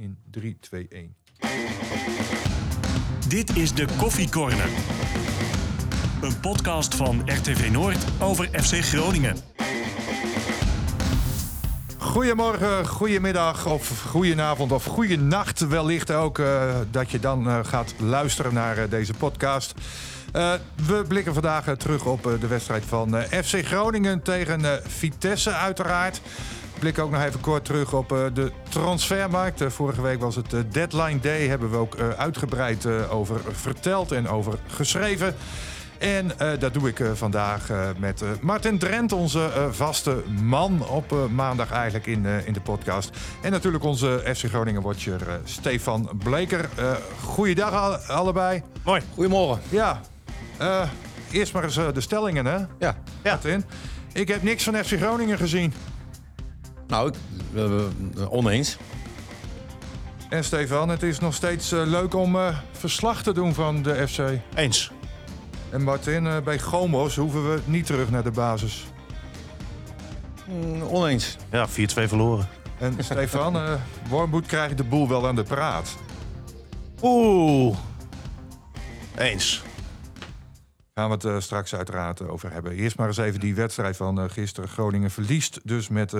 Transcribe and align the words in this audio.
In 0.00 0.18
3, 0.30 0.56
2, 0.60 0.88
1. 0.90 1.14
Dit 3.28 3.56
is 3.56 3.74
de 3.74 3.86
Koffie 3.96 4.30
Corner. 4.30 4.68
Een 6.22 6.40
podcast 6.40 6.94
van 6.94 7.22
RTV 7.24 7.70
Noord 7.70 8.04
over 8.20 8.48
FC 8.52 8.74
Groningen. 8.84 9.36
Goedemorgen, 11.98 12.86
goedemiddag 12.86 13.66
of 13.66 14.02
goedenavond 14.02 14.72
of 14.72 14.84
goedenacht 14.84 15.68
wellicht 15.68 16.10
ook 16.10 16.38
uh, 16.38 16.76
dat 16.90 17.10
je 17.10 17.20
dan 17.20 17.46
uh, 17.46 17.58
gaat 17.62 17.94
luisteren 17.98 18.54
naar 18.54 18.78
uh, 18.78 18.90
deze 18.90 19.12
podcast. 19.14 19.74
we 20.86 21.04
blikken 21.08 21.32
vandaag 21.32 21.76
terug 21.76 22.04
op 22.04 22.36
de 22.40 22.46
wedstrijd 22.46 22.84
van 22.84 23.22
FC 23.22 23.66
Groningen 23.66 24.22
tegen 24.22 24.82
Vitesse 24.86 25.52
uiteraard. 25.52 26.20
Ik 26.78 26.84
blik 26.84 26.98
ook 26.98 27.10
nog 27.10 27.22
even 27.22 27.40
kort 27.40 27.64
terug 27.64 27.92
op 27.92 28.08
de 28.08 28.52
transfermarkt. 28.68 29.62
vorige 29.66 30.02
week 30.02 30.20
was 30.20 30.36
het 30.36 30.54
deadline 30.72 31.20
day, 31.20 31.46
hebben 31.46 31.70
we 31.70 31.76
ook 31.76 31.96
uitgebreid 31.98 32.86
over 33.10 33.40
verteld 33.52 34.12
en 34.12 34.28
over 34.28 34.58
geschreven. 34.66 35.34
En 35.98 36.32
uh, 36.42 36.50
dat 36.58 36.74
doe 36.74 36.88
ik 36.88 36.98
uh, 36.98 37.10
vandaag 37.14 37.70
uh, 37.70 37.88
met 37.98 38.22
Martin 38.40 38.78
Drent, 38.78 39.12
onze 39.12 39.50
vaste 39.70 40.22
man 40.42 40.88
op 40.88 41.14
maandag 41.30 41.70
eigenlijk 41.70 42.06
in, 42.06 42.26
in 42.26 42.52
de 42.52 42.60
podcast. 42.60 43.10
En 43.42 43.50
natuurlijk 43.50 43.84
onze 43.84 44.22
FC 44.34 44.44
Groningen 44.44 44.82
watcher 44.82 45.40
Stefan 45.44 46.10
Bleker. 46.24 46.68
goeiedag 47.22 47.72
al, 47.72 47.96
allebei. 47.96 48.62
Mooi. 48.84 49.02
Goedemorgen. 49.14 49.62
Ja, 49.68 50.00
eerst 51.30 51.52
maar 51.52 51.64
eens 51.64 51.74
de 51.74 52.00
stellingen 52.00 52.46
hè. 52.46 52.58
Ja. 52.78 52.96
Martin. 53.24 53.64
Ik 54.12 54.28
heb 54.28 54.42
niks 54.42 54.64
van 54.64 54.74
FC 54.74 54.96
Groningen 54.96 55.38
gezien. 55.38 55.72
Nou, 56.88 57.12
oneens. 58.28 58.76
En 60.28 60.44
Stefan, 60.44 60.88
het 60.88 61.02
is 61.02 61.18
nog 61.18 61.34
steeds 61.34 61.70
leuk 61.70 62.14
om 62.14 62.36
verslag 62.72 63.22
te 63.22 63.32
doen 63.32 63.54
van 63.54 63.82
de 63.82 64.08
FC. 64.08 64.18
Eens. 64.54 64.90
En 65.70 65.82
Martin, 65.82 66.24
uh, 66.24 66.36
bij 66.44 66.58
Gomos 66.58 67.16
hoeven 67.16 67.50
we 67.50 67.60
niet 67.64 67.86
terug 67.86 68.10
naar 68.10 68.22
de 68.22 68.30
basis. 68.30 68.86
Mm, 70.44 70.82
oneens. 70.82 71.36
Ja, 71.50 71.68
4-2 71.68 71.70
verloren. 72.08 72.48
En 72.78 72.96
Stefan, 73.04 73.56
uh, 73.56 74.42
krijgt 74.46 74.76
de 74.76 74.84
boel 74.84 75.08
wel 75.08 75.26
aan 75.26 75.34
de 75.34 75.42
praat. 75.42 75.96
Oeh. 77.02 77.76
Eens. 79.16 79.62
Gaan 80.98 81.08
we 81.08 81.14
het 81.14 81.24
uh, 81.24 81.40
straks 81.40 81.74
uiteraard 81.74 82.28
over 82.28 82.52
hebben. 82.52 82.72
Eerst 82.72 82.96
maar 82.96 83.06
eens 83.06 83.16
even 83.16 83.40
die 83.40 83.54
wedstrijd 83.54 83.96
van 83.96 84.30
gisteren. 84.30 84.68
Groningen 84.68 85.10
verliest 85.10 85.60
dus 85.64 85.88
met 85.88 86.12
1-0 86.14 86.18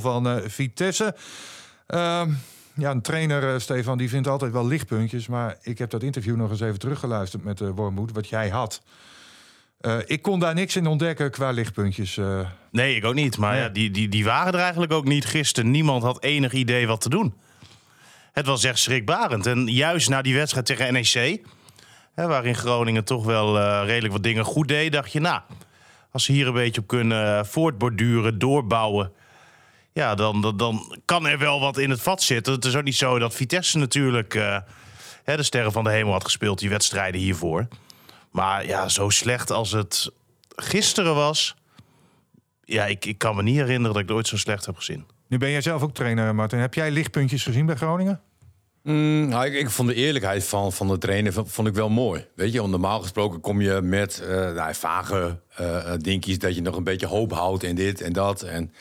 van 0.00 0.40
Vitesse. 0.46 1.14
Ehm, 1.86 2.30
ja, 2.74 2.90
een 2.90 3.00
trainer, 3.02 3.54
uh, 3.54 3.58
Stefan, 3.58 3.98
die 3.98 4.08
vindt 4.08 4.28
altijd 4.28 4.52
wel 4.52 4.66
lichtpuntjes. 4.66 5.26
Maar 5.26 5.56
ik 5.62 5.78
heb 5.78 5.90
dat 5.90 6.02
interview 6.02 6.36
nog 6.36 6.50
eens 6.50 6.60
even 6.60 6.78
teruggeluisterd 6.78 7.44
met 7.44 7.60
uh, 7.60 7.68
Wormoed, 7.74 8.12
wat 8.12 8.28
jij 8.28 8.48
had. 8.48 8.82
Uh, 9.80 9.96
ik 10.06 10.22
kon 10.22 10.40
daar 10.40 10.54
niks 10.54 10.76
in 10.76 10.86
ontdekken 10.86 11.30
qua 11.30 11.50
lichtpuntjes. 11.50 12.20
Nee, 12.70 12.96
ik 12.96 13.04
ook 13.04 13.14
niet. 13.14 13.38
Maar 13.38 13.56
ja, 13.56 13.68
die, 13.68 13.90
die, 13.90 14.08
die 14.08 14.24
waren 14.24 14.52
er 14.52 14.60
eigenlijk 14.60 14.92
ook 14.92 15.04
niet 15.04 15.24
gisteren. 15.24 15.70
Niemand 15.70 16.02
had 16.02 16.22
enig 16.22 16.52
idee 16.52 16.86
wat 16.86 17.00
te 17.00 17.08
doen. 17.08 17.34
Het 18.32 18.46
was 18.46 18.64
echt 18.64 18.78
schrikbarend. 18.78 19.46
En 19.46 19.66
juist 19.66 20.08
na 20.08 20.22
die 20.22 20.34
wedstrijd 20.34 20.66
tegen 20.66 20.92
NEC, 20.92 21.42
waarin 22.28 22.54
Groningen 22.54 23.04
toch 23.04 23.24
wel 23.24 23.84
redelijk 23.84 24.12
wat 24.12 24.22
dingen 24.22 24.44
goed 24.44 24.68
deed, 24.68 24.92
dacht 24.92 25.12
je, 25.12 25.20
nou, 25.20 25.40
als 26.12 26.24
ze 26.24 26.32
hier 26.32 26.46
een 26.46 26.52
beetje 26.52 26.80
op 26.80 26.86
kunnen 26.86 27.46
voortborduren, 27.46 28.38
doorbouwen 28.38 29.12
ja, 29.92 30.14
dan, 30.14 30.54
dan, 30.56 30.96
kan 31.04 31.26
er 31.26 31.38
wel 31.38 31.60
wat 31.60 31.78
in 31.78 31.90
het 31.90 32.00
vat 32.00 32.22
zitten. 32.22 32.52
Het 32.52 32.64
is 32.64 32.76
ook 32.76 32.84
niet 32.84 32.96
zo 32.96 33.18
dat 33.18 33.34
Vitesse 33.34 33.78
natuurlijk 33.78 34.34
uh, 34.34 34.58
hè, 35.24 35.36
de 35.36 35.42
sterren 35.42 35.72
van 35.72 35.84
de 35.84 35.90
hemel 35.90 36.12
had 36.12 36.24
gespeeld, 36.24 36.58
die 36.58 36.68
wedstrijden 36.68 37.20
hiervoor. 37.20 37.68
Maar 38.30 38.66
ja, 38.66 38.88
zo 38.88 39.08
slecht 39.08 39.50
als 39.50 39.72
het 39.72 40.10
gisteren 40.56 41.14
was. 41.14 41.54
Ja, 42.64 42.86
ik, 42.86 43.04
ik 43.04 43.18
kan 43.18 43.36
me 43.36 43.42
niet 43.42 43.56
herinneren 43.56 43.92
dat 43.92 44.02
ik 44.02 44.08
het 44.08 44.16
ooit 44.16 44.28
zo 44.28 44.36
slecht 44.36 44.66
heb 44.66 44.76
gezien. 44.76 45.06
Nu 45.28 45.38
ben 45.38 45.50
jij 45.50 45.60
zelf 45.60 45.82
ook 45.82 45.94
trainer, 45.94 46.34
Martin. 46.34 46.58
Heb 46.58 46.74
jij 46.74 46.90
lichtpuntjes 46.90 47.42
gezien 47.42 47.66
bij 47.66 47.76
Groningen? 47.76 48.20
Mm, 48.82 49.28
nou, 49.28 49.46
ik, 49.46 49.70
vond 49.70 49.88
de 49.88 49.94
eerlijkheid 49.94 50.44
van, 50.44 50.72
van 50.72 50.88
de 50.88 50.98
trainer 50.98 51.32
vond 51.32 51.68
ik 51.68 51.74
wel 51.74 51.88
mooi. 51.88 52.26
Weet 52.34 52.52
je, 52.52 52.66
normaal 52.66 53.00
gesproken 53.00 53.40
kom 53.40 53.60
je 53.60 53.80
met 53.82 54.22
uh, 54.24 54.52
nou, 54.52 54.74
vage 54.74 55.38
uh, 55.60 55.92
dingetjes 55.98 56.38
dat 56.38 56.54
je 56.54 56.62
nog 56.62 56.76
een 56.76 56.84
beetje 56.84 57.06
hoop 57.06 57.32
houdt 57.32 57.64
en 57.64 57.74
dit 57.74 58.00
en 58.00 58.12
dat. 58.12 58.42
En 58.42 58.72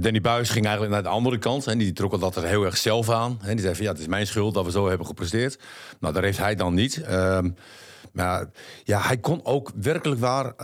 Danny 0.00 0.20
Buis 0.20 0.50
ging 0.50 0.64
eigenlijk 0.64 0.94
naar 0.94 1.02
de 1.02 1.08
andere 1.08 1.38
kant. 1.38 1.66
En 1.66 1.78
die 1.78 1.92
trok 1.92 2.20
dat 2.20 2.36
er 2.36 2.44
heel 2.44 2.64
erg 2.64 2.76
zelf 2.76 3.10
aan. 3.10 3.38
En 3.42 3.50
die 3.50 3.60
zei 3.60 3.74
van 3.74 3.84
ja, 3.84 3.90
het 3.90 4.00
is 4.00 4.06
mijn 4.06 4.26
schuld 4.26 4.54
dat 4.54 4.64
we 4.64 4.70
zo 4.70 4.88
hebben 4.88 5.06
gepresteerd. 5.06 5.58
Nou, 6.00 6.14
dat 6.14 6.22
heeft 6.22 6.38
hij 6.38 6.54
dan 6.54 6.74
niet. 6.74 7.02
Uh, 7.08 7.38
maar 8.12 8.50
ja, 8.84 9.00
hij 9.00 9.18
kon 9.18 9.40
ook 9.44 9.72
werkelijk 9.80 10.20
waar 10.20 10.54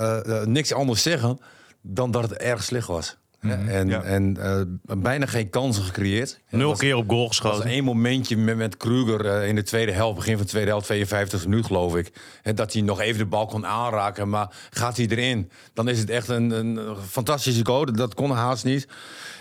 niks 0.45 0.73
anders 0.73 1.03
zeggen 1.03 1.39
dan 1.81 2.11
dat 2.11 2.23
het 2.23 2.33
erg 2.33 2.65
slecht 2.65 2.87
was. 2.87 3.17
Mm 3.45 3.51
-hmm, 3.51 3.69
en 3.69 3.89
ja. 3.89 4.03
en 4.03 4.37
uh, 4.39 4.99
bijna 4.99 5.27
geen 5.27 5.51
kansen 5.51 5.85
gecreëerd. 5.85 6.41
Nul 6.51 6.69
was, 6.69 6.79
keer 6.79 6.97
op 6.97 7.09
goal 7.09 7.29
geschoten. 7.29 7.59
Er 7.59 7.65
was 7.65 7.73
één 7.73 7.85
momentje 7.85 8.37
met, 8.37 8.57
met 8.57 8.77
Kruger 8.77 9.25
uh, 9.25 9.49
in 9.49 9.55
de 9.55 9.63
tweede 9.63 9.93
helft, 9.93 10.17
begin 10.17 10.37
van 10.37 10.43
de 10.43 10.51
tweede 10.51 10.71
helft, 10.71 10.87
52 10.87 11.45
minuten 11.45 11.67
geloof 11.67 11.97
ik. 11.97 12.13
En 12.43 12.55
dat 12.55 12.73
hij 12.73 12.83
nog 12.83 13.01
even 13.01 13.19
de 13.19 13.27
bal 13.27 13.47
kon 13.47 13.67
aanraken, 13.67 14.29
maar 14.29 14.55
gaat 14.71 14.97
hij 14.97 15.07
erin? 15.07 15.51
Dan 15.73 15.89
is 15.89 15.99
het 15.99 16.11
echt 16.11 16.29
een, 16.29 16.51
een 16.51 16.97
fantastische 17.09 17.67
goal. 17.67 17.93
Dat 17.93 18.15
kon 18.15 18.31
haast 18.31 18.65
niet. 18.65 18.89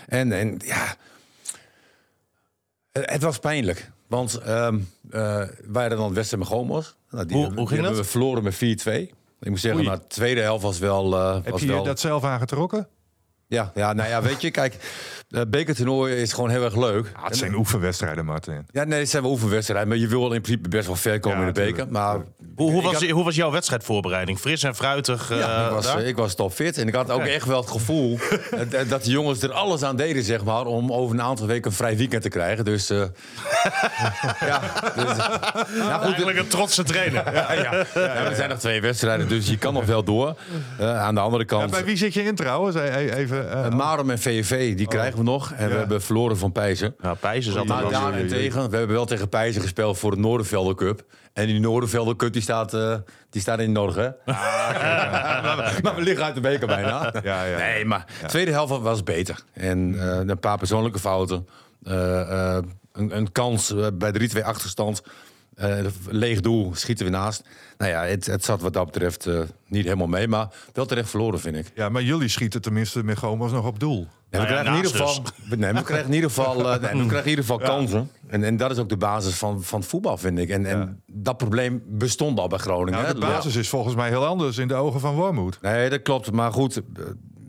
En, 0.06 0.32
en 0.32 0.60
ja, 0.64 0.96
het 2.92 3.22
was 3.22 3.38
pijnlijk. 3.38 3.90
Want 4.06 4.40
um, 4.48 4.88
uh, 5.10 5.12
wij 5.64 5.88
hadden 5.88 5.98
dan 5.98 6.12
met 6.12 6.46
Gomos. 6.46 6.96
Nou, 7.10 7.26
die, 7.26 7.36
hoe, 7.36 7.54
hoe 7.54 7.68
ging 7.68 7.80
die 7.80 7.88
dat? 7.88 7.98
we 7.98 8.04
verloren 8.04 8.42
met 8.42 8.54
4-2. 8.54 8.58
Ik 9.40 9.50
moet 9.50 9.60
zeggen, 9.60 9.84
na 9.84 9.96
de 9.96 10.06
tweede 10.06 10.40
helft 10.40 10.62
was 10.62 10.78
wel... 10.78 11.12
Uh, 11.12 11.34
Heb 11.34 11.48
was 11.48 11.60
je 11.60 11.66
wel... 11.66 11.84
dat 11.84 12.00
zelf 12.00 12.24
aangetrokken? 12.24 12.88
Ja, 13.48 13.72
ja, 13.74 13.92
nou 13.92 14.08
ja, 14.08 14.22
weet 14.22 14.40
je, 14.40 14.50
kijk, 14.50 14.74
de 15.34 15.46
bekertoernooi 15.46 16.14
is 16.14 16.32
gewoon 16.32 16.50
heel 16.50 16.64
erg 16.64 16.76
leuk. 16.76 17.10
Ja, 17.16 17.24
het 17.26 17.36
zijn 17.36 17.54
oefenwedstrijden, 17.54 18.24
Martin. 18.24 18.66
Ja, 18.70 18.84
nee, 18.84 18.98
het 18.98 19.10
zijn 19.10 19.22
wel 19.22 19.32
oefenwedstrijden, 19.32 19.88
maar 19.88 19.96
je 19.96 20.06
wil 20.08 20.32
in 20.32 20.40
principe 20.40 20.68
best 20.68 20.86
wel 20.86 20.96
ver 20.96 21.20
komen 21.20 21.40
Ja, 21.40 21.46
in 21.46 21.52
de 21.52 21.60
beker. 21.60 21.86
Maar 21.88 22.16
Hoe, 22.56 22.70
hoe, 22.72 22.82
was, 22.82 22.92
had- 22.94 23.08
hoe 23.10 23.24
was 23.24 23.34
jouw 23.34 23.50
wedstrijdvoorbereiding? 23.50 24.38
Fris 24.38 24.62
en 24.62 24.74
fruitig? 24.74 25.30
eh, 25.30 25.38
ja, 25.38 25.64
ik, 25.66 25.70
was, 25.70 25.84
daar? 25.86 26.02
ik 26.02 26.16
was 26.16 26.34
topfit 26.34 26.78
en 26.78 26.88
ik 26.88 26.94
had 26.94 27.10
ook 27.10 27.20
echt 27.24 27.46
wel 27.46 27.60
het 27.60 27.70
gevoel 27.70 28.18
dat, 28.88 29.04
de 29.04 29.10
jongens 29.10 29.42
er 29.42 29.52
alles 29.52 29.82
aan 29.82 29.96
deden, 29.96 30.22
zeg 30.22 30.44
maar, 30.44 30.66
om 30.66 30.92
over 30.92 31.14
een 31.14 31.22
aantal 31.22 31.46
weken 31.46 31.70
een 31.70 31.76
vrij 31.76 31.96
weekend 31.96 32.22
te 32.22 32.28
krijgen. 32.28 32.64
Dus, 32.64 32.90
eh, 32.90 32.98
ja, 34.40 34.60
dus, 34.96 35.16
ja, 35.16 35.96
goed, 35.96 36.04
Eigenlijk 36.04 36.38
een 36.38 36.46
trotse 36.46 36.82
trainer. 36.82 37.32
ja, 37.34 37.52
ja. 37.52 37.84
Ja, 37.94 38.14
er 38.14 38.34
zijn 38.36 38.48
nog 38.48 38.58
twee 38.58 38.80
wedstrijden, 38.80 39.28
dus 39.28 39.48
je 39.48 39.58
kan 39.58 39.74
nog 39.74 39.84
wel 39.84 40.04
door. 40.04 40.36
Eh, 40.78 41.00
aan 41.02 41.14
de 41.14 41.20
andere 41.20 41.42
Ja, 41.42 41.48
kant, 41.48 41.70
bij 41.70 41.84
wie 41.84 41.96
zit 41.96 42.14
je 42.14 42.22
in 42.22 42.34
trouwens? 42.34 42.76
Even, 42.76 43.52
eh, 43.52 43.64
uh, 43.64 43.68
Marum 43.74 44.10
en 44.10 44.18
VV, 44.18 44.74
die 44.76 44.86
krijgen 44.86 45.18
we 45.18 45.23
nog. 45.24 45.52
En 45.52 45.68
we 45.68 45.74
hebben 45.74 46.02
verloren 46.02 46.38
van 46.38 46.52
Pijzen. 46.52 46.94
Ja, 47.00 47.14
Pijzen 47.14 47.52
zat 47.52 47.66
Maar 47.66 47.82
ja, 47.82 47.88
daarentegen, 47.88 48.70
we 48.70 48.76
hebben 48.76 48.96
wel 48.96 49.06
tegen 49.06 49.28
Pijzen 49.28 49.62
gespeeld 49.62 49.98
voor 49.98 50.10
de 50.10 50.16
Noordervelder 50.16 50.74
Cup. 50.74 51.04
En 51.32 51.46
die 51.46 51.60
Noordervelder 51.60 52.16
Cup 52.16 52.32
die 52.32 52.42
staat, 52.42 52.74
eh, 52.74 52.94
die 53.30 53.40
staat 53.40 53.58
in 53.58 53.72
Norg, 53.72 53.94
hè? 53.94 54.08
maar, 55.42 55.78
maar 55.82 55.94
we 55.94 56.02
liggen 56.02 56.24
uit 56.24 56.34
de 56.34 56.40
beker 56.40 56.66
bijna. 56.66 57.12
Ja, 57.22 57.44
ja. 57.44 57.58
Nee, 57.58 57.84
maar 57.84 58.06
de 58.20 58.26
tweede 58.26 58.50
helft 58.50 58.78
was 58.78 59.02
beter. 59.02 59.42
En 59.52 59.94
eh, 60.00 60.20
een 60.26 60.38
paar 60.38 60.58
persoonlijke 60.58 60.98
fouten. 60.98 61.48
Eh, 61.82 62.58
een, 62.92 63.16
een 63.16 63.32
kans 63.32 63.74
bij 63.94 64.30
3-2 64.36 64.42
achterstand. 64.44 65.02
Eh, 65.54 65.78
leeg 66.08 66.40
doel, 66.40 66.70
schieten 66.74 67.04
we 67.04 67.10
naast. 67.10 67.42
Nou 67.78 67.90
ja, 67.90 68.04
het, 68.04 68.26
het 68.26 68.44
zat 68.44 68.60
wat 68.60 68.72
dat 68.72 68.84
betreft 68.84 69.26
eh, 69.26 69.40
niet 69.68 69.84
helemaal 69.84 70.06
mee. 70.06 70.28
Maar 70.28 70.48
wel 70.72 70.86
terecht 70.86 71.10
verloren, 71.10 71.40
vind 71.40 71.56
ik. 71.56 71.72
ja, 71.74 71.88
maar 71.88 72.02
jullie 72.02 72.28
schieten 72.28 72.60
tenminste 72.62 73.04
met 73.04 73.18
Gomos 73.18 73.52
nog 73.52 73.66
op 73.66 73.80
doel. 73.80 73.96
Nee, 73.96 74.06
we, 74.30 74.36
Nou 74.36 74.42
ja, 74.42 74.46
krijgen 74.62 74.70
in 74.70 74.76
ieder 74.76 74.90
geval, 74.90 75.22
we- 75.48 75.56
nee, 75.56 75.72
we 75.72 75.82
krijgen 75.90 76.06
in 76.08 76.14
ieder 76.14 76.30
geval, 76.30 76.54
eh, 76.72 76.80
nee, 76.80 77.02
we 77.02 77.06
krijgen 77.06 77.22
in 77.22 77.28
ieder 77.28 77.44
geval 77.44 77.58
kansen. 77.58 78.10
En, 78.26 78.44
en 78.44 78.56
dat 78.56 78.70
is 78.70 78.78
ook 78.78 78.88
de 78.88 78.96
basis 78.96 79.34
van, 79.34 79.62
van 79.62 79.82
voetbal, 79.82 80.16
vind 80.18 80.38
ik. 80.38 80.48
En, 80.48 80.66
en 80.66 81.02
dat 81.06 81.36
probleem 81.36 81.82
bestond 81.86 82.38
al 82.38 82.48
bij 82.48 82.58
Groningen. 82.58 83.00
Nou, 83.02 83.14
de 83.14 83.20
basis 83.20 83.56
is 83.56 83.68
volgens 83.68 83.94
mij 83.94 84.08
heel 84.08 84.26
anders 84.26 84.58
in 84.58 84.68
de 84.68 84.74
ogen 84.74 85.00
van 85.00 85.14
Wormoed. 85.14 85.58
Nee, 85.62 85.90
dat 85.90 86.02
klopt. 86.02 86.32
Maar 86.32 86.52
goed, 86.52 86.76
eh, 86.76 86.82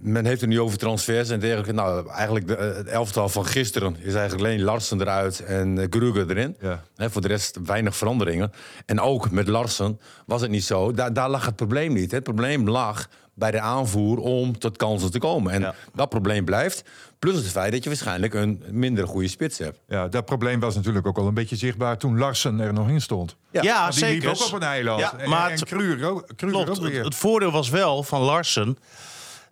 men 0.05 0.25
heeft 0.25 0.41
het 0.41 0.49
nu 0.49 0.59
over 0.59 0.77
transfers. 0.77 1.29
En 1.29 1.39
dergelijke. 1.39 1.71
Nou, 1.73 2.09
eigenlijk 2.09 2.47
de, 2.47 2.55
eh, 2.55 2.75
het 2.75 2.87
elftal 2.87 3.29
van 3.29 3.45
gisteren 3.45 3.95
is 3.99 4.13
eigenlijk 4.13 4.47
alleen 4.47 4.61
Larsen 4.63 5.01
eruit 5.01 5.39
en 5.39 5.77
uh, 5.77 5.89
Kruger 5.89 6.29
erin. 6.29 6.55
Ja. 6.61 6.83
Hè, 6.95 7.09
voor 7.09 7.21
de 7.21 7.27
rest 7.27 7.59
weinig 7.65 7.95
veranderingen. 7.97 8.51
En 8.85 8.99
ook 8.99 9.31
met 9.31 9.47
Larsen 9.47 9.99
was 10.25 10.41
het 10.41 10.49
niet 10.51 10.63
zo. 10.63 10.91
Daar, 10.91 11.13
daar 11.13 11.29
lag 11.29 11.45
het 11.45 11.55
probleem 11.55 11.93
niet. 11.93 12.11
Het 12.11 12.23
probleem 12.23 12.69
lag 12.69 13.07
bij 13.33 13.51
de 13.51 13.59
aanvoer 13.59 14.17
om 14.17 14.57
tot 14.59 14.77
kansen 14.77 15.11
te 15.11 15.19
komen. 15.19 15.51
En 15.51 15.61
Ja. 15.61 15.73
dat 15.93 16.09
probleem 16.09 16.45
blijft. 16.45 16.83
Plus 17.19 17.35
het 17.35 17.47
feit 17.47 17.71
dat 17.71 17.83
je 17.83 17.89
waarschijnlijk 17.89 18.33
een 18.33 18.63
minder 18.71 19.07
goede 19.07 19.27
spits 19.27 19.57
hebt. 19.57 19.79
Ja, 19.87 20.07
dat 20.07 20.25
probleem 20.25 20.59
was 20.59 20.75
natuurlijk 20.75 21.07
ook 21.07 21.17
al 21.17 21.27
een 21.27 21.33
beetje 21.33 21.55
zichtbaar 21.55 21.97
toen 21.97 22.17
Larsen 22.17 22.59
er 22.59 22.73
nog 22.73 22.89
in 22.89 23.01
stond. 23.01 23.35
Ja, 23.51 23.61
Ja, 23.61 23.89
die 23.89 23.99
liep 23.99 24.09
zeker. 24.09 24.29
ook 24.29 24.45
op 24.47 24.53
een 24.53 24.61
eiland. 24.67 24.99
Ja, 24.99 25.17
En- 25.17 25.29
maar 25.29 25.49
en, 25.51 25.63
Kruger 25.63 26.09
ook, 26.09 26.27
Kruger 26.35 26.47
Klopt. 26.63 26.69
ook 26.79 26.83
Het, 26.83 26.93
weer. 26.93 27.03
het 27.03 27.15
voordeel 27.15 27.51
was 27.51 27.69
wel 27.69 28.03
van 28.03 28.21
Larsen 28.21 28.77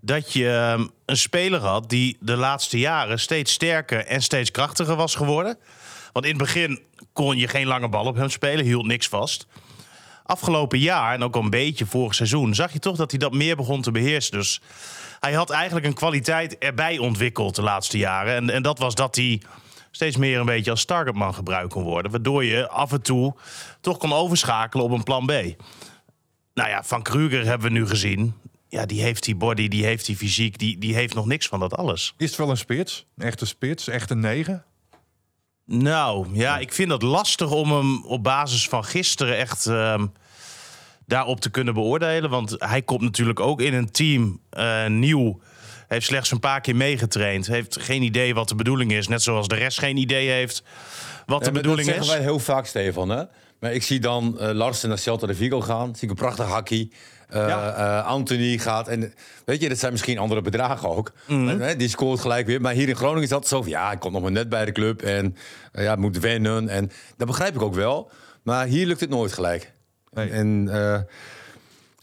dat 0.05 0.33
je 0.33 0.49
ehm, 0.49 0.87
een 1.05 1.17
speler 1.17 1.59
had 1.59 1.89
die 1.89 2.17
de 2.19 2.35
laatste 2.35 2.79
jaren 2.79 3.19
steeds 3.19 3.51
sterker 3.51 4.05
en 4.05 4.21
steeds 4.21 4.51
krachtiger 4.51 4.95
was 4.95 5.15
geworden. 5.15 5.57
Want 6.11 6.25
in 6.25 6.31
het 6.31 6.41
begin 6.41 6.81
kon 7.13 7.37
je 7.37 7.47
geen 7.47 7.67
lange 7.67 7.89
bal 7.89 8.05
op 8.05 8.15
hem 8.15 8.29
spelen, 8.29 8.65
hield 8.65 8.85
niks 8.85 9.07
vast. 9.07 9.47
Afgelopen 10.23 10.79
jaar, 10.79 11.13
en 11.13 11.23
ook 11.23 11.35
al 11.35 11.41
een 11.41 11.49
beetje 11.49 11.85
vorig 11.85 12.15
seizoen, 12.15 12.55
zag 12.55 12.73
je 12.73 12.79
toch 12.79 12.95
dat 12.95 13.11
hij 13.11 13.19
dat 13.19 13.33
meer 13.33 13.55
begon 13.55 13.81
te 13.81 13.91
beheersen. 13.91 14.31
Dus 14.31 14.61
hij 15.19 15.33
had 15.33 15.49
eigenlijk 15.49 15.85
een 15.85 15.93
kwaliteit 15.93 16.57
erbij 16.57 16.97
ontwikkeld 16.97 17.55
de 17.55 17.61
laatste 17.61 17.97
jaren. 17.97 18.35
En, 18.35 18.49
en 18.49 18.63
dat 18.63 18.79
was 18.79 18.95
dat 18.95 19.15
hij 19.15 19.41
steeds 19.91 20.17
meer 20.17 20.39
een 20.39 20.45
beetje 20.45 20.71
als 20.71 20.85
targetman 20.85 21.33
gebruikt 21.33 21.73
kon 21.73 21.83
worden. 21.83 22.11
Waardoor 22.11 22.45
je 22.45 22.69
af 22.69 22.91
en 22.91 23.01
toe 23.01 23.35
toch 23.81 23.97
kon 23.97 24.13
overschakelen 24.13 24.85
op 24.85 24.91
een 24.91 25.03
plan 25.03 25.25
B. 25.25 25.31
Nou 26.53 26.69
ja, 26.69 26.83
Van 26.83 27.01
Kruger 27.01 27.45
hebben 27.45 27.67
we 27.71 27.79
nu 27.79 27.87
gezien. 27.87 28.33
Ja, 28.73 28.85
die 28.85 29.01
heeft 29.01 29.23
die 29.23 29.35
body, 29.35 29.67
die 29.67 29.85
heeft 29.85 30.05
die 30.05 30.17
fysiek, 30.17 30.57
die, 30.59 30.77
die 30.77 30.93
heeft 30.93 31.13
nog 31.13 31.25
niks 31.25 31.47
van 31.47 31.59
dat 31.59 31.75
alles. 31.75 32.13
Is 32.17 32.27
het 32.27 32.37
wel 32.37 32.49
een 32.49 32.57
spits? 32.57 33.05
Een 33.17 33.25
echte 33.25 33.45
spits? 33.45 33.87
Echt 33.87 34.09
een 34.09 34.19
negen? 34.19 34.65
Nou, 35.65 36.27
ja, 36.31 36.57
ik 36.57 36.73
vind 36.73 36.91
het 36.91 37.01
lastig 37.01 37.51
om 37.51 37.71
hem 37.71 38.05
op 38.05 38.23
basis 38.23 38.67
van 38.67 38.83
gisteren 38.83 39.37
echt 39.37 39.65
ehm, 39.65 40.07
daarop 41.05 41.39
te 41.39 41.49
kunnen 41.49 41.73
beoordelen. 41.73 42.29
Want 42.29 42.55
hij 42.57 42.81
komt 42.81 43.01
natuurlijk 43.01 43.39
ook 43.39 43.61
in 43.61 43.73
een 43.73 43.91
team 43.91 44.39
eh, 44.49 44.87
nieuw. 44.87 45.41
Heeft 45.87 46.05
slechts 46.05 46.31
een 46.31 46.39
paar 46.39 46.61
keer 46.61 46.75
meegetraind. 46.75 47.47
Heeft 47.47 47.81
geen 47.81 48.01
idee 48.01 48.33
wat 48.33 48.49
de 48.49 48.55
bedoeling 48.55 48.91
is. 48.91 49.07
Net 49.07 49.21
zoals 49.21 49.47
de 49.47 49.55
rest 49.55 49.79
geen 49.79 49.97
idee 49.97 50.29
heeft 50.29 50.63
wat 51.25 51.39
de 51.39 51.45
Ja, 51.45 51.51
bedoeling 51.51 51.87
dat 51.87 51.95
is. 51.97 52.01
zeggen 52.05 52.23
wij 52.23 52.31
heel 52.31 52.39
vaak, 52.39 52.65
Stefan. 52.65 53.09
Hè? 53.09 53.23
Maar 53.59 53.73
ik 53.73 53.83
zie 53.83 53.99
dan 53.99 54.39
eh, 54.39 54.53
Larsen 54.53 54.89
naar 54.89 54.97
Celta 54.97 55.27
de 55.27 55.35
Vigo 55.35 55.61
gaan. 55.61 55.95
Zie 55.95 56.03
ik 56.03 56.09
een 56.09 56.15
prachtig 56.15 56.45
hakkie. 56.47 56.91
Eh, 57.29 57.47
Ja. 57.47 57.73
eh, 57.73 58.05
Anthony 58.07 58.57
gaat. 58.57 58.87
En 58.87 59.13
weet 59.45 59.61
je, 59.61 59.69
dat 59.69 59.77
zijn 59.77 59.91
misschien 59.91 60.17
andere 60.17 60.41
bedragen 60.41 60.89
ook. 60.89 61.11
Mhm. 61.27 61.59
Hè, 61.59 61.75
die 61.75 61.87
scoort 61.89 62.19
gelijk 62.19 62.45
weer. 62.47 62.61
Maar 62.61 62.73
hier 62.73 62.89
in 62.89 62.95
Groningen 62.95 63.23
is 63.23 63.29
dat 63.29 63.47
zo 63.47 63.61
van... 63.61 63.71
Ja, 63.71 63.91
ik 63.91 63.99
kom 63.99 64.11
nog 64.11 64.21
maar 64.21 64.31
net 64.31 64.49
bij 64.49 64.65
de 64.65 64.71
club. 64.71 65.01
En 65.01 65.35
eh, 65.71 65.83
ja, 65.83 65.95
moet 65.95 66.19
wennen. 66.19 66.69
En 66.69 66.91
dat 67.17 67.27
begrijp 67.27 67.55
ik 67.55 67.61
ook 67.61 67.75
wel. 67.75 68.11
Maar 68.43 68.65
hier 68.65 68.85
lukt 68.87 68.99
het 68.99 69.09
nooit 69.09 69.33
gelijk. 69.33 69.71
Nee. 70.13 70.29
En... 70.29 70.69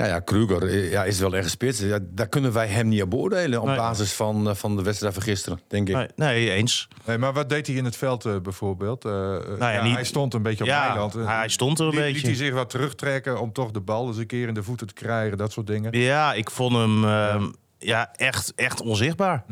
nou 0.00 0.12
ja, 0.12 0.20
Kruger 0.20 0.62
eh, 0.68 0.90
ja, 0.90 1.04
is 1.04 1.18
wel 1.18 1.34
een 1.36 1.50
spits. 1.50 1.80
Ja, 1.80 1.98
daar 2.02 2.28
kunnen 2.28 2.52
wij 2.52 2.66
hem 2.66 2.88
niet 2.88 3.02
op 3.02 3.10
beoordelen 3.10 3.60
op 3.60 3.66
Nee. 3.66 3.76
basis 3.76 4.12
van, 4.12 4.48
eh, 4.48 4.54
van 4.54 4.76
de 4.76 4.82
wedstrijd 4.82 5.14
van 5.14 5.22
gisteren, 5.22 5.60
denk 5.68 5.88
ik. 5.88 5.94
Nee, 5.94 6.08
nee, 6.16 6.50
eens. 6.50 6.88
Nee, 7.04 7.18
maar 7.18 7.32
wat 7.32 7.48
deed 7.48 7.66
hij 7.66 7.76
in 7.76 7.84
het 7.84 7.96
veld 7.96 8.24
eh, 8.24 8.36
bijvoorbeeld? 8.42 9.04
Eh, 9.04 9.12
ja, 9.58 9.70
ja, 9.70 9.82
niet- 9.82 9.94
hij 9.94 10.04
stond 10.04 10.34
een 10.34 10.42
beetje 10.42 10.64
op 10.64 10.70
Ja, 10.70 10.88
eiland. 10.88 11.14
Hij 11.14 11.48
stond 11.48 11.78
er 11.78 11.84
een 11.84 11.90
liet, 11.90 12.00
beetje. 12.00 12.14
Liet 12.14 12.26
hij 12.26 12.34
zich 12.34 12.54
wat 12.54 12.70
terugtrekken 12.70 13.40
om 13.40 13.52
toch 13.52 13.70
de 13.70 13.80
bal 13.80 14.06
eens 14.06 14.16
een 14.16 14.26
keer 14.26 14.48
in 14.48 14.54
de 14.54 14.62
voeten 14.62 14.86
te 14.86 14.94
krijgen, 14.94 15.38
dat 15.38 15.52
soort 15.52 15.66
dingen. 15.66 15.98
Ja, 15.98 16.32
ik 16.34 16.50
vond 16.50 16.76
hem 16.76 17.04
ehm, 17.04 17.44
ja, 17.78 18.10
echt, 18.16 18.52
echt 18.56 18.80
onzichtbaar. 18.80 19.44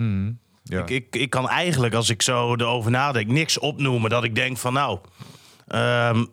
Ja. 0.64 0.80
Ik, 0.80 0.90
ik, 0.90 1.16
ik 1.16 1.30
kan 1.30 1.48
eigenlijk, 1.48 1.94
als 1.94 2.10
ik 2.10 2.22
zo 2.22 2.54
erover 2.54 2.90
nadenk, 2.90 3.28
niks 3.30 3.58
opnoemen 3.58 4.10
dat 4.10 4.24
ik 4.24 4.34
denk 4.34 4.56
van 4.58 4.72
nou, 4.72 4.98
ehm, 5.66 6.24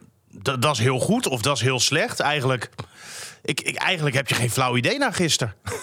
dat- 0.41 0.61
dat 0.61 0.73
is 0.73 0.79
heel 0.79 1.00
goed 1.00 1.27
of 1.27 1.41
dat 1.41 1.56
is 1.56 1.61
heel 1.61 1.79
slecht. 1.79 2.19
Eigenlijk, 2.19 2.69
ik, 3.45 3.62
ik, 3.62 3.75
eigenlijk 3.75 4.15
heb 4.15 4.27
je 4.27 4.36
geen 4.36 4.51
flauw 4.51 4.75
idee 4.77 4.97
na 4.97 5.12
gisteren. 5.12 5.53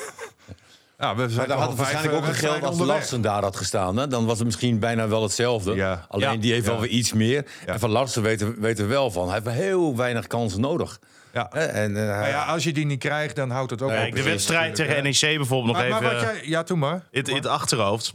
Ja, 0.98 1.14
we 1.14 1.28
zijn 1.28 1.36
Maar 1.36 1.46
daar 1.46 1.56
toch 1.56 1.58
had 1.66 1.68
het 1.68 1.78
waarschijnlijk 1.78 2.14
ook 2.14 2.26
een 2.28 2.34
geld 2.34 2.62
als. 2.62 2.78
Larsen 2.78 3.20
daar 3.20 3.42
had 3.42 3.56
gestaan. 3.56 3.96
Hè? 3.96 4.06
Dan 4.08 4.26
was 4.26 4.36
het 4.36 4.46
misschien 4.46 4.78
bijna 4.78 5.08
wel 5.08 5.22
hetzelfde. 5.22 5.74
Ja. 5.74 6.06
Alleen 6.08 6.32
Ja. 6.32 6.36
die 6.36 6.52
heeft 6.52 6.66
wel 6.66 6.80
weer 6.80 6.90
iets 6.90 7.12
meer. 7.12 7.44
Ja. 7.66 7.72
En 7.72 7.80
van 7.80 7.90
Larsen 7.90 8.22
weten, 8.22 8.60
weten 8.60 8.84
we 8.84 8.90
wel 8.90 9.10
van. 9.10 9.28
Hij 9.30 9.40
heeft 9.44 9.56
heel 9.56 9.96
weinig 9.96 10.26
kansen 10.26 10.60
nodig. 10.60 10.98
Ja. 11.32 11.46
Hè? 11.50 11.64
En, 11.64 11.96
eh, 11.96 12.08
Nou 12.18 12.28
ja, 12.28 12.44
als 12.44 12.64
je 12.64 12.72
die 12.72 12.86
niet 12.86 12.98
krijgt, 12.98 13.36
dan 13.36 13.50
houdt 13.50 13.70
het 13.70 13.82
ook 13.82 13.90
op. 13.90 14.14
De 14.14 14.22
wedstrijd 14.22 14.74
tegen. 14.74 15.02
NEC 15.02 15.20
bijvoorbeeld 15.20 15.76
nog 15.76 15.76
Maar, 15.76 15.88
maar 16.02 16.02
even 16.12 16.26
wat 16.26 16.36
jij, 16.36 16.48
ja, 16.48 16.62
toen 16.62 16.78
maar. 16.78 17.06
in, 17.10 17.24
in 17.24 17.34
het 17.34 17.46
achterhoofd. 17.46 18.12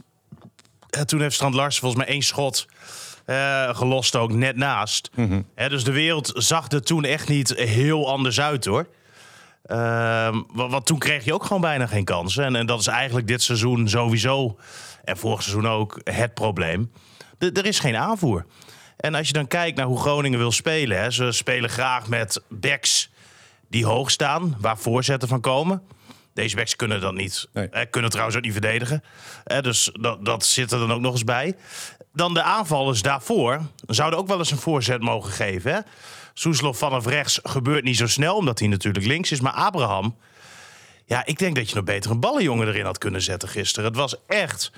Toen 1.04 1.20
heeft 1.20 1.34
Strand 1.34 1.54
Larsen 1.54 1.80
volgens 1.80 2.02
mij 2.04 2.12
één 2.12 2.22
schot 2.22 2.66
eh, 3.24 3.76
gelost 3.76 4.16
ook 4.16 4.32
net 4.32 4.56
naast. 4.56 5.10
Hè, 5.54 5.68
dus 5.68 5.84
de 5.84 5.92
wereld 5.92 6.32
zag 6.34 6.70
er 6.70 6.82
toen 6.82 7.04
echt 7.04 7.28
niet 7.28 7.54
heel 7.56 8.08
anders 8.10 8.40
uit 8.40 8.64
hoor. 8.64 8.86
Ehm, 9.68 10.42
wa- 10.52 10.68
want 10.68 10.86
toen 10.86 10.98
kreeg 10.98 11.24
je 11.24 11.34
ook 11.34 11.44
gewoon 11.44 11.60
bijna 11.62 11.86
geen 11.86 12.04
kansen. 12.04 12.44
En, 12.44 12.56
en 12.56 12.66
dat 12.66 12.80
is 12.80 12.86
eigenlijk 12.86 13.26
dit 13.26 13.42
seizoen 13.42 13.88
sowieso, 13.88 14.58
en 15.04 15.16
vorig 15.16 15.42
seizoen 15.42 15.68
ook, 15.68 16.00
het 16.04 16.34
probleem. 16.34 16.90
De- 17.38 17.52
er 17.52 17.66
is 17.66 17.78
geen 17.78 17.96
aanvoer. 17.96 18.46
En 18.96 19.14
als 19.14 19.26
je 19.26 19.32
dan 19.32 19.46
kijkt 19.46 19.76
naar 19.76 19.86
hoe 19.86 20.00
Groningen 20.00 20.38
wil 20.38 20.52
spelen... 20.52 21.00
Hè, 21.00 21.10
ze 21.10 21.32
spelen 21.32 21.70
graag 21.70 22.08
met 22.08 22.42
backs 22.48 23.10
die 23.68 23.86
hoog 23.86 24.10
staan, 24.10 24.56
waar 24.60 24.78
voorzetten 24.78 25.28
van 25.28 25.40
komen. 25.40 25.82
Deze 26.34 26.56
backs 26.56 26.76
kunnen 26.76 27.00
dat 27.00 27.14
niet. 27.14 27.48
Nee. 27.52 27.68
Eh, 27.68 27.86
kunnen 27.90 28.10
trouwens 28.10 28.36
ook 28.36 28.42
niet 28.44 28.52
verdedigen. 28.52 29.02
Eh, 29.44 29.60
dus 29.60 29.90
dat, 30.00 30.24
dat 30.24 30.44
zit 30.46 30.72
er 30.72 30.78
dan 30.78 30.92
ook 30.92 31.00
nog 31.00 31.12
eens 31.12 31.24
bij. 31.24 31.54
Dan 32.12 32.34
de 32.34 32.42
aanvallers 32.42 33.02
daarvoor 33.02 33.60
zouden 33.86 34.18
ook 34.18 34.26
wel 34.28 34.38
eens 34.38 34.50
een 34.50 34.58
voorzet 34.58 35.00
mogen 35.02 35.32
geven. 35.32 35.72
Hè? 35.72 35.78
Soeslof 36.38 36.78
vanaf 36.78 37.06
rechts 37.06 37.40
gebeurt 37.42 37.84
niet 37.84 37.96
zo 37.96 38.06
snel, 38.06 38.36
omdat 38.36 38.58
hij 38.58 38.68
natuurlijk 38.68 39.06
links 39.06 39.32
is. 39.32 39.40
Maar 39.40 39.52
Abraham, 39.52 40.16
ja, 41.04 41.26
ik 41.26 41.38
denk 41.38 41.56
dat 41.56 41.68
je 41.68 41.74
nog 41.74 41.84
beter 41.84 42.10
een 42.10 42.20
ballenjongen 42.20 42.68
erin 42.68 42.84
had 42.84 42.98
kunnen 42.98 43.22
zetten 43.22 43.48
gisteren. 43.48 43.88
Het 43.88 43.98
was 43.98 44.16
echt 44.26 44.72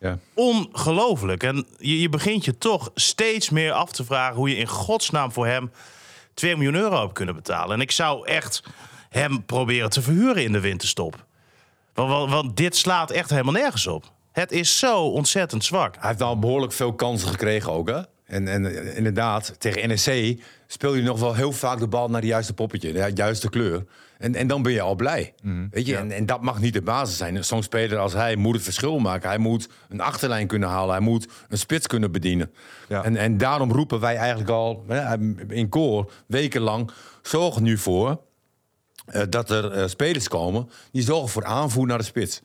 ja. 0.00 0.18
ongelooflijk. 0.34 1.42
En 1.42 1.66
je, 1.78 2.00
je 2.00 2.08
begint 2.08 2.44
je 2.44 2.58
toch 2.58 2.90
steeds 2.94 3.50
meer 3.50 3.72
af 3.72 3.92
te 3.92 4.04
vragen 4.04 4.36
hoe 4.36 4.48
je 4.48 4.56
in 4.56 4.66
godsnaam 4.66 5.32
voor 5.32 5.46
hem 5.46 5.70
2 6.34 6.56
miljoen 6.56 6.74
euro 6.74 7.00
hebt 7.00 7.12
kunnen 7.12 7.34
betalen. 7.34 7.74
En 7.74 7.80
ik 7.80 7.90
zou 7.90 8.26
echt 8.26 8.62
hem 9.08 9.44
proberen 9.44 9.90
te 9.90 10.02
verhuren 10.02 10.44
in 10.44 10.52
de 10.52 10.60
winterstop. 10.60 11.24
Want, 11.94 12.10
want, 12.10 12.30
want 12.30 12.56
dit 12.56 12.76
slaat 12.76 13.10
echt 13.10 13.30
helemaal 13.30 13.52
nergens 13.52 13.86
op. 13.86 14.12
Het 14.32 14.52
is 14.52 14.78
zo 14.78 15.00
ontzettend 15.00 15.64
zwak. 15.64 15.96
Hij 15.98 16.08
heeft 16.08 16.22
al 16.22 16.38
behoorlijk 16.38 16.72
veel 16.72 16.94
kansen 16.94 17.28
gekregen 17.28 17.72
ook. 17.72 17.88
Hè? 17.88 18.00
En, 18.24 18.48
en 18.48 18.66
eh, 18.66 18.96
inderdaad, 18.96 19.54
tegen 19.58 19.88
NEC 19.88 20.40
speel 20.66 20.94
je 20.94 21.02
nog 21.02 21.20
wel 21.20 21.34
heel 21.34 21.52
vaak 21.52 21.78
de 21.78 21.88
bal 21.88 22.10
naar 22.10 22.20
de 22.20 22.26
juiste 22.26 22.54
poppetje. 22.54 22.92
De 22.92 23.10
juiste 23.14 23.48
kleur. 23.48 23.84
En, 24.18 24.34
en 24.34 24.46
dan 24.46 24.62
ben 24.62 24.72
je 24.72 24.80
al 24.80 24.94
blij. 24.94 25.34
Weet 25.70 25.86
je? 25.86 25.96
En, 25.96 26.10
en 26.10 26.26
dat 26.26 26.42
mag 26.42 26.60
niet 26.60 26.72
de 26.72 26.82
basis 26.82 27.16
zijn. 27.16 27.44
Zo'n 27.44 27.62
speler 27.62 27.98
als 27.98 28.12
hij 28.12 28.36
moet 28.36 28.54
het 28.54 28.62
verschil 28.62 28.98
maken. 28.98 29.28
Hij 29.28 29.38
moet 29.38 29.68
een 29.88 30.00
achterlijn 30.00 30.46
kunnen 30.46 30.68
halen. 30.68 30.94
Hij 30.94 31.04
moet 31.04 31.28
een 31.48 31.58
spits 31.58 31.86
kunnen 31.86 32.12
bedienen. 32.12 32.52
Ja. 32.88 33.04
En, 33.04 33.16
en 33.16 33.38
daarom 33.38 33.72
roepen 33.72 34.00
wij 34.00 34.16
eigenlijk 34.16 34.50
al 34.50 34.84
in 35.48 35.68
koor 35.68 36.12
wekenlang... 36.26 36.90
zorg 37.22 37.60
nu 37.60 37.78
voor 37.78 38.20
eh, 39.04 39.22
dat 39.28 39.50
er 39.50 39.70
eh, 39.72 39.86
spelers 39.88 40.28
komen... 40.28 40.68
die 40.92 41.02
zorgen 41.02 41.28
voor 41.28 41.44
aanvoer 41.44 41.86
naar 41.86 41.98
de 41.98 42.04
spits. 42.04 42.42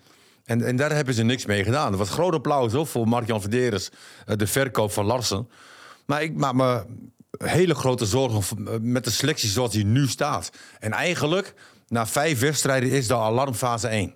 En, 0.50 0.64
en 0.66 0.76
daar 0.76 0.92
hebben 0.92 1.14
ze 1.14 1.24
niks 1.24 1.46
mee 1.46 1.64
gedaan. 1.64 1.92
Er 1.92 1.98
was 1.98 2.10
groot 2.10 2.34
applaus 2.34 2.72
hoor, 2.72 2.88
voor 2.88 3.08
Mark-Jan 3.08 3.42
Verderes, 3.42 3.90
eh, 4.26 4.36
de 4.36 4.48
verkoop 4.48 4.92
van 4.92 5.06
Larsen. 5.06 5.50
Maar 6.06 6.24
ik 6.24 6.36
maak 6.36 6.54
me 6.54 6.84
hele 7.44 7.76
grote 7.76 8.06
zorgen 8.06 8.44
v- 8.44 8.52
met 8.82 9.04
de 9.04 9.10
selectie 9.12 9.50
zoals 9.50 9.72
die 9.72 9.86
nu 9.86 10.08
staat. 10.08 10.50
En 10.80 10.92
eigenlijk, 10.92 11.54
na 11.88 12.08
vijf 12.08 12.40
wedstrijden 12.40 12.90
is 12.92 13.08
de 13.08 13.16
alarmfase 13.16 13.88
1. 13.88 14.14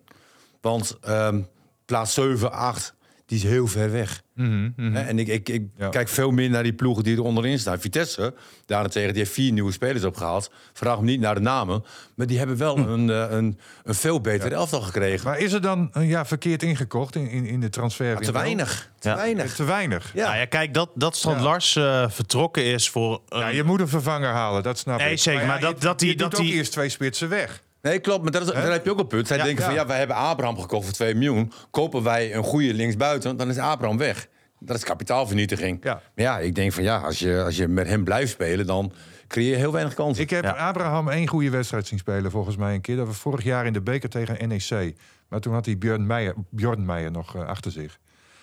Want 0.61 0.97
ehm, 1.01 1.41
plaats 1.85 2.13
7, 2.13 2.51
8, 2.51 2.93
die 3.25 3.37
is 3.37 3.43
heel 3.43 3.67
ver 3.67 3.91
weg. 3.91 4.21
Hè, 4.35 4.99
En 4.99 5.19
ik, 5.19 5.27
ik, 5.27 5.49
ik 5.49 5.63
Ja. 5.77 5.89
kijk 5.89 6.07
veel 6.09 6.31
meer 6.31 6.49
naar 6.49 6.63
die 6.63 6.73
ploegen 6.73 7.03
die 7.03 7.15
er 7.15 7.23
onderin 7.23 7.59
staan. 7.59 7.79
Vitesse, 7.79 8.33
daarentegen, 8.65 9.09
die 9.09 9.17
heeft 9.21 9.33
vier 9.33 9.51
nieuwe 9.51 9.71
spelers 9.71 10.03
opgehaald. 10.03 10.51
Vraag 10.73 10.99
me 10.99 11.05
niet 11.05 11.19
naar 11.19 11.35
de 11.35 11.41
namen. 11.41 11.83
Maar 12.15 12.27
die 12.27 12.37
hebben 12.37 12.57
wel 12.57 12.77
een, 12.77 13.09
eh, 13.09 13.25
een, 13.29 13.59
een 13.83 13.95
veel 13.95 14.21
beter 14.21 14.51
elftal 14.51 14.81
gekregen. 14.81 15.27
Maar 15.27 15.39
is 15.39 15.51
er 15.53 15.61
dan 15.61 15.89
eh, 15.93 16.09
ja, 16.09 16.25
verkeerd 16.25 16.63
ingekocht 16.63 17.15
in, 17.15 17.29
in, 17.29 17.45
in 17.45 17.59
de 17.59 17.69
transfer? 17.69 18.17
te 18.17 18.31
weinig. 18.31 18.91
Te 18.99 19.09
Ja. 19.09 19.15
weinig. 19.15 19.55
Te 19.55 19.63
weinig. 19.63 20.11
Ja. 20.13 20.25
Nou 20.25 20.37
ja, 20.37 20.45
kijk, 20.45 20.73
dat, 20.73 20.89
dat 20.95 21.15
Strand 21.15 21.37
Ja. 21.37 21.43
Lars 21.43 21.75
eh, 21.75 22.09
vertrokken 22.09 22.63
is 22.65 22.89
voor... 22.89 23.21
Ja, 23.29 23.47
je 23.47 23.63
moet 23.63 23.79
een 23.79 23.87
vervanger 23.87 24.29
halen, 24.31 24.63
dat 24.63 24.77
snap 24.77 24.99
Nee, 24.99 25.11
ik. 25.11 25.19
zeker, 25.19 25.45
maar 25.45 25.55
ja, 25.55 25.61
dat- 25.61 25.73
je- 25.79 25.85
dat 25.85 25.99
die- 25.99 26.15
dat 26.15 26.35
ook 26.35 26.41
die- 26.41 26.53
eerst 26.53 26.71
twee 26.71 26.89
spitsen 26.89 27.29
weg. 27.29 27.61
Nee, 27.83 27.99
klopt. 27.99 28.23
Maar 28.23 28.31
dat 28.31 28.41
is, 28.41 28.47
daar 28.53 28.71
heb 28.71 28.85
je 28.85 28.91
ook 28.91 28.99
een 28.99 29.07
punt. 29.07 29.27
Zij 29.27 29.37
Ja, 29.37 29.43
denken 29.43 29.63
van 29.63 29.73
ja. 29.73 29.85
wij 29.85 29.97
hebben 29.97 30.15
Abraham 30.15 30.59
gekocht 30.59 30.83
voor 30.85 30.93
2 30.93 31.15
miljoen. 31.15 31.51
Kopen 31.71 32.03
wij 32.03 32.35
een 32.35 32.43
goede 32.43 32.73
linksbuiten, 32.73 33.37
dan 33.37 33.49
is 33.49 33.57
Abraham 33.57 33.97
weg. 33.97 34.27
Dat 34.59 34.77
is 34.77 34.83
kapitaalvernietiging. 34.83 35.79
Ja. 35.83 35.93
Maar 35.93 36.25
ja, 36.25 36.39
ik 36.39 36.55
denk 36.55 36.73
van 36.73 36.83
ja, 36.83 36.97
als 36.97 37.19
je, 37.19 37.41
als 37.45 37.55
je 37.57 37.67
met 37.67 37.87
hem 37.87 38.03
blijft 38.03 38.31
spelen, 38.31 38.65
dan 38.65 38.93
creëer 39.27 39.49
je 39.49 39.55
heel 39.55 39.71
weinig 39.71 39.93
kansen. 39.93 40.23
Ik 40.23 40.29
heb 40.29 40.43
Ja. 40.43 40.51
Abraham 40.51 41.09
één 41.09 41.27
goede 41.27 41.49
wedstrijd 41.49 41.87
zien 41.87 41.99
spelen, 41.99 42.31
volgens 42.31 42.55
mij 42.55 42.73
een 42.73 42.81
keer. 42.81 42.95
Dat 42.95 43.07
was 43.07 43.17
vorig 43.17 43.43
jaar 43.43 43.65
in 43.65 43.73
de 43.73 43.81
beker 43.81 44.09
tegen 44.09 44.47
NEC. 44.47 44.95
Maar 45.29 45.39
toen 45.39 45.53
had 45.53 45.65
hij 45.65 45.77
Björn 45.77 46.05
Meijer, 46.07 46.33
Björn 46.49 46.85
Meijer 46.85 47.11
nog 47.11 47.35
eh, 47.35 47.45
achter 47.45 47.71
zich. 47.71 47.99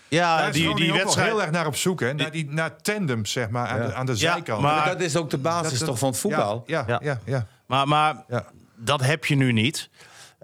ja, 0.09 0.37
Daar 0.39 0.49
is 0.49 0.55
die, 0.55 0.75
die 0.75 0.93
wedstrijd... 0.93 1.29
heel 1.29 1.41
erg 1.43 1.51
naar 1.51 1.67
op 1.67 1.77
zoek, 1.77 2.01
hè? 2.01 2.13
Naar, 2.15 2.31
die, 2.31 2.47
naar 2.51 2.77
tandems, 2.83 3.33
zeg 3.33 3.49
maar, 3.51 3.69
aan, 3.69 3.87
de, 3.87 3.95
aan 3.95 4.07
de 4.07 4.13
Ja, 4.13 4.33
zijkant. 4.33 4.63
maar- 4.63 4.75
Maar 4.77 4.87
dat 4.89 5.01
is 5.01 5.17
ook 5.17 5.31
de 5.31 5.39
basis 5.39 5.79
Dat- 5.79 5.89
toch 5.89 5.99
van 5.99 6.09
het 6.09 6.19
voetbal? 6.19 6.63
Ja, 6.67 6.85
ja, 6.87 6.99
Ja. 7.03 7.11
ja. 7.11 7.21
ja, 7.25 7.47
Maar, 7.67 7.89
maar 7.89 8.25
ja. 8.29 8.45
Dat 8.81 9.01
heb 9.01 9.25
je 9.25 9.35
nu 9.37 9.53
niet. 9.53 9.91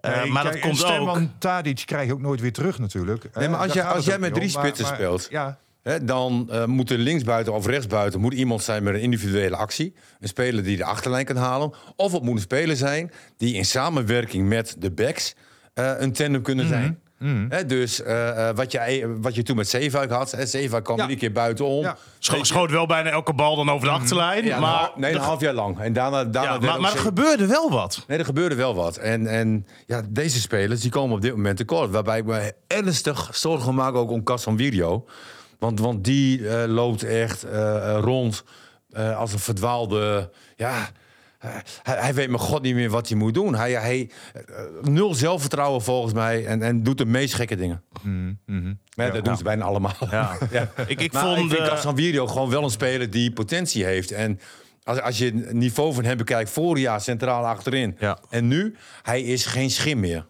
Eh, 0.00 0.16
Nee, 0.22 0.30
maar 0.30 0.44
dat 0.44 0.58
komt 0.58 0.84
ook... 0.84 1.18
Tadic 1.38 1.82
krijg 1.84 2.06
je 2.06 2.12
ook 2.12 2.20
nooit 2.20 2.40
weer 2.40 2.52
terug 2.52 2.78
natuurlijk. 2.78 3.28
Nee, 3.34 3.48
maar 3.48 3.58
als 3.60 3.72
gaat 3.72 3.86
als 3.86 3.96
het 3.96 4.04
jij 4.04 4.18
met 4.18 4.34
drie 4.34 4.48
spitsen 4.48 4.86
speelt- 4.86 5.26
Ja, 5.30 5.58
Hè, 5.82 6.04
dan 6.04 6.48
eh, 6.50 6.64
moet 6.64 6.90
er 6.90 6.98
linksbuiten 6.98 7.52
of 7.52 7.66
rechtsbuiten 7.66 8.20
moet 8.20 8.34
iemand 8.34 8.62
zijn 8.62 8.82
met 8.82 8.94
een 8.94 9.00
individuele 9.00 9.56
actie. 9.56 9.94
Een 10.20 10.28
speler 10.28 10.62
die 10.64 10.76
de 10.76 10.84
achterlijn 10.84 11.24
kan 11.24 11.36
halen. 11.36 11.72
Of 11.96 12.12
het 12.12 12.22
moet 12.22 12.34
een 12.34 12.40
speler 12.40 12.76
zijn 12.76 13.10
die 13.36 13.54
in 13.54 13.64
samenwerking 13.64 14.48
met 14.48 14.76
de 14.78 14.90
backs 14.90 15.34
eh, 15.74 15.92
een 15.98 16.12
tandem 16.12 16.42
kunnen 16.42 16.66
zijn. 16.68 17.00
Hè, 17.48 17.66
dus 17.66 18.02
eh, 18.02 18.48
eh, 18.48 18.56
wat, 18.56 18.72
je, 18.72 19.16
wat 19.20 19.34
je 19.34 19.42
toen 19.42 19.56
met 19.56 19.68
Zeefuik 19.68 20.10
had. 20.10 20.36
Zeefuik 20.40 20.84
kwam 20.84 20.96
Ja. 20.96 21.02
iedere 21.02 21.20
keer 21.20 21.32
buitenom. 21.32 21.80
Ja. 21.82 21.96
Scho- 22.18 22.42
schoot 22.44 22.70
wel 22.70 22.86
bijna 22.86 23.10
elke 23.10 23.34
bal 23.34 23.56
dan 23.56 23.70
over 23.70 23.86
de 23.86 23.92
achterlijn. 23.94 24.44
Ja, 24.44 24.58
maar 24.60 24.70
maar, 24.70 24.90
nee, 24.96 25.14
een 25.14 25.20
half 25.20 25.40
jaar 25.40 25.54
lang. 25.54 25.78
En 25.80 25.92
daarna, 25.92 26.24
daarna 26.24 26.58
maar, 26.58 26.80
maar 26.80 26.92
er 26.92 26.98
gebeurde 26.98 27.46
wel 27.46 27.70
wat. 27.70 28.04
Nee, 28.06 28.18
er 28.18 28.24
gebeurde 28.24 28.54
wel 28.54 28.74
wat. 28.74 28.96
En, 28.96 29.26
en 29.26 29.66
ja, 29.86 30.02
deze 30.08 30.40
spelers 30.40 30.80
die 30.80 30.90
komen 30.90 31.16
op 31.16 31.22
dit 31.22 31.36
moment 31.36 31.56
tekort. 31.56 31.90
Waarbij 31.90 32.18
ik 32.18 32.24
me 32.24 32.54
ernstig 32.66 33.28
zorgen 33.32 33.74
maak 33.74 33.94
ook 33.94 34.10
om 34.10 34.22
Cas 34.22 34.42
van 34.42 34.56
Virio. 34.56 35.04
Want, 35.58 35.80
want 35.80 36.04
die 36.04 36.48
eh, 36.48 36.68
loopt 36.68 37.02
echt 37.02 37.46
rond 38.00 38.44
eh, 38.92 39.18
als 39.18 39.32
een 39.32 39.38
verdwaalde... 39.38 40.30
Ja, 40.56 40.88
hij, 41.82 41.96
hij 41.96 42.14
weet 42.14 42.28
mijn 42.28 42.40
god 42.40 42.62
niet 42.62 42.74
meer 42.74 42.90
wat 42.90 43.08
hij 43.08 43.16
moet 43.16 43.34
doen. 43.34 43.54
Hij, 43.54 43.72
hij 43.72 44.10
eh, 44.34 44.42
nul 44.82 45.14
zelfvertrouwen 45.14 45.82
volgens 45.82 46.12
mij. 46.14 46.46
En, 46.46 46.62
en 46.62 46.82
doet 46.82 46.98
de 46.98 47.06
meest 47.06 47.34
gekke 47.34 47.56
dingen. 47.56 47.82
Maar 48.96 49.12
dat 49.12 49.24
doen 49.24 49.36
ze 49.36 49.42
bijna 49.42 49.64
allemaal. 49.64 49.94
Ja. 50.10 50.36
Ik, 50.86 51.00
ik 51.00 51.12
Maar 51.12 51.22
vond... 51.22 51.52
ik 51.52 51.58
vind 51.58 52.16
eh, 52.16 52.28
gewoon 52.28 52.50
wel 52.50 52.62
een 52.62 52.70
speler 52.70 53.10
die 53.10 53.32
potentie 53.32 53.84
heeft. 53.84 54.10
En 54.12 54.40
als, 54.82 55.00
als 55.00 55.18
je 55.18 55.24
het 55.24 55.52
niveau 55.52 55.94
van 55.94 56.04
hem 56.04 56.16
bekijkt, 56.16 56.50
vorig 56.50 56.82
jaar 56.82 57.00
centraal 57.00 57.46
achterin. 57.46 57.98
En 58.30 58.48
nu, 58.48 58.74
hij 59.02 59.22
is 59.22 59.46
geen 59.46 59.70
schim 59.70 60.00
meer. 60.00 60.26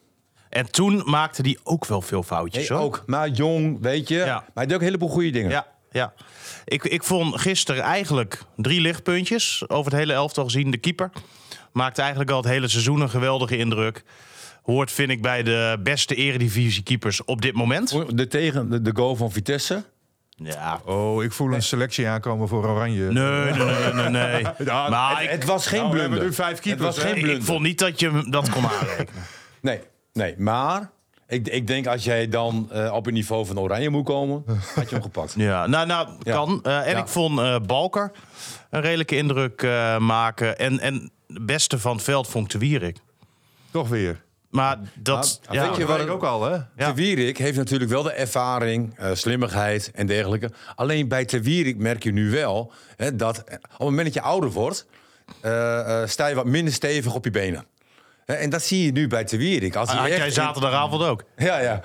en 0.49 0.71
toen 0.71 1.03
maakte 1.05 1.43
hij 1.43 1.59
ook 1.63 1.87
wel 1.87 2.03
veel 2.03 2.23
foutjes. 2.23 2.71
Ook, 2.71 3.03
maar 3.07 3.29
jong, 3.29 3.79
weet 3.81 4.09
je. 4.09 4.25
Maar 4.27 4.45
hij 4.55 4.67
deed 4.67 4.75
ook 4.75 4.81
een 4.81 4.87
heleboel 4.87 5.09
goede 5.09 5.31
dingen. 5.31 5.51
Ja, 5.51 5.67
ja. 5.97 6.13
Ik, 6.65 6.85
ik 6.85 7.03
vond 7.05 7.41
gisteren 7.41 7.83
eigenlijk 7.83 8.43
drie 8.57 8.81
lichtpuntjes 8.81 9.65
over 9.69 9.91
het 9.91 10.01
hele 10.01 10.13
elftal 10.13 10.45
gezien. 10.45 10.71
De 10.71 10.77
keeper 10.79 11.11
maakte 11.73 12.01
eigenlijk 12.01 12.31
al 12.31 12.37
het 12.37 12.47
hele 12.49 12.69
seizoen 12.69 13.01
een 13.01 13.11
geweldige 13.11 13.57
indruk. 13.57 14.03
Hoort, 14.63 14.93
vind 14.93 15.11
ik, 15.11 15.23
bij 15.23 15.43
de 15.43 15.79
beste 15.83 16.15
eredivisie-keepers 16.15 17.25
op 17.25 17.43
dit 17.43 17.55
moment. 17.55 18.17
De, 18.17 18.27
tegen, 18.27 18.71
de, 18.71 18.83
de 18.83 18.91
goal 18.95 19.17
van 19.17 19.33
Vitesse. 19.33 19.85
Ja. 20.29 20.81
Oh, 20.85 21.23
ik 21.23 21.33
voel 21.33 21.53
een 21.55 21.63
selectie 21.63 22.09
aankomen 22.09 22.49
voor 22.49 22.67
Oranje. 22.69 23.11
Nee, 23.13 23.53
nee, 23.53 23.53
nee, 23.53 23.93
nee, 23.93 24.09
nee. 24.09 24.45
Ja, 24.65 24.89
maar 24.89 25.23
Het 25.23 25.43
ik, 25.43 25.49
was 25.49 25.67
geen 25.67 25.79
Nou, 25.79 25.91
we 25.91 25.97
blunder. 25.97 26.19
hebben 26.19 26.29
nu 26.29 26.35
vijf 26.35 26.61
keepers, 26.61 26.87
Het 26.87 26.97
was 26.97 27.05
geen 27.05 27.17
ik 27.17 27.23
blunder. 27.23 27.45
vond 27.45 27.63
niet 27.63 27.79
dat 27.79 28.01
je 28.01 28.27
dat 28.31 28.51
kon 28.51 28.65
aanrekenen. 28.81 29.23
Nee, 29.61 29.81
nee, 30.13 30.35
maar 30.39 30.91
ik, 31.29 31.49
ik 31.49 31.67
denk 31.67 31.87
als 31.87 32.05
jij 32.05 32.29
dan 32.29 32.69
eh, 32.73 32.93
op 32.93 33.05
het 33.05 33.15
niveau 33.15 33.47
van 33.47 33.59
Oranje 33.59 33.91
moet 33.91 34.05
komen, 34.05 34.45
had 34.75 34.89
je 34.89 34.95
hem 34.95 35.03
gepakt. 35.05 35.35
Ja, 35.37 35.67
nou, 35.67 35.87
nou 35.87 36.09
Ja. 36.23 36.33
kan. 36.33 36.61
Eh, 36.63 36.87
en 36.87 36.91
Ja. 36.91 36.99
ik 36.99 37.09
vond 37.09 37.39
eh, 37.39 37.57
Balker 37.67 38.11
een 38.71 38.81
redelijke 38.81 39.17
indruk 39.17 39.63
eh, 39.63 39.99
maken. 39.99 40.59
En, 40.59 40.81
en 40.81 41.11
de 41.27 41.41
beste 41.41 41.79
van 41.79 41.93
het 41.93 42.05
veld 42.05 42.29
vond 42.29 42.55
ik 42.55 42.61
Wierik. 42.61 42.97
Toch 43.71 43.89
weer. 43.89 44.25
Maar 44.51 44.79
dat... 44.95 45.41
Maar, 45.47 45.55
ja, 45.55 45.69
weet 45.69 45.77
je 45.77 45.87
wat 45.87 46.01
ik 46.01 46.11
ook 46.11 46.23
al, 46.25 46.43
hè? 46.45 46.51
Ja. 46.51 46.67
Te 46.77 46.95
Wierik 46.95 47.39
heeft 47.39 47.57
natuurlijk 47.57 47.91
wel 47.91 48.03
de 48.03 48.13
ervaring, 48.13 48.99
eh, 48.99 49.11
slimmigheid 49.13 49.91
en 49.95 50.07
dergelijke. 50.07 50.51
Alleen 50.75 51.09
bij 51.09 51.25
Te 51.25 51.41
Wierik 51.41 51.77
merk 51.79 52.03
je 52.03 52.13
nu 52.13 52.31
wel 52.31 52.73
hè, 52.97 53.17
dat 53.17 53.39
op 53.39 53.49
het 53.51 53.79
moment 53.79 54.05
dat 54.05 54.15
je 54.15 54.21
ouder 54.21 54.51
wordt, 54.51 54.87
eh, 55.41 56.03
eh, 56.03 56.09
sta 56.09 56.27
je 56.27 56.35
wat 56.35 56.45
minder 56.47 56.73
stevig 56.75 57.15
op 57.15 57.25
je 57.25 57.31
benen. 57.31 57.65
Hè, 58.27 58.35
en 58.35 58.51
dat 58.51 58.63
zie 58.63 58.85
je 58.85 58.93
nu 58.93 59.07
bij 59.07 59.25
Te 59.25 59.37
Wierik. 59.37 59.77
Als 59.77 59.91
echt 59.91 60.07
jij 60.07 60.27
in- 60.27 60.33
zaterdagavond 60.33 61.03
ook? 61.03 61.23
Ja, 61.37 61.59
ja. 61.59 61.81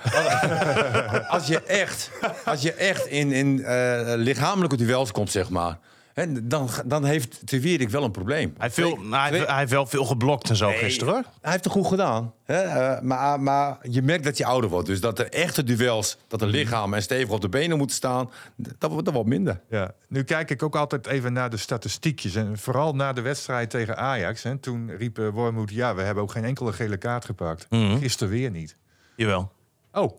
als 1.36 1.46
je 1.46 1.62
echt, 1.62 2.10
als 2.44 2.62
je 2.62 2.72
echt 2.72 3.06
in, 3.06 3.32
in 3.32 3.64
eh, 3.64 4.00
lichamelijke 4.16 4.76
duels 4.76 5.12
komt, 5.12 5.30
zeg 5.30 5.48
maar. 5.48 5.78
Hè, 6.12 6.46
dan, 6.46 6.68
dan 6.84 7.04
heeft 7.04 7.46
Te 7.46 7.60
Wierik 7.60 7.88
wel 7.90 8.04
een 8.04 8.10
probleem. 8.10 8.54
Hij, 8.56 8.70
heeft 8.70 8.74
veel, 8.74 8.96
nou, 8.96 9.36
hij, 9.36 9.46
hij 9.46 9.58
heeft 9.58 9.70
wel 9.70 9.86
veel 9.86 10.04
geblokt 10.04 10.48
en 10.48 10.56
zo 10.56 10.70
gisteren 10.70 11.14
hoor. 11.14 11.22
hij 11.40 11.50
heeft 11.50 11.64
het 11.64 11.72
goed 11.72 11.86
gedaan. 11.86 12.34
Hè? 12.44 12.54
eh, 12.62 13.00
maar, 13.00 13.40
maar 13.40 13.78
je 13.82 14.02
merkt 14.02 14.24
dat 14.24 14.36
je 14.36 14.44
ouder 14.44 14.70
wordt. 14.70 14.86
Dus 14.86 15.00
dat 15.00 15.16
de 15.16 15.24
echte 15.24 15.64
duels, 15.64 16.18
dat 16.28 16.40
de 16.40 16.46
lichaam 16.46 16.94
en 16.94 17.02
stevig 17.02 17.30
op 17.30 17.40
de 17.40 17.48
benen 17.48 17.78
moeten 17.78 17.96
staan, 17.96 18.30
dat 18.56 18.90
wordt 18.90 19.10
wordt 19.10 19.28
minder. 19.28 19.60
Ja. 19.68 19.94
Nu 20.08 20.22
kijk 20.22 20.50
ik 20.50 20.62
ook 20.62 20.76
altijd 20.76 21.06
even 21.06 21.32
naar 21.32 21.50
de 21.50 21.56
statistiekjes. 21.56 22.34
En 22.34 22.58
vooral 22.58 22.94
na 22.94 23.12
de 23.12 23.20
wedstrijd 23.20 23.70
tegen 23.70 23.96
Ajax. 23.96 24.42
Hè. 24.42 24.58
Toen 24.58 24.96
riep 24.96 25.18
uh, 25.18 25.28
Wormoed, 25.28 25.70
ja, 25.70 25.94
we 25.94 26.02
hebben 26.02 26.22
ook 26.22 26.30
geen 26.30 26.44
enkele 26.44 26.72
gele 26.72 26.96
kaart 26.96 27.24
gepakt. 27.24 27.66
Mhm. 27.70 27.98
Gisteren 27.98 28.32
weer 28.32 28.50
niet. 28.50 28.76
Jawel, 29.16 29.52
Oh, 29.92 30.18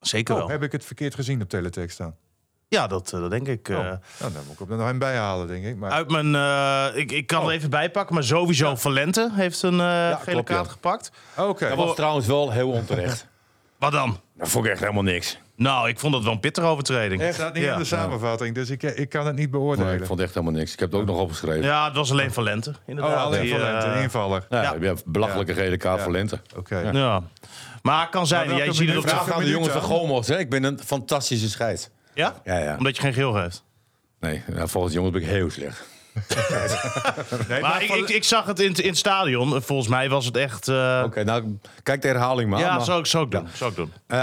zeker 0.00 0.34
oh, 0.34 0.40
wel. 0.40 0.48
heb 0.48 0.62
ik 0.62 0.72
het 0.72 0.84
verkeerd 0.84 1.14
gezien 1.14 1.42
op 1.42 1.48
teletext 1.48 1.98
dan? 1.98 2.14
Ja, 2.74 2.86
dat, 2.86 3.12
eh, 3.12 3.20
dat 3.20 3.30
denk 3.30 3.48
ik. 3.48 3.68
eh. 3.68 3.76
Oh. 3.76 3.82
Nou, 3.84 3.98
dan 4.18 4.32
moet 4.46 4.52
ik 4.52 4.58
hem 4.58 4.70
er 4.70 4.76
nog 4.76 4.88
een 4.88 4.98
bij 4.98 5.16
halen, 5.16 5.46
denk 5.46 5.64
ik. 5.64 5.76
Maar 5.76 5.90
Uit 5.90 6.10
mijn, 6.10 6.34
eh, 6.34 7.00
ik, 7.00 7.12
ik 7.12 7.26
kan 7.26 7.40
Oh. 7.42 7.46
er 7.48 7.52
even 7.54 7.70
bijpakken, 7.70 8.14
maar 8.14 8.24
sowieso 8.24 8.74
Valente 8.76 9.30
heeft 9.32 9.62
een 9.62 9.80
eh, 9.80 10.06
gele 10.08 10.32
klopt, 10.32 10.48
ja. 10.48 10.54
kaart 10.54 10.68
gepakt. 10.68 11.10
Oké. 11.36 11.68
Dat 11.68 11.76
was 11.76 11.94
trouwens 11.94 12.26
wel 12.26 12.50
heel 12.50 12.70
onterecht. 12.70 13.26
Wat 13.78 13.92
dan? 13.92 14.20
dat 14.36 14.48
vond 14.48 14.64
ik 14.64 14.70
echt 14.70 14.80
helemaal 14.80 15.02
niks. 15.02 15.38
Nou, 15.56 15.88
ik 15.88 15.98
vond 15.98 16.12
dat 16.12 16.22
wel 16.22 16.32
een 16.32 16.40
pittige 16.40 16.66
overtreding. 16.66 17.20
Het 17.20 17.34
staat 17.34 17.54
niet 17.54 17.62
ja. 17.62 17.72
in 17.72 17.78
de 17.78 17.84
samenvatting, 17.84 18.54
dus 18.54 18.70
ik, 18.70 18.82
ik 18.82 19.08
kan 19.08 19.26
het 19.26 19.36
niet 19.36 19.50
Nee, 19.50 19.60
beoordelen. 19.60 19.92
ik 19.92 19.98
vond 19.98 20.10
het 20.18 20.20
echt 20.28 20.34
helemaal 20.34 20.58
niks. 20.58 20.72
Ik 20.72 20.78
heb 20.78 20.92
het 20.92 21.00
ook 21.00 21.06
nog 21.06 21.18
opgeschreven. 21.18 21.62
Ja, 21.62 21.84
het 21.86 21.96
was 21.96 22.10
alleen 22.10 22.32
Valente, 22.32 22.70
oh, 22.70 22.76
inderdaad. 22.86 23.24
alleen 23.24 23.40
Die, 23.42 23.50
voor 23.50 23.60
eh, 23.62 23.92
een 23.94 24.02
invaller. 24.02 24.46
Ja, 24.48 24.62
Ja. 24.62 24.74
je 24.80 24.86
hebt 24.86 25.02
een 25.06 25.12
belachelijke 25.12 25.54
gele 25.54 25.76
kaart 25.76 25.96
Ja. 25.98 26.02
voor 26.04 26.12
Lente. 26.12 26.40
Oké. 26.56 26.78
Ja. 26.92 27.22
Maar 27.82 28.00
het 28.00 28.10
kan 28.10 28.26
zijn, 28.26 28.56
jij 28.56 28.72
ziet 28.72 28.88
het 28.88 28.96
op 28.96 29.02
de... 29.02 29.08
Vraag 29.08 29.30
aan 29.32 29.42
de 29.42 29.50
jongens 29.50 29.72
van? 29.72 29.80
Gomos. 29.82 30.28
Hè? 30.28 30.38
Ik 30.38 30.50
ben 30.50 30.64
een 30.64 30.80
fantastische 30.84 31.48
scheid. 31.48 31.90
Ja? 32.14 32.34
Ja, 32.44 32.58
ja. 32.58 32.76
Omdat 32.76 32.96
je 32.96 33.02
geen 33.02 33.12
geel 33.12 33.36
heeft. 33.36 33.62
Nee, 34.20 34.42
nou, 34.46 34.68
volgens 34.68 34.92
de 34.94 34.98
jongens 35.00 35.18
ben 35.18 35.28
ik 35.28 35.34
heel 35.34 35.50
slecht. 35.50 35.82
Nee, 37.48 37.60
Maar 37.60 37.82
ik, 37.82 37.90
ik, 37.90 38.08
ik 38.08 38.24
zag 38.24 38.46
het 38.46 38.60
in, 38.60 38.74
in 38.74 38.88
het 38.88 38.98
stadion. 38.98 39.62
Volgens 39.62 39.88
mij 39.88 40.08
was 40.08 40.24
het 40.26 40.36
echt... 40.36 40.68
eh, 40.68 41.02
Oké, 41.04 41.24
nou, 41.24 41.58
kijk 41.82 42.02
de 42.02 42.08
herhaling 42.08 42.50
maar. 42.50 42.60
ja, 42.60 42.76
maar- 42.76 42.84
zou 42.84 42.98
ik, 42.98 43.06
zou 43.06 43.24
ik 43.24 43.30
doen. 43.30 43.48
Zou 43.54 43.70
ik 43.70 43.76
doen. 43.76 43.92
Eh, 44.06 44.22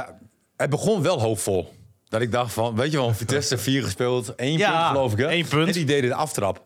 het 0.57 0.69
begon 0.69 1.01
wel 1.01 1.19
hoopvol. 1.21 1.73
Dat 2.09 2.21
ik 2.21 2.31
dacht 2.31 2.53
van, 2.53 2.75
weet 2.75 2.91
je 2.91 2.97
wel, 2.97 3.13
Vitesse 3.13 3.57
4 3.57 3.83
gespeeld, 3.83 4.35
één 4.35 4.57
Ja, 4.57 4.71
punt 4.71 4.87
geloof 4.87 5.11
ik. 5.11 5.17
Hè? 5.17 5.27
één 5.27 5.47
punt. 5.47 5.67
En 5.67 5.73
die 5.73 5.85
deden 5.85 6.09
de 6.09 6.15
aftrap. 6.15 6.63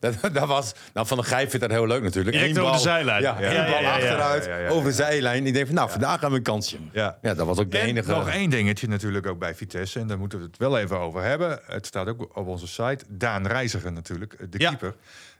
Dat, 0.04 0.14
dat 0.32 0.46
was, 0.48 0.74
nou, 0.94 1.06
van 1.06 1.16
de 1.16 1.22
Gijp 1.22 1.50
vindt 1.50 1.66
dat 1.68 1.74
heel 1.76 1.86
leuk 1.86 2.02
natuurlijk. 2.02 2.36
Direct 2.36 2.56
Eén 2.56 2.62
over 2.62 2.70
bal- 2.72 2.82
de 2.82 2.88
zijlijn. 2.88 3.22
Ja, 3.22 3.40
Ja, 3.40 3.50
één 3.64 3.70
bal 3.82 3.90
achteruit, 3.92 4.70
over 4.70 4.84
de 4.88 4.94
zijlijn. 4.94 5.46
Ik 5.46 5.52
denk 5.54 5.66
van, 5.66 5.74
nou, 5.74 5.90
vandaag 5.90 6.20
gaan 6.20 6.30
we 6.30 6.36
een 6.36 6.42
kansje. 6.42 6.76
Ja. 6.92 7.18
Ja, 7.22 7.34
dat 7.34 7.46
was 7.46 7.58
ook 7.58 7.70
de 7.70 7.78
En 7.78 7.86
enige. 7.86 8.10
nog 8.10 8.28
één 8.28 8.50
dingetje 8.50 8.88
natuurlijk 8.88 9.26
ook 9.26 9.38
bij 9.38 9.54
Vitesse. 9.54 10.00
En 10.00 10.06
daar 10.06 10.18
moeten 10.18 10.38
we 10.38 10.44
het 10.44 10.56
wel 10.56 10.78
even 10.78 10.98
over 10.98 11.22
hebben. 11.22 11.60
Het 11.66 11.86
staat 11.86 12.08
ook 12.08 12.36
op 12.38 12.46
onze 12.46 12.66
site. 12.66 12.98
Daan 13.08 13.46
Reiziger 13.46 13.92
natuurlijk, 13.92 14.36
de 14.52 14.58
Ja. 14.60 14.68
keeper. 14.68 14.94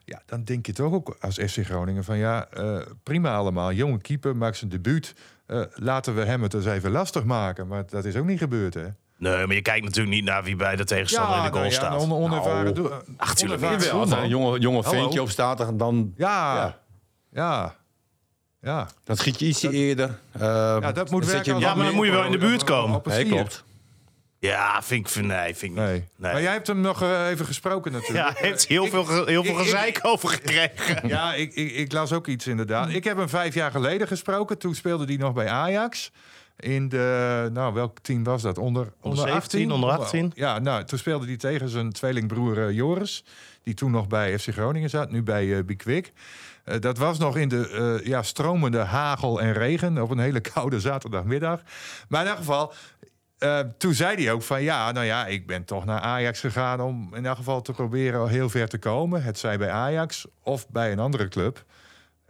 Ja, 0.05 0.21
dan 0.25 0.43
denk 0.43 0.65
je 0.65 0.73
toch 0.73 0.93
ook 0.93 1.17
als 1.19 1.35
FC 1.35 1.57
Groningen 1.65 2.03
van 2.03 2.17
ja, 2.17 2.47
eh, 2.53 2.77
prima 3.03 3.35
allemaal. 3.35 3.71
Jonge 3.71 4.01
keeper, 4.01 4.35
maakt 4.35 4.57
zijn 4.57 4.69
debuut. 4.69 5.13
Eh, 5.45 5.61
laten 5.73 6.15
we 6.15 6.21
hem 6.23 6.41
het 6.43 6.53
eens 6.53 6.65
even 6.65 6.91
lastig 6.91 7.23
maken. 7.23 7.67
Maar 7.67 7.83
dat 7.89 8.05
is 8.05 8.15
ook 8.15 8.25
niet 8.25 8.39
gebeurd, 8.39 8.73
hè? 8.73 8.85
Nee, 9.19 9.45
maar 9.45 9.55
je 9.55 9.61
kijkt 9.61 9.85
natuurlijk 9.85 10.15
niet 10.15 10.23
naar 10.25 10.43
wie 10.43 10.55
bij 10.55 10.75
de 10.75 10.83
tegenstander 10.83 11.37
in 11.37 11.43
de 11.43 11.49
goal 11.49 11.59
nou 11.61 11.65
ja, 11.73 11.79
staat. 11.79 12.01
een 12.03 12.09
on- 12.11 12.23
onervaren 12.23 12.63
Nou, 12.63 12.75
doel- 12.75 12.91
ach, 13.17 13.35
tuurlijk 13.35 13.63
als 13.63 14.11
er 14.11 14.17
een 14.17 14.29
jonge, 14.29 14.59
jonge 14.59 14.83
ventje 14.83 15.21
op 15.21 15.29
staat, 15.29 15.57
dan- 15.57 15.77
dan, 15.77 16.13
Ja, 16.17 16.55
Ja. 16.55 16.77
ja, 17.31 17.75
ja. 18.61 18.87
dan 19.03 19.15
schiet 19.17 19.39
je 19.39 19.45
ietsje 19.45 19.69
eerder. 19.71 20.19
Ja, 20.39 20.79
dat 20.91 21.09
moet 21.09 21.21
dan 21.21 21.29
zet 21.29 21.31
werken. 21.45 21.53
je 21.55 21.59
Ja, 21.59 21.75
maar 21.75 21.85
dan 21.85 21.95
moet 21.95 22.05
je 22.05 22.11
wel 22.11 22.23
in 22.25 22.31
de 22.31 22.37
buurt 22.37 22.63
komen. 22.63 23.01
Nee, 23.05 23.25
klopt. 23.25 23.63
Ja, 24.39 24.81
vind 24.83 25.05
ik... 25.05 25.11
vind- 25.11 25.27
Nee, 25.27 25.55
vind 25.55 25.61
ik 25.61 25.77
niet. 25.77 25.77
Nee. 25.87 26.03
Nee. 26.15 26.31
Maar 26.31 26.41
jij 26.41 26.51
hebt 26.51 26.67
hem 26.67 26.81
nog 26.81 27.01
eh, 27.01 27.27
even 27.29 27.45
gesproken 27.45 27.91
natuurlijk. 27.91 28.27
Ja, 28.27 28.33
hij 28.39 28.49
heeft 28.49 28.67
heel 28.67 28.85
veel, 28.87 29.05
heel 29.25 29.43
veel 29.43 29.51
ik- 29.59 29.63
gezeik 29.65 29.99
over 30.01 30.29
gekregen. 30.29 31.07
Ja, 31.15 31.33
ik, 31.33 31.53
ik, 31.53 31.71
ik 31.71 31.91
las 31.91 32.11
ook 32.13 32.27
iets 32.27 32.47
inderdaad. 32.47 32.89
Ik 32.89 33.03
heb 33.03 33.17
hem 33.17 33.29
vijf 33.29 33.53
jaar 33.53 33.71
geleden 33.71 34.07
gesproken. 34.07 34.57
Toen 34.57 34.75
speelde 34.75 35.05
hij 35.05 35.15
nog 35.15 35.33
bij 35.33 35.47
Ajax. 35.49 36.11
In 36.59 36.89
de, 36.89 37.49
nou, 37.53 37.73
welk 37.73 37.99
team 37.99 38.23
was 38.23 38.41
dat? 38.41 38.57
Onder, 38.57 38.91
onder 39.01 39.27
17, 39.27 39.71
onder 39.71 39.89
18? 39.89 40.31
Ja, 40.35 40.59
nou, 40.59 40.83
toen 40.83 40.97
speelde 40.97 41.25
hij 41.25 41.37
tegen 41.37 41.69
zijn 41.69 41.91
tweelingbroer 41.91 42.67
eh, 42.67 42.71
Joris. 42.75 43.23
Die 43.63 43.73
toen 43.73 43.91
nog 43.91 44.07
bij 44.07 44.39
FC 44.39 44.47
Groningen 44.49 44.89
zat, 44.89 45.11
nu 45.11 45.23
bij 45.23 45.57
eh 45.57 45.63
Bikwik. 45.63 46.11
Eh, 46.63 46.79
dat 46.79 46.97
was 46.97 47.17
nog 47.17 47.37
in 47.37 47.49
de 47.49 48.01
ja, 48.03 48.23
stromende 48.23 48.77
hagel 48.77 49.41
en 49.41 49.53
regen 49.53 50.01
op 50.01 50.09
een 50.09 50.19
hele 50.19 50.39
koude 50.53 50.79
zaterdagmiddag. 50.79 51.61
Maar 52.09 52.21
in 52.21 52.27
elk 52.27 52.37
geval, 52.37 52.73
toen 53.77 53.93
zei 53.93 54.23
hij 54.23 54.31
ook 54.33 54.41
van 54.43 54.63
ja, 54.63 54.91
nou 54.91 55.05
ja, 55.05 55.25
ik 55.27 55.47
ben 55.47 55.65
toch 55.65 55.85
naar 55.85 55.99
Ajax 55.99 56.39
gegaan 56.39 56.81
om 56.81 57.15
in 57.15 57.25
elk 57.25 57.37
geval 57.37 57.61
te 57.61 57.71
proberen 57.71 58.27
heel 58.27 58.49
ver 58.49 58.67
te 58.67 58.77
komen. 58.77 59.23
Het 59.23 59.39
zij 59.39 59.57
bij 59.57 59.69
Ajax 59.69 60.25
of 60.43 60.69
bij 60.69 60.91
een 60.91 60.99
andere 60.99 61.27
club. 61.27 61.63